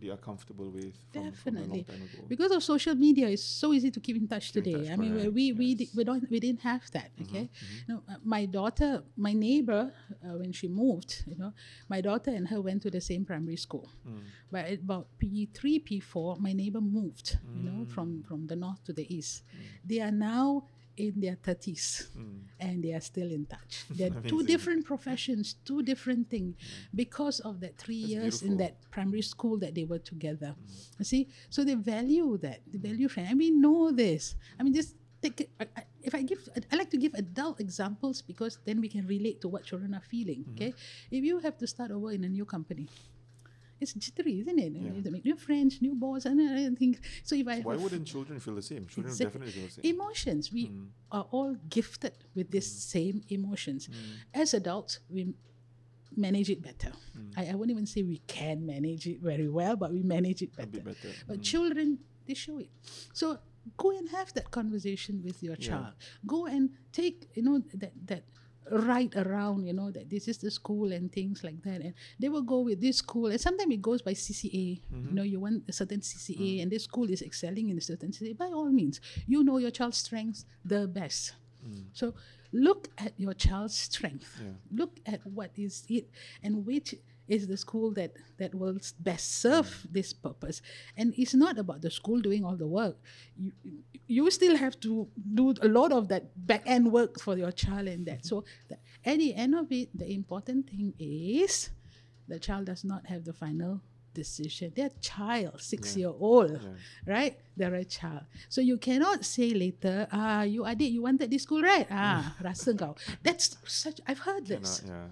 they 0.00 0.10
are 0.10 0.16
comfortable 0.16 0.70
with 0.70 0.94
from, 1.12 1.32
from 1.32 1.56
a 1.56 1.58
long 1.60 1.82
Definitely. 1.82 1.84
time 1.84 2.02
ago. 2.02 2.24
because 2.28 2.52
of 2.52 2.62
social 2.62 2.94
media 2.94 3.26
it's 3.28 3.42
so 3.42 3.72
easy 3.72 3.90
to 3.90 3.98
keep 3.98 4.16
in 4.16 4.28
touch 4.28 4.52
Keep 4.52 4.56
in 4.58 4.62
today 4.72 4.84
touch, 4.84 4.92
i 4.92 4.96
mean 4.96 5.12
correct, 5.14 5.32
we 5.34 5.52
we, 5.52 5.74
di- 5.74 5.90
we 5.96 6.04
don't 6.04 6.30
we 6.30 6.38
didn't 6.38 6.60
have 6.60 6.84
that 6.92 7.10
Mm-hmm, 7.20 7.34
okay 7.36 7.50
no, 7.88 8.02
uh, 8.08 8.14
my 8.22 8.46
daughter 8.46 9.02
my 9.16 9.32
neighbor 9.32 9.92
uh, 10.24 10.34
when 10.40 10.52
she 10.52 10.68
moved 10.68 11.24
you 11.26 11.36
know 11.36 11.52
my 11.88 12.00
daughter 12.00 12.30
and 12.30 12.46
her 12.46 12.60
went 12.60 12.80
to 12.82 12.90
the 12.92 13.00
same 13.00 13.24
primary 13.24 13.56
school 13.56 13.90
Mm. 14.06 14.22
but 14.52 14.66
at 14.66 14.78
about 14.88 15.08
p3 15.18 15.80
p4 15.88 16.38
my 16.38 16.52
neighbor 16.52 16.80
moved 16.80 17.28
you 17.56 17.64
know 17.68 17.80
Mm. 17.84 17.90
from 17.94 18.22
from 18.28 18.46
the 18.46 18.54
north 18.64 18.84
to 18.84 18.92
the 18.92 19.06
east 19.12 19.42
they 19.84 19.98
are 20.00 20.12
now 20.12 20.62
in 20.98 21.14
their 21.24 21.36
30s 21.46 22.10
Mm. 22.18 22.42
and 22.60 22.74
they 22.84 22.92
are 22.92 23.00
still 23.12 23.30
in 23.38 23.46
touch. 23.46 23.86
They're 23.98 24.16
two 24.26 24.42
different 24.42 24.82
professions 24.84 25.54
two 25.64 25.80
different 25.82 26.28
things 26.28 26.54
because 26.94 27.38
of 27.48 27.60
that 27.62 27.78
three 27.78 28.02
That's 28.02 28.12
years 28.12 28.36
in 28.42 28.56
that 28.58 28.74
primary 28.90 29.22
school 29.22 29.56
that 29.62 29.72
they 29.78 29.84
were 29.84 30.02
together. 30.02 30.54
You 30.98 31.04
see? 31.04 31.22
So 31.54 31.62
they 31.64 31.74
value 31.74 32.36
that. 32.46 32.60
They 32.70 32.78
value 32.78 33.08
friend 33.08 33.28
I 33.30 33.34
mean, 33.34 33.60
know 33.62 33.92
this. 33.92 34.34
I 34.58 34.62
mean 34.64 34.74
just 34.74 34.94
take 35.22 35.40
it, 35.42 35.50
I, 35.58 35.66
I, 35.76 35.82
if 36.08 36.14
i 36.14 36.22
give 36.22 36.38
i 36.70 36.76
like 36.78 36.90
to 36.94 36.96
give 37.04 37.12
adult 37.18 37.58
examples 37.58 38.22
because 38.22 38.62
then 38.64 38.78
we 38.80 38.86
can 38.88 39.04
relate 39.06 39.40
to 39.42 39.48
what 39.50 39.64
children 39.66 39.90
are 39.98 40.06
feeling 40.14 40.40
Mm-hmm. 40.46 40.54
okay? 40.54 40.70
If 41.10 41.24
you 41.26 41.38
have 41.46 41.58
to 41.58 41.66
start 41.66 41.90
over 41.90 42.12
in 42.14 42.22
a 42.22 42.30
new 42.30 42.46
company 42.46 42.86
it's 43.80 43.92
jittery, 43.94 44.40
isn't 44.40 44.58
it? 44.58 44.72
Yeah. 44.72 45.02
to 45.02 45.10
make 45.10 45.24
new 45.24 45.36
friends, 45.36 45.80
new 45.80 45.94
boss, 45.94 46.24
and 46.26 46.40
everything. 46.40 46.96
So 47.22 47.34
if 47.36 47.46
I 47.48 47.60
Why 47.60 47.76
wouldn't 47.76 48.06
children 48.06 48.40
feel 48.40 48.54
the 48.54 48.62
same? 48.62 48.86
Children 48.86 49.12
Exact- 49.12 49.32
definitely 49.32 49.52
feel 49.52 49.66
the 49.66 49.72
same. 49.82 49.94
emotions, 49.94 50.52
we 50.52 50.66
Mm. 50.66 50.88
are 51.12 51.26
all 51.30 51.54
gifted 51.76 52.14
with 52.34 52.50
these 52.50 52.70
same 52.70 53.22
emotions. 53.28 53.88
Mm. 53.88 53.94
As 54.42 54.54
adults, 54.54 55.00
we 55.08 55.34
manage 56.16 56.50
it 56.50 56.60
better. 56.62 56.92
Mm. 57.16 57.32
I, 57.36 57.42
I 57.50 57.54
won't 57.54 57.70
even 57.70 57.86
say 57.86 58.02
we 58.02 58.18
can 58.26 58.64
manage 58.66 59.06
it 59.06 59.20
very 59.20 59.48
well, 59.48 59.76
but 59.76 59.92
we 59.92 60.02
manage 60.02 60.42
it 60.42 60.50
A 60.54 60.56
better. 60.66 60.70
bit 60.70 60.84
better. 60.84 61.10
But 61.26 61.38
Mm. 61.38 61.42
children, 61.52 61.98
they 62.26 62.34
show 62.34 62.58
it. 62.58 62.70
So 63.12 63.38
go 63.76 63.90
and 63.96 64.08
have 64.10 64.32
that 64.34 64.50
conversation 64.50 65.22
with 65.22 65.42
your 65.42 65.56
Yeah. 65.58 65.68
child. 65.68 65.94
Go 66.26 66.46
and 66.46 66.70
take, 66.92 67.28
you 67.34 67.42
know, 67.42 67.58
that 67.74 67.92
that 68.06 68.24
right 68.70 69.14
around, 69.16 69.66
you 69.66 69.72
know, 69.72 69.90
that 69.90 70.10
this 70.10 70.28
is 70.28 70.38
the 70.38 70.50
school 70.50 70.92
and 70.92 71.10
things 71.12 71.42
like 71.44 71.62
that. 71.62 71.80
And 71.80 71.94
they 72.18 72.28
will 72.28 72.42
go 72.42 72.60
with 72.60 72.80
this 72.80 72.98
school. 72.98 73.26
And 73.26 73.40
sometimes 73.40 73.72
it 73.72 73.82
goes 73.82 74.02
by 74.02 74.12
CCA. 74.12 74.80
Mm-hmm. 74.80 75.08
You 75.08 75.14
know, 75.14 75.22
you 75.22 75.40
want 75.40 75.64
a 75.68 75.72
certain 75.72 76.00
CCA 76.00 76.38
Mm. 76.58 76.62
and 76.62 76.72
this 76.72 76.84
school 76.84 77.10
is 77.10 77.22
excelling 77.22 77.68
in 77.70 77.78
a 77.78 77.80
certain 77.80 78.10
CCA. 78.10 78.36
By 78.36 78.46
all 78.46 78.70
means, 78.70 79.00
you 79.26 79.42
know 79.44 79.58
your 79.58 79.70
child's 79.70 79.98
strengths 79.98 80.44
the 80.64 80.86
best. 80.86 81.34
So 81.92 82.14
look 82.52 82.88
at 82.96 83.12
your 83.18 83.34
child's 83.34 83.76
strength. 83.76 84.40
Yeah. 84.40 84.52
Look 84.72 85.00
at 85.04 85.26
what 85.26 85.50
is 85.56 85.84
it 85.88 86.08
and 86.42 86.64
which 86.64 86.94
is 87.28 87.46
the 87.46 87.56
school 87.56 87.92
that 87.94 88.12
that 88.38 88.54
will 88.54 88.78
best 89.00 89.40
serve 89.40 89.86
this 89.90 90.12
purpose. 90.12 90.62
And 90.96 91.14
it's 91.16 91.34
not 91.34 91.58
about 91.58 91.82
the 91.82 91.90
school 91.90 92.20
doing 92.20 92.44
all 92.44 92.56
the 92.56 92.66
work. 92.66 92.96
You 93.36 93.52
you 94.08 94.30
still 94.30 94.56
have 94.56 94.80
to 94.80 95.06
do 95.34 95.52
a 95.60 95.68
lot 95.68 95.92
of 95.92 96.08
that 96.08 96.32
back 96.46 96.62
end 96.66 96.90
work 96.92 97.20
for 97.20 97.36
your 97.36 97.52
child 97.52 97.86
and 97.88 98.06
that. 98.06 98.24
So 98.24 98.44
the, 98.68 98.76
at 99.04 99.18
the 99.18 99.34
end 99.34 99.54
of 99.54 99.70
it, 99.70 99.92
the 99.92 100.08
important 100.12 100.70
thing 100.70 100.94
is 100.98 101.70
the 102.26 102.38
child 102.38 102.66
does 102.66 102.84
not 102.84 103.06
have 103.06 103.24
the 103.24 103.32
final 103.32 103.80
decision. 104.14 104.72
They're 104.74 104.86
a 104.90 105.00
child, 105.00 105.60
six 105.60 105.94
year 105.96 106.10
old 106.10 106.52
Yeah. 106.58 106.74
right? 107.06 107.34
They're 107.56 107.74
a 107.74 107.84
child. 107.84 108.24
So 108.48 108.60
you 108.60 108.76
cannot 108.78 109.24
say 109.24 109.52
later, 109.54 110.08
ah, 110.10 110.42
you 110.42 110.62
adik, 110.64 110.90
you 110.90 111.02
wanted 111.02 111.30
this 111.30 111.42
school, 111.44 111.62
right? 111.62 111.86
Ah, 111.90 112.34
rasa 112.42 112.74
kau. 112.74 112.96
That's 113.22 113.56
such, 113.68 114.00
I've 114.08 114.18
heard 114.24 114.44
Cannot, 114.48 114.62
this, 114.64 114.82
yeah. 114.88 115.06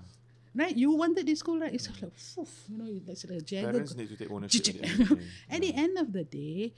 Right? 0.57 0.77
You 0.77 0.93
wanted 0.93 1.27
this 1.27 1.41
school, 1.41 1.61
right? 1.61 1.73
It's 1.73 1.89
like, 1.89 2.13
you 2.69 2.79
know, 2.79 3.01
that's 3.07 3.25
a 3.25 3.41
jagger. 3.41 3.73
Parents 3.73 3.95
need 3.95 4.09
to 4.09 4.17
take 4.17 4.31
ownership. 4.31 4.67
at 4.71 4.81
the 4.81 4.85
end 4.85 5.01
of 5.01 5.13
the 5.13 5.15
day. 5.45 5.57
The 5.61 5.75
end 5.75 5.99
of 5.99 6.13
the 6.13 6.25
day, 6.25 6.75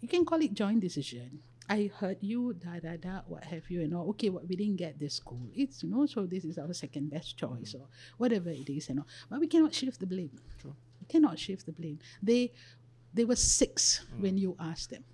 you 0.00 0.08
can 0.08 0.24
call 0.24 0.40
it 0.40 0.54
joint 0.54 0.80
decision. 0.80 1.40
I 1.70 1.90
heard 1.98 2.18
you, 2.22 2.54
da 2.54 2.80
da 2.80 2.96
da, 2.96 3.20
what 3.26 3.44
have 3.44 3.68
you, 3.70 3.82
and 3.82 3.94
all. 3.94 4.08
Okay, 4.10 4.30
what 4.30 4.48
we 4.48 4.56
didn't 4.56 4.76
get 4.76 4.98
this 4.98 5.14
school. 5.14 5.40
It's 5.54 5.82
you 5.82 5.90
know, 5.90 6.06
so 6.06 6.24
this 6.24 6.44
is 6.44 6.56
our 6.56 6.72
second 6.72 7.10
best 7.10 7.36
choice 7.36 7.74
or 7.78 7.86
whatever 8.16 8.48
it 8.48 8.70
is, 8.70 8.88
you 8.88 8.94
know. 8.94 9.04
But 9.28 9.40
we 9.40 9.48
cannot 9.48 9.74
shift 9.74 10.00
the 10.00 10.06
blame. 10.06 10.30
True. 10.60 10.74
We 11.00 11.06
cannot 11.08 11.38
shift 11.38 11.66
the 11.66 11.72
blame. 11.72 11.98
They 12.22 12.52
they 13.12 13.24
were 13.24 13.36
six 13.36 14.06
mm. 14.14 14.22
when 14.22 14.38
you 14.38 14.56
asked 14.58 14.90
them. 14.90 15.04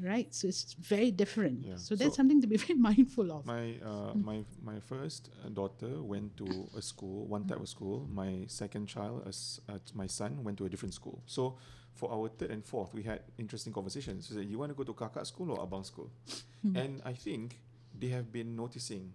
Right? 0.00 0.32
So 0.32 0.46
it's 0.46 0.74
very 0.78 1.10
different. 1.10 1.66
Yeah. 1.66 1.76
So 1.76 1.94
that's 1.98 2.14
So- 2.14 2.22
something 2.22 2.40
to 2.40 2.46
be 2.46 2.56
very 2.66 2.78
mindful 2.78 3.32
of. 3.32 3.46
My 3.46 3.74
uh, 3.82 4.14
my 4.14 4.44
my 4.62 4.78
first 4.78 5.30
uh, 5.42 5.48
daughter 5.50 6.02
went 6.02 6.36
to 6.38 6.46
a 6.76 6.82
school, 6.82 7.26
one 7.26 7.46
type 7.50 7.58
of 7.58 7.68
school. 7.68 8.06
My 8.06 8.44
second 8.46 8.86
child, 8.86 9.26
as 9.26 9.60
uh, 9.68 9.78
my 9.94 10.06
son, 10.06 10.44
went 10.46 10.58
to 10.58 10.66
a 10.66 10.70
different 10.70 10.94
school. 10.94 11.18
So 11.26 11.58
for 11.98 12.12
our 12.14 12.28
third 12.30 12.50
and 12.54 12.62
fourth, 12.62 12.94
we 12.94 13.02
had 13.02 13.26
interesting 13.42 13.72
conversations. 13.74 14.30
You 14.30 14.58
want 14.58 14.70
to 14.70 14.78
go 14.78 14.84
to 14.86 14.94
kakak 14.94 15.26
school 15.26 15.50
or 15.50 15.58
abang 15.66 15.82
school? 15.84 16.10
And 16.62 17.02
I 17.04 17.12
think 17.12 17.58
they 17.98 18.08
have 18.14 18.30
been 18.30 18.54
noticing. 18.54 19.12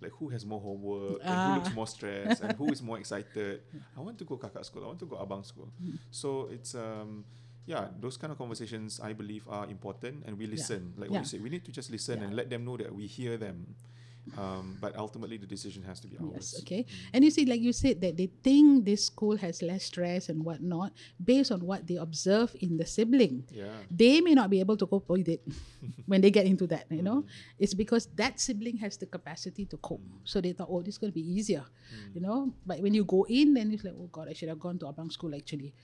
Like 0.00 0.12
who 0.16 0.28
has 0.32 0.46
more 0.48 0.60
homework, 0.60 1.20
and 1.20 1.28
who 1.28 1.50
looks 1.60 1.68
Ah. 1.72 1.76
more 1.76 1.86
stressed, 1.86 2.40
and 2.40 2.56
who 2.56 2.72
is 2.72 2.80
more 2.80 2.96
excited. 3.02 3.60
I 3.92 4.00
want 4.00 4.16
to 4.16 4.24
go 4.24 4.36
kakak 4.40 4.64
school. 4.64 4.84
I 4.84 4.88
want 4.88 5.00
to 5.00 5.08
go 5.08 5.16
abang 5.20 5.44
school. 5.44 5.68
So 6.08 6.48
it's 6.48 6.72
um, 6.72 7.24
yeah, 7.66 7.88
those 8.00 8.16
kind 8.16 8.30
of 8.32 8.38
conversations 8.38 9.00
I 9.00 9.12
believe 9.12 9.44
are 9.48 9.66
important, 9.66 10.24
and 10.26 10.36
we 10.38 10.46
listen. 10.46 10.92
Like 10.96 11.10
what 11.10 11.16
you 11.16 11.20
Yeah. 11.20 11.32
say, 11.34 11.38
we 11.38 11.50
need 11.50 11.64
to 11.64 11.72
just 11.72 11.90
listen 11.90 12.18
Yeah. 12.20 12.26
and 12.26 12.36
let 12.36 12.50
them 12.50 12.64
know 12.64 12.76
that 12.76 12.94
we 12.94 13.06
hear 13.06 13.36
them. 13.36 13.76
Um, 14.38 14.78
but 14.80 14.96
ultimately, 14.96 15.36
the 15.36 15.46
decision 15.46 15.82
has 15.84 16.00
to 16.00 16.08
be 16.08 16.16
ours. 16.18 16.54
Yes, 16.54 16.60
okay. 16.60 16.86
And 17.12 17.24
you 17.24 17.30
see, 17.30 17.46
like 17.46 17.60
you 17.60 17.72
said, 17.72 18.00
that 18.00 18.16
they 18.16 18.30
think 18.42 18.84
this 18.84 19.06
school 19.06 19.36
has 19.36 19.62
less 19.62 19.84
stress 19.84 20.28
and 20.28 20.44
whatnot 20.44 20.92
based 21.22 21.50
on 21.50 21.60
what 21.60 21.86
they 21.86 21.96
observe 21.96 22.54
in 22.60 22.76
the 22.76 22.86
sibling. 22.86 23.44
Yeah. 23.50 23.72
They 23.90 24.20
may 24.20 24.34
not 24.34 24.50
be 24.50 24.60
able 24.60 24.76
to 24.76 24.86
cope 24.86 25.08
with 25.08 25.28
it 25.28 25.42
when 26.06 26.20
they 26.20 26.30
get 26.30 26.46
into 26.46 26.66
that, 26.68 26.86
you 26.90 27.02
know. 27.02 27.22
Mm. 27.22 27.26
It's 27.58 27.74
because 27.74 28.06
that 28.16 28.38
sibling 28.38 28.76
has 28.78 28.96
the 28.96 29.06
capacity 29.06 29.64
to 29.66 29.76
cope. 29.78 30.02
Mm. 30.02 30.22
So 30.24 30.40
they 30.40 30.52
thought, 30.52 30.68
oh, 30.70 30.82
this 30.82 30.94
is 30.94 30.98
going 30.98 31.12
to 31.12 31.18
be 31.18 31.26
easier, 31.26 31.64
mm. 31.64 32.14
you 32.14 32.20
know. 32.20 32.52
But 32.66 32.80
when 32.80 32.94
you 32.94 33.04
go 33.04 33.26
in, 33.28 33.54
then 33.54 33.72
it's 33.72 33.84
like, 33.84 33.94
oh 33.98 34.08
God, 34.12 34.28
I 34.28 34.32
should 34.32 34.48
have 34.48 34.60
gone 34.60 34.78
to 34.80 34.86
Abang 34.86 35.10
school 35.12 35.34
actually. 35.34 35.74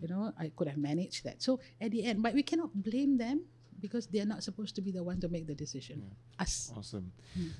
You 0.00 0.08
know, 0.08 0.32
I 0.38 0.52
could 0.54 0.68
have 0.68 0.76
managed 0.76 1.24
that. 1.24 1.42
So 1.42 1.58
at 1.80 1.90
the 1.90 2.04
end, 2.04 2.22
but 2.22 2.34
we 2.34 2.42
cannot 2.42 2.70
blame 2.74 3.16
them 3.16 3.48
because 3.80 4.06
they're 4.06 4.26
not 4.26 4.42
supposed 4.42 4.74
to 4.76 4.82
be 4.82 4.90
the 4.92 5.02
one 5.02 5.20
to 5.20 5.28
make 5.28 5.46
the 5.46 5.54
decision. 5.54 6.02
Us. 6.38 6.72
Awesome. 6.76 7.12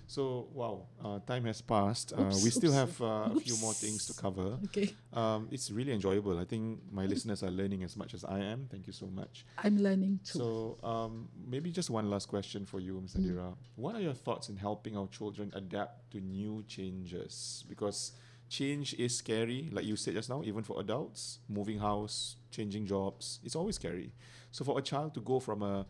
So, 0.07 0.49
wow, 0.53 0.87
uh, 1.03 1.19
time 1.27 1.45
has 1.45 1.61
passed. 1.61 2.13
uh, 2.17 2.23
Oops, 2.23 2.43
we 2.45 2.51
still 2.51 2.71
oops. 2.71 2.99
have 2.99 3.01
uh, 3.03 3.31
a 3.37 3.41
few 3.41 3.57
more 3.59 3.73
things 3.73 4.07
to 4.07 4.15
cover. 4.15 4.59
Okay. 4.67 4.95
Um, 5.13 5.49
it's 5.51 5.71
really 5.71 5.93
enjoyable. 5.93 6.39
I 6.39 6.45
think 6.45 6.81
my 6.91 7.07
listeners 7.07 7.43
are 7.43 7.51
learning 7.51 7.83
as 7.85 7.97
much 7.97 8.15
as 8.15 8.25
I 8.25 8.39
am. 8.41 8.67
Thank 8.71 8.87
you 8.87 8.93
so 8.93 9.07
much. 9.07 9.47
I'm 9.59 9.79
learning 9.79 10.21
too. 10.25 10.39
So, 10.39 10.79
um, 10.83 11.29
maybe 11.47 11.71
just 11.71 11.91
one 11.91 12.11
last 12.11 12.27
question 12.27 12.67
for 12.67 12.81
you, 12.81 13.01
Ms. 13.01 13.15
Nadhira. 13.15 13.55
What 13.77 13.95
are 13.95 14.01
your 14.01 14.15
thoughts 14.15 14.49
in 14.49 14.57
helping 14.57 14.97
our 14.97 15.09
children 15.09 15.51
adapt 15.55 16.11
to 16.13 16.21
new 16.21 16.65
changes? 16.67 17.65
Because 17.69 18.13
change 18.49 18.95
is 18.95 19.17
scary, 19.17 19.69
like 19.73 19.85
you 19.85 19.97
said 19.97 20.15
just 20.15 20.29
now, 20.31 20.43
even 20.45 20.63
for 20.63 20.81
adults, 20.81 21.41
moving 21.49 21.79
house, 21.79 22.37
changing 22.51 22.87
jobs, 22.87 23.41
it's 23.43 23.57
always 23.57 23.75
scary. 23.77 24.13
So, 24.51 24.65
for 24.65 24.79
a 24.79 24.83
child 24.83 25.15
to 25.15 25.21
go 25.21 25.41
from 25.41 25.63
a 25.63 25.87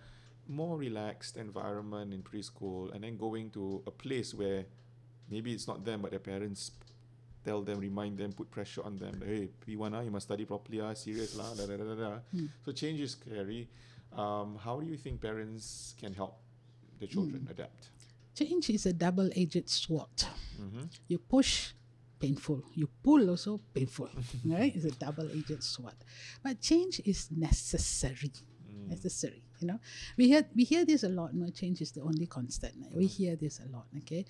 more 0.49 0.77
relaxed 0.77 1.37
environment 1.37 2.13
in 2.13 2.23
preschool 2.23 2.95
and 2.95 3.05
then 3.05 3.17
going 3.17 3.51
to 3.51 3.83
a 3.87 3.91
place 3.91 4.35
where 4.35 4.65
maybe 5.31 5.53
it's 5.53 5.67
not 5.67 5.85
them, 5.85 6.03
but 6.03 6.11
their 6.11 6.21
parents 6.21 6.73
tell 7.45 7.63
them, 7.63 7.79
remind 7.79 8.19
them, 8.19 8.33
put 8.33 8.51
pressure 8.51 8.83
on 8.83 8.97
them. 8.99 9.23
Hey, 9.25 9.51
P1, 9.67 9.95
ah, 9.95 10.01
you 10.01 10.11
must 10.11 10.27
study 10.27 10.45
properly, 10.45 10.81
ah, 10.81 10.93
serious 10.95 11.37
lah, 11.37 11.55
da, 11.55 11.67
da, 11.67 11.77
da, 11.77 11.85
da, 11.85 11.95
da. 11.95 12.19
So 12.65 12.73
change 12.73 13.01
is 13.01 13.13
scary. 13.13 13.69
Um, 14.13 14.59
how 14.63 14.81
do 14.81 14.87
you 14.87 14.97
think 14.97 15.21
parents 15.21 15.95
can 15.99 16.13
help 16.13 16.39
the 16.99 17.07
children 17.07 17.47
adapt? 17.51 17.91
Change 18.35 18.71
is 18.71 18.87
a 18.87 18.93
double-edged 18.93 19.69
sword. 19.69 20.19
Mm-hmm. 20.61 20.85
You 21.09 21.19
push, 21.19 21.73
painful. 22.19 22.63
You 22.75 22.89
pull, 23.03 23.31
also 23.31 23.61
painful. 23.73 24.11
right? 24.45 24.75
It's 24.75 24.85
a 24.85 24.91
double-edged 24.91 25.63
sword. 25.63 25.95
But 26.43 26.61
change 26.61 27.01
is 27.05 27.29
necessary. 27.31 28.33
Necessary. 28.89 29.43
You 29.61 29.69
know, 29.69 29.81
we 30.17 30.29
hear 30.29 30.45
we 30.55 30.65
hear 30.65 30.85
this 30.85 31.03
a 31.05 31.09
lot. 31.09 31.35
No, 31.35 31.49
change 31.51 31.81
is 31.81 31.93
the 31.93 32.03
only 32.03 32.27
constant. 32.27 32.75
We 32.93 33.07
hear 33.07 33.37
this 33.37 33.61
a 33.61 33.71
lot. 33.73 33.87
Okay, 33.99 34.25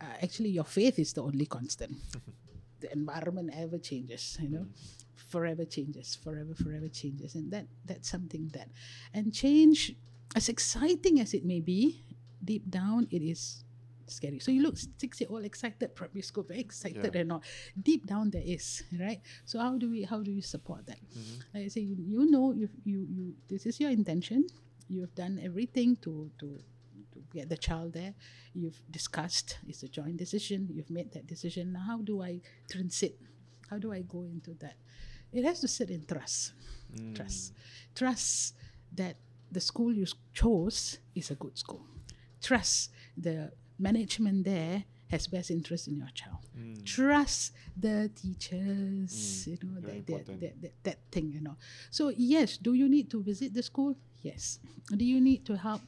uh, 0.00 0.16
actually, 0.22 0.50
your 0.50 0.64
faith 0.64 0.98
is 0.98 1.12
the 1.12 1.22
only 1.22 1.46
constant. 1.46 1.96
the 2.80 2.92
environment 2.92 3.50
ever 3.54 3.78
changes. 3.78 4.38
You 4.40 4.48
know, 4.50 4.66
forever 5.14 5.64
changes. 5.64 6.14
Forever, 6.14 6.54
forever 6.54 6.88
changes, 6.88 7.34
and 7.34 7.50
that 7.52 7.66
that's 7.84 8.08
something 8.08 8.50
that, 8.54 8.68
and 9.14 9.32
change, 9.32 9.94
as 10.34 10.48
exciting 10.48 11.20
as 11.20 11.34
it 11.34 11.44
may 11.44 11.60
be, 11.60 12.04
deep 12.42 12.70
down 12.70 13.08
it 13.10 13.22
is 13.22 13.65
scary. 14.08 14.38
So 14.38 14.50
you 14.50 14.62
look 14.62 14.76
six 14.98 15.20
year 15.20 15.28
old 15.30 15.44
excited 15.44 15.94
primary 15.94 16.22
school, 16.22 16.44
very 16.44 16.60
excited 16.60 17.10
Yeah. 17.14 17.20
and 17.20 17.32
all. 17.32 17.42
Deep 17.80 18.06
down 18.06 18.30
there 18.30 18.42
is 18.44 18.82
right. 18.98 19.20
So 19.44 19.58
how 19.58 19.76
do 19.78 19.90
we 19.90 20.02
how 20.02 20.22
do 20.22 20.30
you 20.30 20.42
support 20.42 20.86
that? 20.86 20.98
Mm-hmm. 21.00 21.40
Like 21.54 21.64
I 21.64 21.68
say, 21.68 21.80
you, 21.82 21.96
you 21.98 22.30
know 22.30 22.52
you 22.52 22.68
you 22.84 23.06
you 23.08 23.34
this 23.48 23.66
is 23.66 23.80
your 23.80 23.90
intention. 23.90 24.46
You've 24.88 25.14
done 25.14 25.40
everything 25.42 25.96
to 26.02 26.30
to 26.38 26.60
to 27.12 27.18
get 27.32 27.48
the 27.48 27.56
child 27.56 27.92
there. 27.92 28.14
You've 28.54 28.80
discussed. 28.90 29.58
It's 29.68 29.82
a 29.82 29.88
joint 29.88 30.16
decision. 30.16 30.68
You've 30.70 30.90
made 30.90 31.12
that 31.12 31.26
decision. 31.26 31.72
Now 31.72 31.80
how 31.86 31.98
do 32.02 32.22
I 32.22 32.40
transit? 32.70 33.18
How 33.70 33.78
do 33.78 33.92
I 33.92 34.02
go 34.02 34.24
into 34.24 34.54
that? 34.60 34.76
It 35.32 35.44
has 35.44 35.60
to 35.60 35.68
sit 35.68 35.90
in 35.90 36.04
trust. 36.06 36.52
Trust. 37.14 37.52
Trust 37.94 38.54
that 38.94 39.16
the 39.50 39.60
school 39.60 39.92
you 39.92 40.06
chose 40.32 40.98
is 41.14 41.30
a 41.30 41.34
good 41.34 41.58
school. 41.58 41.84
Trust 42.40 42.90
the 43.16 43.50
management 43.78 44.44
there 44.44 44.84
has 45.10 45.26
best 45.26 45.50
interest 45.50 45.88
in 45.88 45.96
your 45.96 46.08
child. 46.14 46.38
Mm. 46.58 46.84
Trust 46.84 47.52
the 47.76 48.10
teachers, 48.14 49.12
mm. 49.12 49.46
you 49.46 49.58
know, 49.62 49.80
that, 49.80 50.06
that, 50.06 50.26
that, 50.40 50.62
that, 50.62 50.72
that 50.82 50.98
thing, 51.12 51.30
you 51.30 51.40
know. 51.40 51.56
So, 51.90 52.12
yes, 52.16 52.56
do 52.56 52.74
you 52.74 52.88
need 52.88 53.10
to 53.10 53.22
visit 53.22 53.54
the 53.54 53.62
school? 53.62 53.96
Yes. 54.22 54.58
Do 54.96 55.04
you 55.04 55.20
need 55.20 55.44
to 55.46 55.56
help 55.56 55.82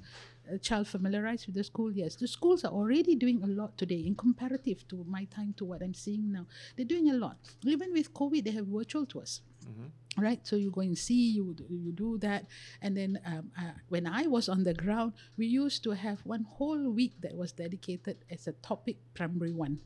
a 0.51 0.59
child 0.59 0.87
familiarize 0.87 1.47
with 1.47 1.57
the 1.57 1.65
school? 1.65 1.91
Yes. 1.91 2.15
The 2.15 2.29
schools 2.29 2.65
are 2.65 2.73
already 2.73 3.17
doing 3.17 3.43
a 3.43 3.47
lot 3.47 3.77
today 3.77 4.05
in 4.07 4.15
comparative 4.15 4.87
to 4.89 5.05
my 5.09 5.25
time 5.25 5.55
to 5.57 5.65
what 5.65 5.83
I'm 5.83 5.95
seeing 5.95 6.31
now. 6.31 6.47
They're 6.77 6.87
doing 6.87 7.11
a 7.11 7.15
lot. 7.15 7.39
Even 7.65 7.93
with 7.93 8.15
COVID, 8.15 8.45
they 8.45 8.53
have 8.53 8.67
virtual 8.67 9.07
tours 9.07 9.41
mm-hmm. 9.69 9.89
Right? 10.21 10.41
So 10.47 10.57
you 10.57 10.71
go 10.71 10.81
and 10.81 10.97
see 10.97 11.31
you 11.33 11.55
you 11.69 11.93
do 11.93 12.19
that. 12.19 12.47
And 12.83 12.97
then 12.97 13.19
um, 13.25 13.51
uh, 13.59 13.73
when 13.89 14.07
i 14.07 14.27
was 14.27 14.49
on 14.49 14.65
the 14.65 14.75
ground 14.75 15.13
we 15.37 15.47
used 15.47 15.83
to 15.85 15.91
have 15.93 16.21
one 16.25 16.45
whole 16.45 16.91
week 16.91 17.15
that 17.21 17.35
was 17.35 17.53
dedicated 17.53 18.17
as 18.31 18.47
a 18.47 18.53
topic 18.53 18.97
primary 19.15 19.53
one 19.53 19.81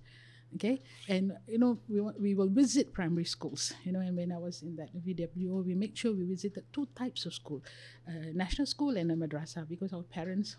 okay? 0.55 0.81
And 1.09 1.33
you 1.49 1.59
know 1.59 1.79
we, 1.89 2.01
we 2.01 2.35
will 2.35 2.49
visit 2.49 2.93
primary 2.93 3.25
schools 3.25 3.73
you 3.85 3.93
know 3.93 4.01
and 4.01 4.17
when 4.17 4.33
i 4.33 4.39
was 4.39 4.63
in 4.63 4.77
that 4.77 4.91
vwo 4.95 5.65
we 5.65 5.75
make 5.75 5.97
sure 5.97 6.13
we 6.13 6.25
visited 6.25 6.65
two 6.73 6.87
types 6.97 7.27
of 7.27 7.35
school 7.35 7.63
uh, 8.09 8.31
national 8.35 8.67
school 8.67 8.97
and 8.97 9.11
a 9.11 9.17
madrasa 9.17 9.69
because 9.69 9.93
our 9.93 10.03
parents 10.03 10.57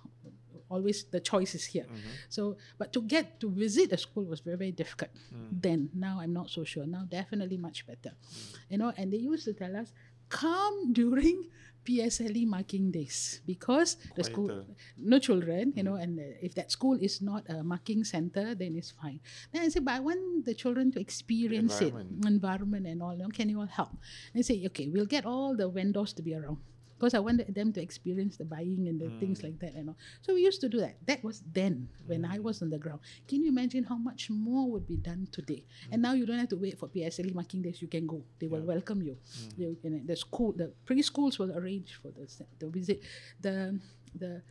always 0.74 1.06
the 1.16 1.22
choice 1.22 1.54
is 1.56 1.66
here. 1.66 1.86
Mm-hmm. 1.86 2.14
So 2.30 2.58
but 2.78 2.92
to 2.94 3.02
get 3.02 3.40
to 3.42 3.50
visit 3.50 3.94
a 3.94 3.98
school 3.98 4.26
was 4.26 4.42
very 4.42 4.58
very 4.58 4.72
difficult 4.72 5.12
mm. 5.30 5.50
then. 5.66 5.90
Now 5.94 6.20
i'm 6.22 6.34
not 6.34 6.50
so 6.50 6.64
sure. 6.64 6.86
Now 6.86 7.04
definitely 7.20 7.58
much 7.58 7.86
better. 7.86 8.14
Mm. 8.16 8.58
You 8.72 8.78
know 8.82 8.92
and 8.98 9.14
they 9.14 9.22
used 9.22 9.46
to 9.46 9.54
tell 9.54 9.76
us 9.76 9.94
come 10.30 10.94
during 10.94 11.46
PSLE 11.86 12.48
marking 12.48 12.92
days 12.92 13.42
because 13.46 13.98
the 14.16 14.24
school 14.24 14.48
Quieter. 14.48 14.72
no 14.98 15.20
children 15.20 15.74
you 15.76 15.84
know 15.84 15.96
and 16.00 16.16
uh, 16.18 16.24
if 16.40 16.56
that 16.56 16.72
school 16.72 16.96
is 16.96 17.20
not 17.22 17.44
a 17.52 17.60
marking 17.62 18.04
center 18.08 18.56
then 18.56 18.76
it's 18.80 18.92
fine. 18.92 19.20
Then 19.52 19.64
I 19.64 19.70
said 19.70 19.84
but 19.84 19.96
I 19.96 20.00
want 20.00 20.46
the 20.46 20.56
children 20.56 20.92
to 20.96 21.00
experience 21.00 21.82
it 21.82 21.92
environment. 21.92 22.26
environment 22.26 22.88
and 22.88 23.04
all. 23.04 23.14
You 23.14 23.28
know, 23.28 23.36
can 23.36 23.50
you 23.50 23.60
all 23.60 23.68
help? 23.80 23.92
And 24.32 24.40
they 24.40 24.48
say 24.48 24.64
okay 24.72 24.88
we'll 24.88 25.12
get 25.18 25.26
all 25.26 25.56
the 25.56 25.68
vendors 25.68 26.14
to 26.14 26.22
be 26.24 26.34
around 26.34 26.64
because 27.04 27.14
I 27.14 27.20
wanted 27.20 27.54
them 27.54 27.74
to 27.74 27.82
experience 27.82 28.38
the 28.38 28.46
buying 28.46 28.88
and 28.88 28.96
the 28.96 29.10
things 29.20 29.40
mm. 29.40 29.44
like 29.44 29.60
that 29.60 29.74
and 29.74 29.90
all. 29.90 29.98
So 30.22 30.34
we 30.34 30.42
used 30.42 30.62
to 30.62 30.70
do 30.70 30.80
that. 30.80 30.96
That 31.06 31.22
was 31.22 31.44
then 31.52 31.90
when 32.06 32.24
I 32.24 32.38
mm. 32.38 32.44
was 32.44 32.62
on 32.62 32.70
the 32.70 32.78
ground. 32.78 33.02
Can 33.28 33.44
you 33.44 33.50
imagine 33.50 33.84
how 33.84 33.98
much 33.98 34.30
more 34.30 34.72
would 34.72 34.88
be 34.88 34.96
done 34.96 35.28
today? 35.34 35.66
And 35.92 36.02
now 36.02 36.14
you 36.14 36.26
don't 36.26 36.40
have 36.40 36.48
to 36.50 36.56
wait 36.56 36.80
for 36.80 36.88
PSLE 36.88 37.36
marking 37.36 37.62
days. 37.62 37.82
You 37.82 37.90
can 37.90 38.08
go. 38.08 38.24
They 38.40 38.48
will 38.48 38.62
welcome 38.62 39.02
you. 39.02 39.18
Mm. 39.60 39.76
They, 39.84 39.90
know, 39.90 40.00
the 40.06 40.16
school, 40.16 40.54
the 40.54 40.72
preschools 40.88 41.40
will 41.40 41.52
arrange 41.52 42.00
for 42.02 42.08
the 42.12 42.26
the 42.60 42.70
visit. 42.70 43.04
The 43.42 43.78
the 44.16 44.42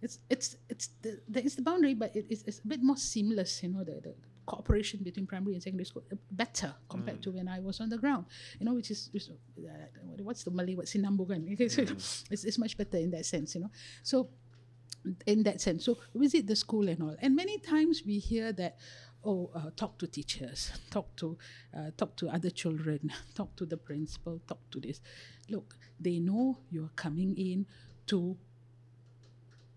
it's 0.00 0.20
it's 0.30 0.56
it's 0.68 0.90
the, 1.02 1.18
the 1.28 1.42
it's 1.44 1.56
the 1.56 1.62
boundary, 1.62 1.94
but 1.94 2.14
it, 2.14 2.26
it's, 2.30 2.44
it's 2.46 2.60
a 2.60 2.68
bit 2.68 2.84
more 2.84 2.96
seamless. 2.96 3.64
You 3.64 3.70
know 3.70 3.82
the, 3.82 3.98
the 3.98 4.14
cooperation 4.46 5.00
between 5.02 5.26
primary 5.26 5.54
and 5.54 5.62
secondary 5.62 5.84
school 5.84 6.04
uh, 6.12 6.16
better 6.30 6.74
compared 6.88 7.22
to 7.22 7.32
when 7.32 7.48
I 7.48 7.60
was 7.60 7.80
on 7.80 7.88
the 7.88 7.98
ground. 7.98 8.26
You 8.58 8.66
know, 8.66 8.74
which 8.74 8.90
is, 8.90 9.10
is 9.12 9.30
uh, 9.58 9.70
what's 10.18 10.44
the 10.44 10.50
Malay 10.50 10.74
word 10.74 10.86
sinambungan. 10.86 11.52
Okay, 11.52 11.68
so 11.76 11.82
it's, 11.82 12.44
it's 12.44 12.58
much 12.58 12.76
better 12.76 12.98
in 12.98 13.10
that 13.10 13.26
sense. 13.26 13.54
You 13.54 13.62
know, 13.62 13.70
so 14.02 14.30
in 15.26 15.42
that 15.44 15.60
sense. 15.60 15.84
So 15.84 15.98
visit 16.14 16.46
the 16.46 16.56
school 16.56 16.88
and 16.88 17.02
all. 17.02 17.16
And 17.20 17.34
many 17.36 17.58
times 17.58 18.02
we 18.06 18.18
hear 18.18 18.52
that, 18.52 18.78
oh, 19.24 19.50
uh, 19.54 19.70
talk 19.76 19.98
to 19.98 20.06
teachers, 20.06 20.72
talk 20.90 21.14
to, 21.16 21.36
uh, 21.76 21.90
talk 21.96 22.16
to 22.16 22.28
other 22.28 22.50
children, 22.50 23.12
talk 23.34 23.54
to 23.56 23.66
the 23.66 23.76
principal, 23.76 24.40
talk 24.46 24.60
to 24.70 24.80
this. 24.80 25.00
Look, 25.48 25.76
they 26.00 26.18
know 26.18 26.58
you're 26.70 26.90
coming 26.96 27.36
in 27.36 27.66
to 28.06 28.36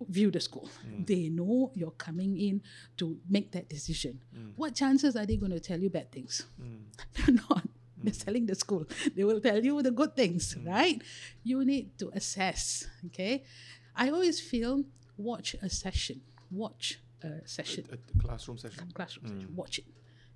view 0.07 0.31
the 0.31 0.39
school. 0.39 0.69
Mm. 0.87 1.05
They 1.07 1.29
know 1.29 1.71
you're 1.75 1.91
coming 1.91 2.37
in 2.37 2.61
to 2.97 3.17
make 3.29 3.51
that 3.51 3.67
decision. 3.69 4.19
Mm. 4.35 4.53
What 4.55 4.75
chances 4.75 5.15
are 5.15 5.25
they 5.25 5.35
going 5.37 5.51
to 5.51 5.59
tell 5.59 5.79
you 5.79 5.89
bad 5.89 6.11
things? 6.11 6.45
Mm. 6.61 6.83
They're 7.13 7.35
not. 7.49 7.67
They're 8.01 8.13
selling 8.13 8.45
the 8.45 8.55
school. 8.55 8.85
They 9.13 9.25
will 9.25 9.41
tell 9.41 9.61
you 9.61 9.81
the 9.81 9.91
good 9.91 10.15
things, 10.15 10.55
right? 10.65 11.01
You 11.43 11.65
need 11.65 11.97
to 11.99 12.09
assess. 12.13 12.87
Okay. 13.07 13.43
I 13.95 14.09
always 14.09 14.39
feel 14.39 14.83
watch 15.17 15.55
a 15.61 15.69
session. 15.69 16.21
Watch 16.49 16.99
a 17.21 17.45
session 17.45 17.85
A, 17.91 17.95
a 17.95 18.21
classroom 18.21 18.57
session. 18.57 18.89
classroom 18.93 19.27
session. 19.27 19.53
Watch 19.53 19.79
it, 19.79 19.85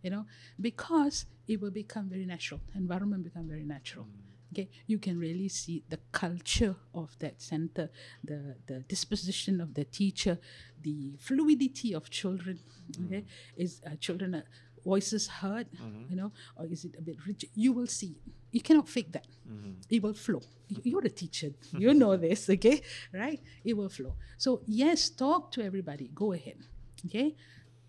you 0.01 0.09
know, 0.09 0.25
because 0.59 1.25
it 1.47 1.61
will 1.61 1.71
become 1.71 2.09
very 2.09 2.25
natural. 2.25 2.59
Environment 2.75 3.23
become 3.23 3.47
very 3.47 3.63
natural. 3.63 4.05
Okay, 4.53 4.69
you 4.85 4.99
can 4.99 5.17
really 5.17 5.49
see 5.49 5.83
the 5.89 5.97
culture 6.11 6.75
of 6.93 7.17
that 7.19 7.41
center, 7.41 7.89
the 8.23 8.55
the 8.67 8.79
disposition 8.87 9.59
of 9.59 9.73
the 9.73 9.83
teacher, 9.85 10.37
the 10.81 11.15
fluidity 11.19 11.93
of 11.95 12.09
children. 12.09 12.59
Okay, 13.05 13.25
is 13.57 13.81
uh, 13.85 13.95
children 13.99 14.35
uh, 14.35 14.41
voices 14.85 15.27
heard, 15.41 15.67
you 16.09 16.15
know, 16.15 16.31
or 16.57 16.65
is 16.67 16.85
it 16.85 16.93
a 16.99 17.01
bit 17.01 17.17
rigid? 17.25 17.49
You 17.55 17.71
will 17.73 17.87
see. 17.87 18.15
You 18.51 18.61
cannot 18.61 18.87
fake 18.87 19.11
that. 19.13 19.25
It 19.89 20.03
will 20.03 20.13
flow. 20.13 20.41
You're 20.83 21.05
a 21.05 21.09
teacher. 21.09 21.49
You 21.71 21.93
know 21.95 22.15
this, 22.17 22.47
okay? 22.49 22.81
Right? 23.11 23.39
It 23.63 23.73
will 23.75 23.89
flow. 23.89 24.13
So 24.37 24.61
yes, 24.67 25.09
talk 25.09 25.51
to 25.53 25.63
everybody. 25.63 26.11
Go 26.13 26.33
ahead. 26.33 26.57
Okay? 27.07 27.35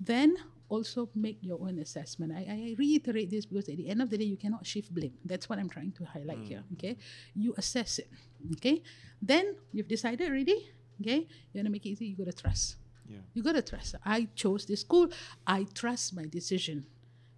Then 0.00 0.36
also 0.68 1.08
make 1.14 1.38
your 1.42 1.60
own 1.60 1.78
assessment. 1.78 2.32
I, 2.32 2.40
I 2.48 2.74
reiterate 2.78 3.30
this 3.30 3.46
because 3.46 3.68
at 3.68 3.76
the 3.76 3.88
end 3.88 4.02
of 4.02 4.10
the 4.10 4.18
day, 4.18 4.24
you 4.24 4.36
cannot 4.36 4.66
shift 4.66 4.94
blame. 4.94 5.12
That's 5.24 5.48
what 5.48 5.58
I'm 5.58 5.68
trying 5.68 5.92
to 5.92 6.04
highlight 6.04 6.44
here. 6.44 6.62
Okay? 6.74 6.96
You 7.34 7.54
assess 7.56 7.98
it. 7.98 8.08
Okay? 8.52 8.82
Then 9.20 9.56
you've 9.72 9.88
decided 9.88 10.28
already. 10.28 10.70
Okay? 11.00 11.26
You 11.52 11.58
want 11.58 11.66
to 11.66 11.70
make 11.70 11.86
it 11.86 11.90
easy, 11.90 12.06
you 12.06 12.16
got 12.16 12.26
to 12.26 12.42
trust. 12.42 12.76
Yeah. 13.08 13.18
You 13.34 13.42
got 13.42 13.52
to 13.52 13.62
trust. 13.62 13.96
I 14.04 14.28
chose 14.34 14.64
this 14.64 14.80
school. 14.80 15.08
I 15.46 15.66
trust 15.74 16.16
my 16.16 16.26
decision. 16.26 16.86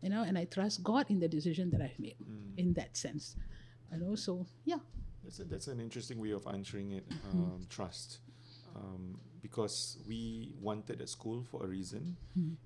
You 0.02 0.10
know, 0.10 0.22
and 0.22 0.38
I 0.38 0.44
trust 0.44 0.84
God 0.84 1.06
in 1.08 1.18
the 1.18 1.26
decision 1.26 1.70
that 1.70 1.80
I've 1.80 1.98
made 1.98 2.16
in 2.56 2.74
that 2.74 2.96
sense. 2.96 3.34
And 3.90 4.02
also, 4.02 4.46
yeah. 4.64 4.78
That's, 5.24 5.40
a, 5.40 5.44
that's 5.44 5.66
an 5.66 5.80
interesting 5.80 6.20
way 6.20 6.30
of 6.30 6.46
answering 6.46 6.92
it. 6.92 7.08
Mm-hmm. 7.08 7.38
Um, 7.38 7.66
trust. 7.68 8.20
um, 8.76 9.18
because 9.46 9.98
we 10.08 10.52
wanted 10.60 11.00
a 11.00 11.06
school 11.06 11.44
for 11.50 11.62
a 11.64 11.68
reason, 11.68 12.16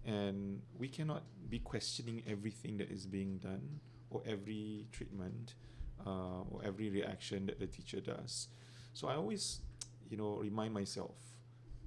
and 0.06 0.62
we 0.78 0.88
cannot 0.88 1.24
be 1.50 1.58
questioning 1.58 2.22
everything 2.26 2.78
that 2.78 2.90
is 2.90 3.04
being 3.04 3.36
done 3.36 3.80
or 4.08 4.22
every 4.26 4.86
treatment 4.90 5.46
uh, 6.06 6.40
or 6.50 6.58
every 6.64 6.88
reaction 6.88 7.44
that 7.44 7.58
the 7.60 7.66
teacher 7.66 8.00
does. 8.00 8.48
So 8.94 9.08
I 9.08 9.14
always, 9.16 9.60
you 10.08 10.16
know, 10.16 10.38
remind 10.48 10.72
myself. 10.72 11.16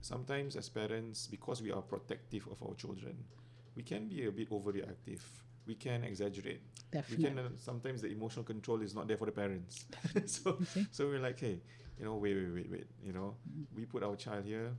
Sometimes 0.01 0.55
as 0.55 0.69
parents, 0.69 1.27
because 1.27 1.63
we 1.63 1.71
are 1.71 1.81
protective 1.81 2.47
of 2.51 2.61
our 2.61 2.75
children, 2.75 3.15
we 3.75 3.81
can 3.81 4.07
be 4.07 4.27
a 4.27 4.31
bit 4.31 4.51
overreactive. 4.51 5.21
We 5.65 5.75
can 5.75 6.03
exaggerate. 6.03 6.61
Definitely. 6.91 7.17
We 7.17 7.29
can 7.29 7.39
uh, 7.39 7.49
sometimes 7.57 8.01
the 8.01 8.11
emotional 8.11 8.43
control 8.43 8.81
is 8.81 8.93
not 8.93 9.07
there 9.07 9.17
for 9.17 9.25
the 9.25 9.31
parents. 9.31 9.85
so 10.25 10.59
see? 10.73 10.85
so 10.91 11.07
we're 11.07 11.19
like, 11.29 11.39
hey, 11.39 11.61
you 11.99 12.05
know, 12.05 12.15
wait, 12.15 12.35
wait, 12.35 12.53
wait, 12.53 12.71
wait. 12.71 12.87
You 13.05 13.13
know, 13.13 13.35
we 13.75 13.85
put 13.85 14.03
our 14.03 14.15
child 14.15 14.45
here. 14.45 14.71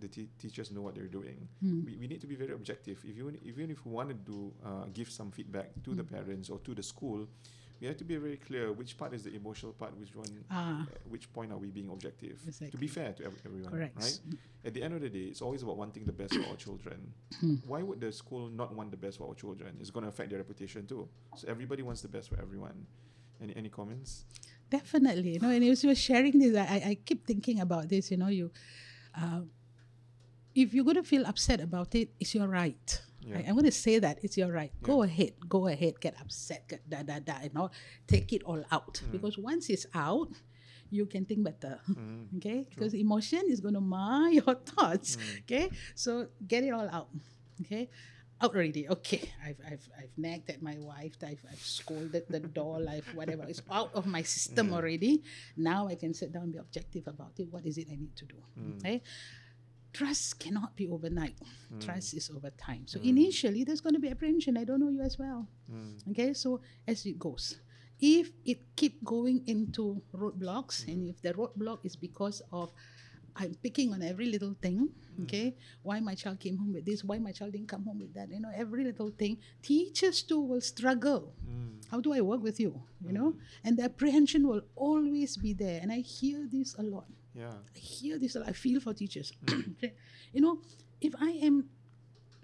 The 0.00 0.08
te- 0.08 0.28
teachers 0.38 0.70
know 0.72 0.82
what 0.82 0.94
they're 0.96 1.06
doing. 1.06 1.48
Mm. 1.64 1.84
We, 1.86 1.96
we 1.96 2.06
need 2.08 2.20
to 2.20 2.26
be 2.26 2.34
very 2.34 2.52
objective. 2.52 2.98
If 3.04 3.16
you 3.16 3.32
even 3.44 3.70
if 3.70 3.84
we 3.86 3.92
want 3.92 4.08
to 4.08 4.14
do 4.14 4.52
uh, 4.64 4.86
give 4.92 5.10
some 5.10 5.30
feedback 5.30 5.70
to 5.84 5.94
the 5.94 6.02
Mm. 6.02 6.10
parents 6.10 6.50
or 6.50 6.58
to 6.60 6.74
the 6.74 6.82
school, 6.82 7.28
we 7.80 7.86
have 7.86 7.96
to 7.98 8.04
be 8.04 8.16
very 8.16 8.36
clear 8.36 8.72
which 8.72 8.96
part 8.98 9.12
is 9.14 9.22
the 9.22 9.34
emotional 9.34 9.72
part, 9.72 9.96
which 9.98 10.14
one, 10.16 10.44
Ah, 10.50 10.82
uh, 10.82 10.86
which 11.08 11.32
point 11.32 11.52
are 11.52 11.58
we 11.58 11.68
being 11.70 11.88
objective. 11.90 12.38
To 12.70 12.76
be 12.76 12.86
fair 12.88 13.12
to 13.12 13.24
ev- 13.26 13.42
everyone, 13.46 13.70
correct. 13.72 13.96
right? 14.02 14.18
At 14.64 14.74
the 14.74 14.82
end 14.82 14.94
of 14.94 15.00
the 15.00 15.10
day, 15.10 15.26
it's 15.30 15.42
always 15.42 15.62
about 15.62 15.76
wanting 15.76 16.04
the 16.04 16.12
best 16.12 16.34
for 16.34 16.46
our 16.50 16.56
children. 16.56 17.12
Hmm. 17.40 17.56
Why 17.66 17.82
would 17.82 18.00
the 18.00 18.10
school 18.12 18.48
not 18.48 18.74
want 18.74 18.90
the 18.90 18.96
best 18.96 19.18
for 19.18 19.28
our 19.28 19.34
children? 19.34 19.76
It's 19.80 19.90
going 19.90 20.04
to 20.04 20.08
affect 20.08 20.30
their 20.30 20.38
reputation 20.38 20.86
too. 20.86 21.08
So 21.36 21.46
everybody 21.48 21.82
wants 21.82 22.00
the 22.02 22.08
best 22.08 22.30
for 22.30 22.38
everyone. 22.40 22.86
Any 23.42 23.54
any 23.56 23.68
comments? 23.68 24.24
Definitely, 24.78 25.30
you 25.34 25.40
know, 25.40 25.50
and 25.50 25.62
as 25.64 25.82
you 25.82 25.88
were 25.92 26.02
sharing 26.10 26.38
this, 26.42 26.54
I, 26.56 26.78
I- 26.90 26.98
keep 27.08 27.20
thinking 27.26 27.60
about 27.66 27.84
this. 27.88 28.10
You 28.10 28.18
know, 28.22 28.28
you, 28.40 28.50
uh, 29.22 29.42
if 30.54 30.74
you're 30.74 30.88
going 30.90 30.96
to 31.04 31.08
feel 31.14 31.24
upset 31.26 31.60
about 31.60 31.94
it, 31.94 32.08
it's 32.20 32.34
your 32.34 32.48
right. 32.48 32.86
Yeah. 33.26 33.38
I, 33.38 33.40
am 33.48 33.54
going 33.54 33.64
to 33.64 33.72
say 33.72 33.98
that 33.98 34.18
it's 34.22 34.36
your 34.36 34.52
right. 34.52 34.72
Go 34.82 35.02
ahead, 35.02 35.32
go 35.48 35.66
ahead, 35.68 36.00
get 36.00 36.14
upset, 36.20 36.68
get 36.68 36.88
da 36.88 37.02
da 37.02 37.18
da, 37.20 37.34
you 37.42 37.50
know, 37.54 37.70
take 38.06 38.32
it 38.32 38.42
all 38.44 38.62
out. 38.70 38.94
Mm. 38.94 39.12
Because 39.12 39.38
once 39.38 39.70
it's 39.70 39.86
out, 39.94 40.30
you 40.90 41.06
can 41.06 41.24
think 41.24 41.44
better. 41.44 41.80
Mm. 41.90 42.26
Okay, 42.36 42.66
because 42.68 42.94
emotion 42.94 43.42
is 43.48 43.60
going 43.60 43.74
to 43.74 43.80
mar 43.80 44.28
your 44.38 44.54
thoughts. 44.54 45.16
Mm. 45.16 45.40
Okay, 45.42 45.70
so 45.94 46.26
get 46.46 46.64
it 46.64 46.70
all 46.70 46.88
out. 46.90 47.08
Okay, 47.62 47.88
out 48.40 48.54
already. 48.54 48.88
Okay, 48.88 49.30
I've 49.44 49.60
I've 49.66 49.88
I've 49.98 50.14
nagged 50.16 50.50
at 50.50 50.60
my 50.62 50.76
wife. 50.78 51.14
I've 51.22 51.44
I've 51.50 51.60
scolded 51.60 52.24
the 52.28 52.40
doll. 52.40 52.88
I've 52.94 53.06
whatever. 53.14 53.44
It's 53.48 53.62
out 53.70 53.90
of 53.94 54.06
my 54.06 54.22
system 54.22 54.68
Mm. 54.70 54.74
already. 54.74 55.22
Now 55.56 55.88
I 55.88 55.94
can 55.94 56.12
sit 56.14 56.32
down 56.32 56.44
and 56.44 56.52
be 56.52 56.58
objective 56.58 57.06
about 57.06 57.32
it. 57.38 57.48
What 57.50 57.64
is 57.66 57.78
it 57.78 57.88
I 57.90 57.96
need 57.96 58.16
to 58.16 58.24
do? 58.24 58.36
Mm. 58.58 58.76
Okay. 58.78 59.02
Trust 59.92 60.40
cannot 60.40 60.74
be 60.74 60.88
overnight. 60.88 61.36
Mm. 61.72 61.80
Trust 61.84 62.14
is 62.14 62.28
over 62.34 62.50
time. 62.50 62.82
So 62.86 62.98
initially, 63.00 63.62
there's 63.62 63.80
going 63.80 63.94
to 63.94 64.00
be 64.00 64.10
apprehension. 64.10 64.56
I 64.56 64.64
don't 64.64 64.80
know 64.80 64.88
you 64.90 65.02
as 65.02 65.16
well. 65.18 65.46
Mm. 65.70 66.10
Okay, 66.10 66.34
so 66.34 66.60
as 66.88 67.06
it 67.06 67.16
goes, 67.16 67.60
if 68.00 68.32
it 68.44 68.58
keep 68.74 69.04
going 69.04 69.44
into 69.46 70.02
roadblocks, 70.12 70.88
and 70.88 71.08
if 71.08 71.22
the 71.22 71.32
roadblock 71.32 71.84
is 71.84 71.94
because 71.94 72.42
of 72.52 72.72
I'm 73.36 73.54
picking 73.62 73.92
on 73.92 74.02
every 74.02 74.26
little 74.26 74.54
thing, 74.62 74.88
hmm. 75.16 75.22
okay, 75.24 75.56
why 75.82 76.00
my 76.00 76.14
child 76.14 76.40
came 76.40 76.56
home 76.56 76.72
with 76.72 76.84
this, 76.84 77.02
why 77.02 77.18
my 77.18 77.32
child 77.32 77.52
didn't 77.52 77.68
come 77.68 77.84
home 77.84 77.98
with 77.98 78.14
that, 78.14 78.30
you 78.30 78.40
know, 78.40 78.50
every 78.54 78.84
little 78.84 79.10
thing, 79.10 79.38
teachers 79.62 80.22
too 80.22 80.40
will 80.40 80.60
struggle. 80.60 81.34
Mm. 81.48 81.84
How 81.90 82.00
do 82.00 82.12
I 82.12 82.20
work 82.20 82.42
with 82.42 82.60
you, 82.60 82.80
you 83.04 83.12
know? 83.12 83.30
Hmm. 83.30 83.38
And 83.64 83.78
the 83.78 83.84
apprehension 83.84 84.46
will 84.46 84.62
always 84.76 85.36
be 85.36 85.52
there, 85.52 85.80
and 85.82 85.90
I 85.90 85.98
hear 85.98 86.46
this 86.50 86.74
a 86.78 86.82
lot. 86.82 87.06
Yeah. 87.34 87.58
I 87.74 87.78
hear 87.78 88.18
this 88.18 88.36
a 88.36 88.40
lot. 88.40 88.48
I 88.48 88.52
feel 88.52 88.80
for 88.80 88.94
teachers. 88.94 89.32
Hmm. 89.48 89.60
Okay. 89.78 89.94
you 90.32 90.40
know, 90.40 90.60
if 91.00 91.14
I 91.20 91.30
am 91.42 91.68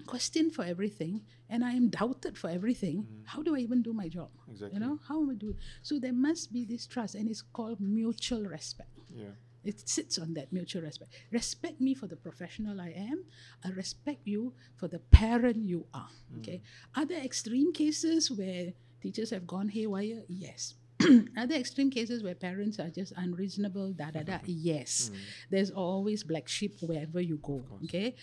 questioned 0.06 0.52
for 0.54 0.64
everything 0.64 1.22
and 1.48 1.64
I 1.64 1.72
am 1.72 1.88
doubted 1.88 2.36
for 2.36 2.50
everything, 2.50 3.06
how 3.24 3.42
do 3.42 3.54
I 3.54 3.58
even 3.58 3.82
do 3.82 3.92
my 3.92 4.08
job? 4.08 4.30
Exactly. 4.50 4.78
You 4.78 4.84
know, 4.84 4.98
how 5.06 5.22
am 5.22 5.30
I 5.30 5.34
doing? 5.34 5.56
So 5.82 5.98
there 5.98 6.12
must 6.12 6.52
be 6.52 6.64
this 6.64 6.86
trust, 6.86 7.14
and 7.14 7.28
it's 7.28 7.42
called 7.42 7.80
mutual 7.80 8.44
respect. 8.44 8.90
Yeah. 9.14 9.34
It 9.64 9.88
sits 9.88 10.18
on 10.18 10.34
that 10.34 10.52
mutual 10.52 10.82
respect. 10.82 11.12
Respect 11.30 11.80
me 11.80 11.94
for 11.94 12.06
the 12.06 12.16
professional 12.16 12.80
I 12.80 12.90
am. 12.96 13.24
I 13.64 13.70
respect 13.70 14.20
you 14.24 14.54
for 14.76 14.88
the 14.88 14.98
parent 14.98 15.64
you 15.64 15.86
are. 15.92 16.08
Mm. 16.32 16.40
Okay. 16.40 16.62
Are 16.96 17.04
there 17.04 17.22
extreme 17.22 17.72
cases 17.72 18.30
where 18.30 18.72
teachers 19.02 19.30
have 19.30 19.46
gone 19.46 19.68
haywire? 19.68 20.22
Yes. 20.28 20.74
are 21.36 21.46
there 21.46 21.58
extreme 21.58 21.90
cases 21.90 22.22
where 22.22 22.34
parents 22.34 22.78
are 22.78 22.88
just 22.88 23.12
unreasonable? 23.16 23.92
Da 23.92 24.10
da 24.10 24.22
da. 24.22 24.38
Mm. 24.38 24.44
Yes. 24.46 25.10
There's 25.50 25.70
always 25.70 26.24
black 26.24 26.48
sheep 26.48 26.76
wherever 26.80 27.20
you 27.20 27.38
go. 27.42 27.62
Okay. 27.84 28.14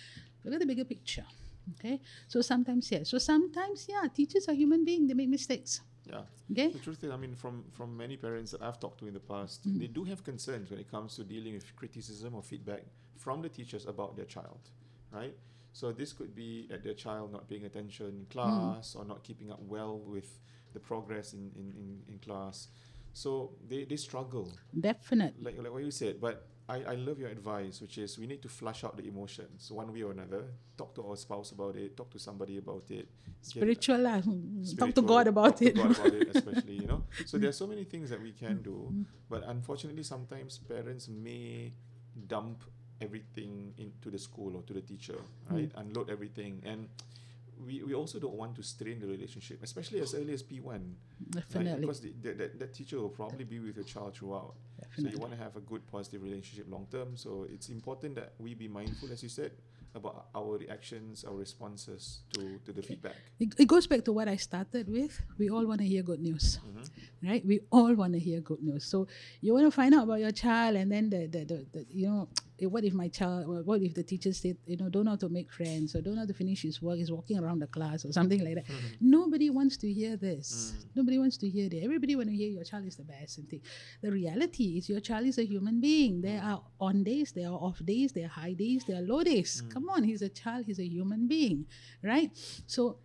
Look 0.43 0.53
at 0.55 0.59
the 0.59 0.65
bigger 0.65 0.85
picture. 0.85 1.25
Okay. 1.73 1.99
So 2.27 2.41
sometimes 2.41 2.91
yes. 2.91 3.09
So 3.09 3.17
sometimes 3.17 3.85
yeah, 3.89 4.07
teachers 4.13 4.47
are 4.47 4.53
human 4.53 4.85
beings. 4.85 5.07
They 5.07 5.13
make 5.13 5.29
mistakes. 5.29 5.81
Yeah. 6.09 6.21
Okay. 6.51 6.69
The 6.71 6.79
truth 6.79 7.03
is, 7.03 7.11
I 7.11 7.17
mean, 7.17 7.35
from 7.35 7.63
from 7.71 7.95
many 7.97 8.17
parents 8.17 8.51
that 8.51 8.61
I've 8.61 8.79
talked 8.79 8.99
to 8.99 9.07
in 9.07 9.13
the 9.13 9.19
past, 9.33 9.67
Mm. 9.67 9.79
they 9.79 9.87
do 9.87 10.03
have 10.05 10.23
concerns 10.23 10.69
when 10.71 10.79
it 10.79 10.89
comes 10.89 11.15
to 11.17 11.23
dealing 11.23 11.53
with 11.53 11.75
criticism 11.75 12.33
or 12.35 12.41
feedback 12.43 12.83
from 13.17 13.41
the 13.41 13.49
teachers 13.49 13.85
about 13.85 14.15
their 14.15 14.25
child, 14.25 14.61
right? 15.11 15.35
So 15.73 15.91
this 15.91 16.13
could 16.13 16.33
be 16.33 16.67
at 16.71 16.81
their 16.83 16.95
child 16.95 17.31
not 17.31 17.47
paying 17.49 17.65
attention 17.65 18.07
in 18.07 18.25
Mm. 18.25 18.29
class 18.29 18.95
or 18.95 19.05
not 19.05 19.23
keeping 19.23 19.51
up 19.51 19.61
well 19.61 19.99
with 19.99 20.39
the 20.73 20.79
progress 20.79 21.33
in, 21.33 21.51
in, 21.55 21.67
in, 21.81 22.13
in 22.13 22.19
class. 22.19 22.67
So 23.13 23.29
they, 23.69 23.83
they 23.85 23.97
struggle, 23.97 24.47
Definitely. 24.79 25.43
like 25.43 25.57
like 25.63 25.71
what 25.73 25.83
you 25.83 25.91
said. 25.91 26.19
But 26.21 26.35
I, 26.69 26.83
I 26.83 26.95
love 26.95 27.17
your 27.17 27.29
advice, 27.29 27.81
which 27.81 27.97
is 27.97 28.19
we 28.19 28.27
need 28.27 28.41
to 28.41 28.49
flush 28.49 28.83
out 28.83 28.97
the 28.97 29.07
emotions 29.07 29.71
one 29.71 29.93
way 29.93 30.01
or 30.01 30.11
another. 30.11 30.43
Talk 30.77 30.93
to 30.95 31.07
our 31.07 31.15
spouse 31.15 31.51
about 31.51 31.77
it. 31.77 31.95
Talk 31.95 32.09
to 32.11 32.19
somebody 32.19 32.57
about 32.57 32.83
it. 32.89 33.07
get- 33.07 33.07
Spiritual. 33.41 34.05
Talk 34.77 34.93
to 34.95 35.01
God 35.01 35.27
about 35.27 35.51
talk 35.51 35.59
to 35.59 35.65
it. 35.67 35.75
God 35.75 35.91
about 35.91 36.13
it, 36.13 36.27
especially, 36.35 36.73
you 36.73 36.87
know. 36.87 37.03
So 37.25 37.37
there 37.37 37.49
are 37.49 37.53
so 37.53 37.67
many 37.67 37.85
things 37.85 38.09
that 38.09 38.21
we 38.21 38.33
can 38.33 38.61
do, 38.61 38.89
mm-hmm. 38.91 39.03
but 39.29 39.43
unfortunately, 39.47 40.03
sometimes 40.03 40.57
parents 40.57 41.07
may 41.07 41.71
dump 42.27 42.63
everything 42.99 43.73
into 43.77 44.09
the 44.09 44.19
school 44.19 44.57
or 44.57 44.61
to 44.63 44.73
the 44.73 44.81
teacher, 44.81 45.19
right? 45.49 45.69
Mm. 45.69 45.81
Unload 45.81 46.09
everything, 46.09 46.61
and 46.65 46.89
we, 47.65 47.83
we 47.83 47.93
also 47.93 48.19
don't 48.19 48.35
want 48.35 48.55
to 48.55 48.63
strain 48.63 48.99
the 48.99 49.07
relationship, 49.07 49.59
especially 49.63 49.99
as 50.01 50.13
early 50.13 50.33
as 50.33 50.43
P 50.43 50.59
one, 50.59 50.95
right? 51.35 51.43
Definitely. 51.49 51.81
Because 51.81 52.01
the, 52.01 52.13
the, 52.21 52.33
that, 52.33 52.59
that 52.59 52.73
teacher 52.73 52.99
will 52.99 53.09
probably 53.09 53.45
be 53.45 53.59
with 53.59 53.75
your 53.75 53.85
child 53.85 54.15
throughout. 54.15 54.53
So 54.79 54.87
Definitely. 54.87 55.11
you 55.11 55.19
want 55.19 55.33
to 55.33 55.39
have 55.39 55.55
a 55.55 55.61
good 55.61 55.85
positive 55.87 56.21
relationship 56.23 56.65
long 56.69 56.87
term. 56.91 57.17
So 57.17 57.47
it's 57.51 57.69
important 57.69 58.15
that 58.15 58.33
we 58.39 58.53
be 58.53 58.67
mindful, 58.67 59.11
as 59.11 59.23
you 59.23 59.29
said, 59.29 59.51
about 59.95 60.27
our 60.35 60.57
reactions, 60.57 61.23
our 61.23 61.33
responses 61.33 62.19
to, 62.33 62.59
to 62.65 62.71
the 62.71 62.83
feedback. 62.83 63.15
It, 63.39 63.55
it 63.57 63.67
goes 63.67 63.87
back 63.87 64.05
to 64.05 64.13
what 64.13 64.27
I 64.27 64.35
started 64.35 64.87
with. 64.87 65.19
We 65.39 65.49
all 65.49 65.65
want 65.65 65.81
to 65.81 65.87
hear 65.87 66.03
good 66.03 66.19
news, 66.19 66.59
Mm-hmm. 66.59 67.27
right? 67.27 67.45
We 67.45 67.61
all 67.71 67.93
want 67.95 68.13
to 68.13 68.19
hear 68.19 68.39
good 68.41 68.61
news. 68.61 68.85
So 68.85 69.07
you 69.41 69.53
want 69.53 69.65
to 69.65 69.71
find 69.71 69.95
out 69.95 70.03
about 70.03 70.19
your 70.19 70.31
child, 70.31 70.75
and 70.75 70.91
then 70.91 71.09
the, 71.09 71.25
the, 71.25 71.45
the, 71.45 71.65
the 71.73 71.85
you 71.89 72.07
know, 72.07 72.29
Eh, 72.61 72.65
what 72.65 72.83
if 72.83 72.93
my 72.93 73.07
child, 73.07 73.65
what 73.65 73.81
if 73.81 73.93
the 73.93 74.03
teacher 74.03 74.33
said, 74.33 74.57
you 74.65 74.77
know, 74.77 74.89
don't 74.89 75.05
know 75.05 75.11
how 75.11 75.17
to 75.17 75.29
make 75.29 75.51
friends 75.51 75.95
or 75.95 76.01
don't 76.01 76.15
know 76.15 76.21
how 76.21 76.27
to 76.27 76.33
finish 76.33 76.61
his 76.63 76.81
work, 76.81 76.99
is 76.99 77.11
walking 77.11 77.37
around 77.39 77.59
the 77.59 77.67
class 77.67 78.05
or 78.05 78.11
something 78.11 78.43
like 78.43 78.55
that. 78.55 78.65
Mm-hmm. 78.65 78.95
Nobody 79.01 79.49
wants 79.49 79.77
to 79.77 79.91
hear 79.91 80.17
this. 80.17 80.73
Mm. 80.75 80.85
Nobody 80.95 81.19
wants 81.19 81.37
to 81.37 81.49
hear 81.49 81.69
that. 81.69 81.83
Everybody 81.83 82.15
want 82.15 82.29
to 82.29 82.35
hear 82.35 82.49
your 82.49 82.63
child 82.63 82.85
is 82.85 82.95
the 82.95 83.03
best 83.03 83.37
and 83.37 83.49
thing. 83.49 83.61
The 84.01 84.11
reality 84.11 84.77
is 84.77 84.89
your 84.89 84.99
child 84.99 85.27
is 85.27 85.37
a 85.37 85.45
human 85.45 85.79
being. 85.79 86.21
There 86.21 86.39
mm. 86.41 86.45
are 86.45 86.63
on 86.79 87.03
days, 87.03 87.31
there 87.31 87.49
are 87.49 87.59
off 87.59 87.79
days, 87.85 88.11
there 88.11 88.25
are 88.25 88.29
high 88.29 88.53
days, 88.53 88.83
there 88.87 88.97
are 88.97 89.05
low 89.05 89.23
days. 89.23 89.61
Mm. 89.65 89.73
Come 89.73 89.89
on, 89.89 90.03
he's 90.03 90.21
a 90.21 90.29
child, 90.29 90.65
he's 90.65 90.79
a 90.79 90.87
human 90.87 91.27
being, 91.27 91.65
right? 92.03 92.31
So 92.65 92.97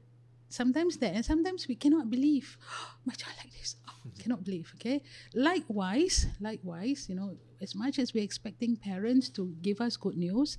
sometimes 0.53 0.99
that 0.99 1.15
and 1.15 1.25
sometimes 1.25 1.67
we 1.67 1.75
cannot 1.75 2.11
believe 2.11 2.59
my 3.07 3.15
child 3.15 3.35
like 3.43 3.53
this 3.53 3.77
oh, 3.82 3.82
cannot 4.19 4.43
believe 4.45 4.73
okay 4.75 5.01
likewise 5.35 6.27
likewise 6.41 7.09
you 7.09 7.15
know 7.15 7.37
as 7.61 7.75
much 7.75 7.99
as 7.99 8.13
we're 8.15 8.25
expecting 8.25 8.77
parents 8.77 9.29
to 9.29 9.55
give 9.63 9.81
us 9.81 9.97
good 9.97 10.17
news 10.17 10.59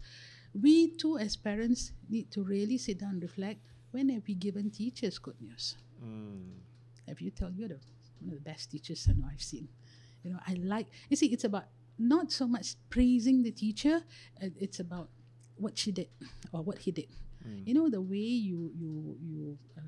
we 0.54 0.92
too 0.96 1.18
as 1.18 1.36
parents 1.36 1.92
need 2.10 2.30
to 2.32 2.44
really 2.44 2.78
sit 2.78 3.00
down 3.00 3.12
and 3.12 3.24
reflect 3.24 3.60
when 3.92 4.10
have 4.10 4.24
we 4.28 4.34
given 4.34 4.70
teachers 4.70 5.18
good 5.20 5.40
news 5.42 5.76
Mm. 6.04 6.52
have 7.08 7.22
you 7.22 7.32
tell 7.32 7.50
you're 7.52 7.70
the 7.70 7.80
one 8.20 8.30
of 8.30 8.36
the 8.44 8.50
best 8.50 8.72
teachers 8.72 9.08
I 9.10 9.14
know 9.14 9.28
I've 9.32 9.42
seen. 9.42 9.68
You 10.24 10.32
know, 10.32 10.40
I 10.48 10.54
like 10.56 10.88
you 11.10 11.16
see, 11.16 11.28
it's 11.28 11.44
about 11.44 11.66
not 12.00 12.32
so 12.32 12.48
much 12.48 12.76
praising 12.90 13.44
the 13.44 13.52
teacher, 13.52 14.02
uh, 14.42 14.48
it's 14.60 14.80
about 14.80 15.10
what 15.56 15.78
she 15.78 15.92
did 15.92 16.08
or 16.52 16.62
what 16.64 16.80
he 16.80 16.92
did. 16.92 17.08
Mm. 17.46 17.68
You 17.68 17.74
know, 17.74 17.90
the 17.90 18.02
way 18.02 18.18
you 18.18 18.72
you 18.76 19.18
you 19.22 19.58
uh, 19.78 19.82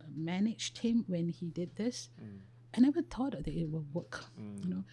uh, 0.00 0.04
managed 0.16 0.78
him 0.78 1.04
when 1.06 1.28
he 1.28 1.46
did 1.50 1.76
this. 1.76 2.08
Mm. 2.22 2.38
I 2.76 2.80
never 2.80 3.02
thought 3.02 3.32
that 3.32 3.46
it 3.48 3.66
would 3.68 3.92
work. 3.94 4.24
Mm. 4.40 4.64
You 4.64 4.70
know, 4.70 4.84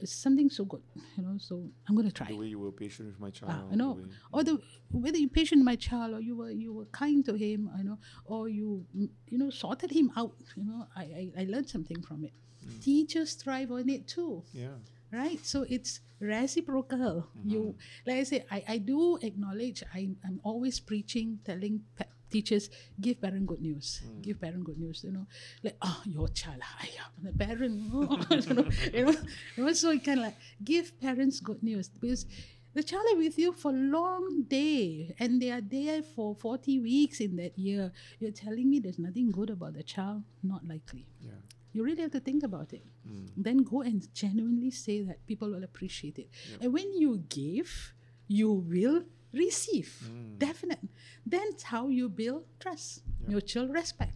it's 0.00 0.12
something 0.14 0.48
so 0.48 0.64
good. 0.64 0.82
You 1.16 1.22
know, 1.24 1.36
so 1.38 1.68
I'm 1.88 1.94
gonna 1.96 2.10
try. 2.10 2.28
The 2.28 2.36
way 2.36 2.46
you 2.46 2.58
were 2.58 2.72
patient 2.72 3.08
with 3.08 3.20
my 3.20 3.30
child. 3.30 3.52
Ah, 3.54 3.64
I 3.66 3.70
the 3.70 3.76
know. 3.76 3.92
way- 3.92 4.04
Or 4.32 4.42
the 4.44 4.58
whether 4.90 5.18
you 5.18 5.28
patient 5.28 5.62
my 5.64 5.76
child 5.76 6.14
or 6.14 6.20
you 6.20 6.34
were 6.36 6.50
you 6.50 6.72
were 6.72 6.86
kind 6.86 7.24
to 7.26 7.34
him, 7.34 7.70
you 7.78 7.84
know, 7.84 7.98
or 8.24 8.48
you 8.48 8.86
mm, 8.96 9.10
you 9.28 9.38
know 9.38 9.50
sorted 9.50 9.90
him 9.90 10.10
out. 10.16 10.34
You 10.56 10.64
know, 10.64 10.86
I 10.96 11.02
I, 11.02 11.24
I 11.42 11.44
learned 11.44 11.68
something 11.68 12.00
from 12.02 12.24
it. 12.24 12.32
Mm. 12.66 12.82
Teachers 12.82 13.34
thrive 13.34 13.70
on 13.70 13.88
it 13.90 14.06
too. 14.06 14.42
Yeah. 14.52 14.76
right? 15.12 15.40
So 15.44 15.66
it's 15.68 16.00
reciprocal. 16.20 17.26
You, 17.44 17.74
like 18.06 18.16
I 18.18 18.22
say, 18.24 18.44
I, 18.50 18.62
I 18.68 18.78
do 18.78 19.18
acknowledge. 19.22 19.82
I 19.94 20.10
I'm 20.24 20.40
always 20.44 20.78
preaching, 20.80 21.38
telling 21.44 21.82
pa- 21.96 22.04
teachers, 22.30 22.70
give 23.00 23.20
parent 23.20 23.46
good 23.46 23.60
news. 23.60 24.02
Give 24.22 24.40
parent 24.40 24.64
good 24.64 24.78
news. 24.78 25.04
You 25.04 25.12
know, 25.12 25.26
like 25.62 25.76
oh 25.82 26.02
your 26.04 26.28
child, 26.28 26.62
ayah, 26.82 27.08
the 27.22 27.32
parent, 27.32 27.74
you 28.48 28.54
know, 28.54 28.68
you 29.56 29.64
know, 29.64 29.72
so 29.72 29.90
you 29.90 30.00
can 30.00 30.20
like 30.20 30.36
give 30.64 30.98
parents 31.00 31.40
good 31.40 31.62
news 31.62 31.88
because. 31.88 32.26
The 32.72 32.84
child 32.84 33.02
are 33.12 33.16
with 33.16 33.36
you 33.36 33.52
for 33.52 33.72
a 33.72 33.74
long 33.74 34.44
day 34.46 35.12
and 35.18 35.42
they 35.42 35.50
are 35.50 35.60
there 35.60 36.04
for 36.04 36.36
40 36.36 36.78
weeks 36.78 37.18
in 37.18 37.34
that 37.34 37.58
year. 37.58 37.90
You're 38.20 38.30
telling 38.30 38.70
me 38.70 38.78
there's 38.78 39.00
nothing 39.00 39.32
good 39.32 39.50
about 39.50 39.74
the 39.74 39.82
child? 39.82 40.22
Not 40.44 40.64
likely. 40.64 41.04
Yeah. 41.20 41.32
You 41.72 41.84
really 41.84 42.02
have 42.02 42.12
to 42.12 42.20
think 42.20 42.44
about 42.44 42.72
it. 42.72 42.84
Mm. 43.08 43.28
Then 43.36 43.56
go 43.58 43.82
and 43.82 44.06
genuinely 44.14 44.70
say 44.70 45.02
that 45.02 45.26
people 45.26 45.50
will 45.50 45.64
appreciate 45.64 46.18
it. 46.18 46.28
And 46.60 46.72
when 46.72 46.92
you 46.94 47.24
give, 47.28 47.94
you 48.28 48.52
will 48.52 49.02
receive. 49.32 49.92
Mm. 50.04 50.38
Definite. 50.38 50.80
That's 51.26 51.62
how 51.64 51.88
you 51.88 52.08
build 52.08 52.44
trust, 52.58 53.02
mutual 53.26 53.68
respect. 53.68 54.12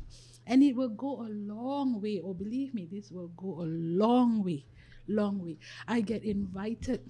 And 0.47 0.62
it 0.62 0.77
will 0.77 0.91
go 0.91 1.23
a 1.23 1.31
long 1.31 2.01
way. 2.01 2.19
Or 2.19 2.35
believe 2.35 2.75
me, 2.75 2.87
this 2.91 3.11
will 3.11 3.29
go 3.29 3.62
a 3.62 3.69
long 3.69 4.45
way. 4.45 4.67
Long 5.09 5.43
way. 5.43 5.59
I 5.89 6.01
get 6.01 6.25
invited 6.25 7.01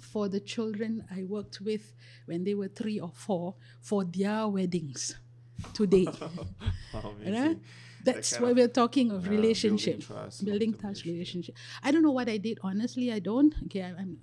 for 0.00 0.28
the 0.28 0.40
children 0.40 1.04
I 1.10 1.22
worked 1.22 1.60
with 1.60 1.94
when 2.26 2.44
they 2.44 2.54
were 2.54 2.68
three 2.68 2.98
or 3.00 3.10
four 3.14 3.54
for 3.80 4.04
their 4.04 4.48
weddings 4.48 5.16
today. 5.74 6.06
That's 8.04 8.38
why 8.40 8.52
we're 8.52 8.68
talking 8.68 9.12
of 9.12 9.24
yeah, 9.26 9.30
relationship, 9.30 10.00
building 10.00 10.06
trust, 10.06 10.44
building 10.44 10.74
trust 10.74 11.04
relationship. 11.04 11.54
I 11.84 11.92
don't 11.92 12.02
know 12.02 12.10
what 12.10 12.28
I 12.28 12.36
did. 12.36 12.58
Honestly, 12.62 13.12
I 13.12 13.20
don't. 13.20 13.54
Okay, 13.66 13.82
I, 13.82 13.90
I'm 13.90 14.18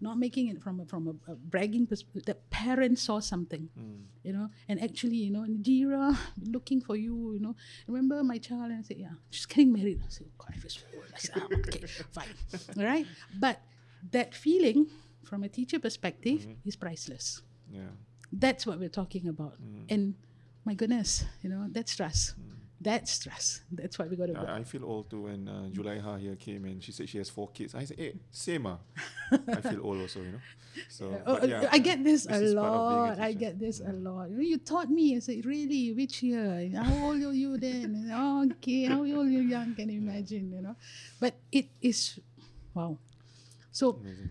not 0.00 0.16
making 0.18 0.48
it 0.48 0.62
from 0.62 0.80
a, 0.80 0.84
from 0.86 1.06
a, 1.08 1.32
a 1.32 1.34
bragging 1.34 1.86
perspective. 1.86 2.24
The 2.24 2.34
parents 2.50 3.02
saw 3.02 3.18
something, 3.20 3.68
Mm. 3.78 4.02
you 4.22 4.32
know, 4.32 4.48
and 4.68 4.80
actually, 4.82 5.16
you 5.16 5.30
know, 5.30 5.44
Jira 5.48 6.16
looking 6.42 6.80
for 6.80 6.96
you. 6.96 7.32
You 7.34 7.40
know, 7.40 7.56
remember 7.86 8.22
my 8.22 8.38
child? 8.38 8.70
And 8.70 8.78
I 8.80 8.82
said, 8.82 8.98
yeah, 8.98 9.14
she's 9.30 9.46
getting 9.46 9.72
married. 9.72 10.00
I 10.04 10.08
said, 10.08 10.26
oh, 10.30 10.34
God, 10.38 10.52
I 10.54 10.58
feel. 10.58 10.70
I 11.14 11.18
said, 11.18 11.34
"Ah, 11.36 11.46
okay, 11.66 11.86
fine, 12.12 12.34
all 12.78 12.84
right. 12.84 13.06
But 13.38 13.60
that 14.12 14.34
feeling 14.34 14.86
from 15.24 15.42
a 15.42 15.48
teacher 15.48 15.78
perspective 15.78 16.40
Mm-hmm. 16.42 16.68
is 16.68 16.76
priceless. 16.76 17.42
Yeah. 17.72 17.90
That's 18.32 18.66
what 18.66 18.78
we're 18.78 18.88
talking 19.02 19.26
about. 19.28 19.54
Mm. 19.60 19.84
And 19.90 20.14
my 20.64 20.74
goodness, 20.74 21.24
you 21.42 21.48
know, 21.50 21.66
that's 21.70 21.96
trust. 21.96 22.34
That's 22.80 23.10
stress. 23.10 23.62
That's 23.72 23.98
what 23.98 24.08
we 24.08 24.16
got 24.16 24.26
to 24.26 24.38
I, 24.38 24.58
I 24.58 24.64
feel 24.64 24.84
old 24.84 25.10
too 25.10 25.22
when 25.22 25.48
uh, 25.48 25.68
Julaiha 25.72 26.20
here 26.20 26.36
came 26.36 26.64
and 26.64 26.82
she 26.82 26.92
said 26.92 27.08
she 27.08 27.18
has 27.18 27.28
four 27.28 27.48
kids. 27.48 27.74
I 27.74 27.84
said, 27.84 27.98
hey, 27.98 28.14
same 28.30 28.66
ah. 28.66 28.78
I 29.32 29.60
feel 29.60 29.84
old 29.84 30.00
also, 30.00 30.20
you 30.20 30.32
know. 30.32 30.40
So 30.88 31.20
Oh, 31.26 31.38
but 31.40 31.48
yeah, 31.48 31.68
I 31.72 31.78
get 31.78 32.04
this, 32.04 32.26
a 32.26 32.28
this 32.28 32.40
is 32.40 32.54
part 32.54 32.72
of 32.72 32.88
being 32.88 33.00
a 33.00 33.08
lot. 33.08 33.18
I 33.18 33.32
get 33.32 33.58
this 33.58 33.80
a 33.80 33.92
lot. 33.92 34.30
You, 34.30 34.58
taught 34.58 34.90
me. 34.90 35.16
I 35.16 35.18
said, 35.18 35.44
really? 35.44 35.92
Which 35.92 36.22
year? 36.22 36.70
How 36.76 37.06
old 37.06 37.20
are 37.22 37.32
you 37.32 37.58
then? 37.58 37.84
And, 37.84 38.12
oh, 38.12 38.48
okay. 38.52 38.84
How 38.84 38.98
old 39.00 39.26
are 39.26 39.28
you 39.28 39.40
young? 39.40 39.74
Can 39.74 39.90
you 39.90 40.00
imagine? 40.00 40.52
You 40.52 40.62
know, 40.62 40.76
but 41.18 41.34
it 41.50 41.66
is, 41.82 42.20
wow. 42.74 42.96
So 43.72 43.98
amazing. 44.00 44.30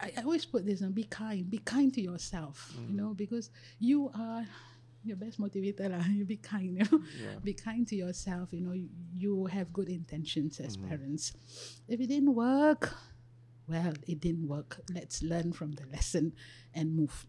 I, 0.00 0.12
I 0.18 0.22
always 0.22 0.44
put 0.44 0.66
this: 0.66 0.82
on 0.82 0.92
be 0.92 1.04
kind. 1.04 1.50
Be 1.50 1.58
kind 1.58 1.92
to 1.94 2.00
yourself. 2.00 2.72
Mm. 2.78 2.90
You 2.90 2.96
know, 2.96 3.14
because 3.14 3.50
you 3.80 4.10
are 4.14 4.44
your 5.04 5.16
best 5.16 5.40
motivator. 5.40 5.90
lah. 5.90 6.04
You 6.18 6.24
be 6.24 6.36
kind. 6.36 6.76
You 6.78 6.84
know, 6.84 7.00
Yeah. 7.18 7.38
be 7.42 7.54
kind 7.54 7.86
to 7.88 7.96
yourself. 7.96 8.52
You 8.52 8.60
know, 8.60 8.72
you, 8.72 8.88
you 9.16 9.46
have 9.46 9.72
good 9.72 9.88
intentions 9.88 10.60
as 10.60 10.76
Mm-hmm. 10.76 10.88
parents. 10.88 11.32
If 11.88 12.00
it 12.00 12.08
didn't 12.08 12.34
work, 12.34 12.94
well, 13.68 13.94
it 14.06 14.20
didn't 14.20 14.48
work. 14.48 14.80
Let's 14.92 15.22
learn 15.22 15.52
from 15.52 15.72
the 15.72 15.86
lesson 15.90 16.32
and 16.74 16.94
move. 16.96 17.26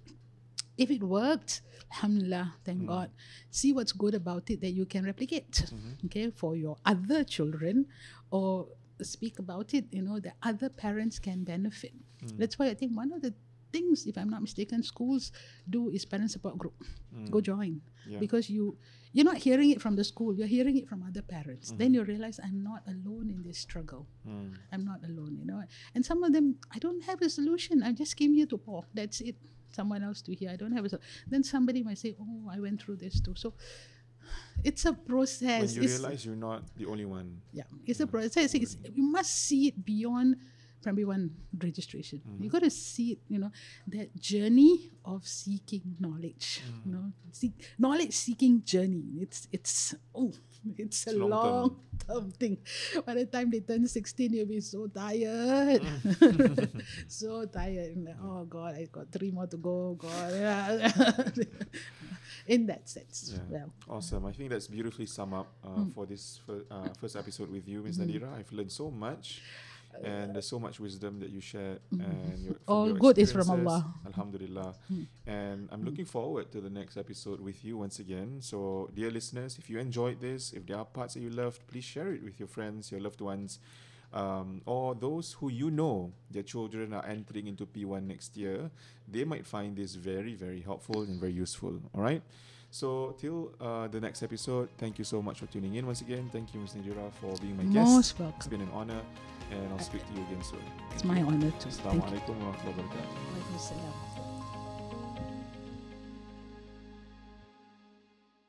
If 0.77 0.89
it 0.89 1.03
worked, 1.05 1.61
alhamdulillah, 1.93 2.55
thank 2.65 2.81
Mm. 2.81 2.87
God. 2.87 3.09
See 3.53 3.71
what's 3.73 3.93
good 3.93 4.15
about 4.17 4.49
it 4.49 4.61
that 4.61 4.73
you 4.73 4.85
can 4.89 5.05
replicate, 5.05 5.69
Mm-hmm. 5.69 6.05
okay, 6.09 6.29
for 6.33 6.55
your 6.57 6.77
other 6.85 7.23
children 7.23 7.85
or 8.31 8.67
speak 9.01 9.37
about 9.37 9.73
it, 9.73 9.85
you 9.91 10.01
know, 10.01 10.19
that 10.19 10.33
other 10.41 10.69
parents 10.69 11.19
can 11.19 11.43
benefit. 11.43 11.93
Mm. 12.25 12.37
That's 12.41 12.57
why 12.57 12.67
I 12.69 12.73
think 12.73 12.97
one 12.97 13.13
of 13.13 13.21
the 13.21 13.33
things, 13.75 14.05
if 14.11 14.15
I'm 14.21 14.29
not 14.35 14.41
mistaken, 14.47 14.83
schools 14.83 15.31
do 15.75 15.89
is 15.89 16.05
parent 16.05 16.31
support 16.35 16.55
group. 16.61 16.77
Go 17.35 17.39
join 17.41 17.73
Mm. 17.73 18.11
Yeah. 18.13 18.19
because 18.25 18.45
you 18.55 18.63
you're 19.15 19.29
not 19.31 19.37
hearing 19.47 19.69
it 19.75 19.79
from 19.83 19.93
the 19.99 20.03
school 20.11 20.29
you're 20.37 20.53
hearing 20.57 20.75
it 20.81 20.85
from 20.91 20.99
other 21.09 21.21
parents 21.35 21.65
Mm-hmm. 21.69 21.79
then 21.81 21.89
you 21.95 22.01
realize 22.13 22.37
i'm 22.47 22.59
not 22.71 22.81
alone 22.93 23.27
in 23.35 23.39
this 23.47 23.57
struggle 23.67 24.03
Mm. 24.27 24.49
i'm 24.73 24.83
not 24.91 24.99
alone 25.09 25.33
you 25.39 25.45
know 25.49 25.59
and 25.95 26.01
some 26.09 26.19
of 26.27 26.31
them 26.35 26.47
i 26.75 26.77
don't 26.85 27.03
have 27.09 27.19
a 27.27 27.29
solution 27.39 27.75
i 27.89 27.91
just 28.03 28.13
came 28.21 28.33
here 28.39 28.47
to 28.53 28.57
pour 28.67 28.81
that's 28.99 29.21
it 29.29 29.37
someone 29.77 30.01
else 30.09 30.19
to 30.27 30.31
hear 30.39 30.49
i 30.55 30.57
don't 30.61 30.75
have 30.77 30.83
a 30.83 30.89
sol- 30.93 31.05
then 31.31 31.43
somebody 31.53 31.81
might 31.87 31.99
say 32.05 32.11
oh 32.23 32.41
i 32.55 32.59
went 32.65 32.77
through 32.81 32.97
this 33.05 33.15
too 33.25 33.35
so 33.43 33.53
it's 34.63 34.83
a 34.85 34.93
process. 34.93 35.61
When 35.61 35.75
you 35.75 35.81
it's, 35.83 35.93
realize 35.99 36.25
you're 36.25 36.35
not 36.49 36.63
the 36.75 36.85
only 36.93 37.05
one. 37.05 37.27
yeah 37.59 37.63
it's 37.85 37.99
a 38.07 38.07
process 38.07 38.53
it's, 38.53 38.75
you 38.99 39.03
must 39.17 39.33
see 39.47 39.61
it 39.69 39.75
beyond 39.85 40.35
primary 40.83 41.05
one 41.05 41.31
registration. 41.63 42.21
You 42.25 42.33
mm-hmm. 42.33 42.47
got 42.51 42.63
to 42.63 42.69
see 42.69 43.19
you 43.27 43.39
know 43.39 43.51
that 43.87 44.11
journey 44.19 44.91
of 45.05 45.25
seeking 45.25 45.95
knowledge 45.99 46.61
you 46.85 46.91
mm. 46.91 46.93
know. 46.93 47.05
Seek 47.31 47.53
knowledge 47.79 48.13
seeking 48.13 48.61
journey. 48.63 49.03
It's 49.23 49.47
it's 49.51 49.95
oh 50.13 50.33
it's 50.77 51.07
a 51.07 51.11
It's 51.11 51.19
long 51.19 51.29
long 51.29 51.69
term. 52.07 52.07
term 52.07 52.31
thing. 52.31 52.57
By 53.05 53.15
the 53.15 53.25
time 53.25 53.49
they 53.49 53.61
turn 53.61 53.87
16 53.87 54.33
you'll 54.33 54.45
be 54.45 54.61
so 54.61 54.87
tired. 54.87 55.81
Mm. 55.81 56.83
So 57.07 57.45
tired. 57.45 57.97
Like, 57.97 58.19
oh 58.21 58.43
god 58.45 58.75
i 58.75 58.85
got 58.91 59.11
three 59.11 59.31
more 59.31 59.47
to 59.47 59.57
go. 59.57 59.95
God 59.95 60.83
in 62.47 62.65
that 62.67 62.89
sense 62.89 63.33
Yeah. 63.33 63.39
well. 63.49 63.69
Awesome. 63.89 64.25
I 64.25 64.31
think 64.31 64.49
that's 64.49 64.67
beautifully 64.67 65.05
sum 65.05 65.33
up 65.33 65.47
uh, 65.63 65.83
mm. 65.83 65.93
for 65.93 66.05
this 66.05 66.41
uh, 66.49 66.89
first 66.99 67.15
episode 67.15 67.49
with 67.49 67.67
you, 67.67 67.81
Ms. 67.81 67.97
Mm-hmm. 67.97 68.09
Nadhira. 68.09 68.39
I've 68.39 68.51
learned 68.51 68.71
so 68.71 68.91
much. 68.91 69.41
And 70.03 70.33
there's 70.33 70.47
so 70.47 70.59
much 70.59 70.79
wisdom 70.79 71.19
that 71.19 71.29
you 71.29 71.39
shared, 71.39 71.79
and 71.91 72.39
your, 72.43 72.55
All 72.67 72.91
good 72.93 73.17
is 73.17 73.31
from. 73.31 73.49
Allah. 73.49 73.93
Alhamdulillah. 74.07 74.73
And 75.27 75.69
I'm 75.71 75.83
looking 75.83 76.05
forward 76.05 76.51
to 76.51 76.61
the 76.61 76.69
next 76.69 76.97
episode 76.97 77.39
with 77.39 77.63
you 77.63 77.77
once 77.77 77.99
again. 77.99 78.37
So, 78.41 78.89
dear 78.93 79.11
listeners, 79.11 79.57
if 79.59 79.69
you 79.69 79.79
enjoyed 79.79 80.19
this, 80.19 80.51
if 80.53 80.65
there 80.65 80.77
are 80.77 80.85
parts 80.85 81.13
that 81.13 81.21
you 81.21 81.29
loved, 81.29 81.65
please 81.67 81.83
share 81.83 82.11
it 82.13 82.23
with 82.23 82.39
your 82.39 82.47
friends, 82.47 82.91
your 82.91 83.01
loved 83.01 83.21
ones, 83.21 83.59
um, 84.13 84.61
or 84.65 84.95
those 84.95 85.33
who 85.33 85.49
you 85.49 85.71
know 85.71 86.11
their 86.29 86.43
children 86.43 86.93
are 86.93 87.05
entering 87.05 87.47
into 87.47 87.65
P1 87.65 88.05
next 88.05 88.35
year. 88.37 88.69
They 89.07 89.23
might 89.23 89.45
find 89.45 89.75
this 89.75 89.95
very, 89.95 90.35
very 90.35 90.61
helpful 90.61 91.01
and 91.01 91.19
very 91.19 91.33
useful. 91.33 91.79
All 91.93 92.01
right. 92.01 92.21
So 92.69 93.15
till 93.19 93.51
uh, 93.61 93.87
the 93.87 93.99
next 94.01 94.23
episode, 94.23 94.69
thank 94.79 94.97
you 94.97 95.03
so 95.05 95.21
much 95.21 95.39
for 95.39 95.45
tuning 95.45 95.75
in 95.75 95.85
once 95.85 96.01
again. 96.01 96.29
Thank 96.31 96.53
you, 96.55 96.59
Ms. 96.59 96.73
Nadhira, 96.73 97.11
for 97.21 97.35
being 97.39 97.55
my 97.55 97.63
guest. 97.65 97.75
most 97.91 98.09
It's 98.11 98.19
welcome 98.19 98.49
been 98.49 98.61
an 98.61 98.69
honor, 98.73 99.01
and 99.57 99.73
I'll 99.73 99.79
speak 99.79 100.05
to 100.07 100.13
you 100.13 100.21
again 100.27 100.41
soon. 100.43 100.63
it's 100.91 101.03
my 101.03 101.21
honor 101.21 101.51
to. 101.51 101.51
thank 101.51 101.63
you 101.63 101.69
Assalamualaikum 101.69 102.33
warahmatullahi 102.41 102.75
wabarakatuh. 102.77 103.17
Waalaikumsalam. 103.29 104.12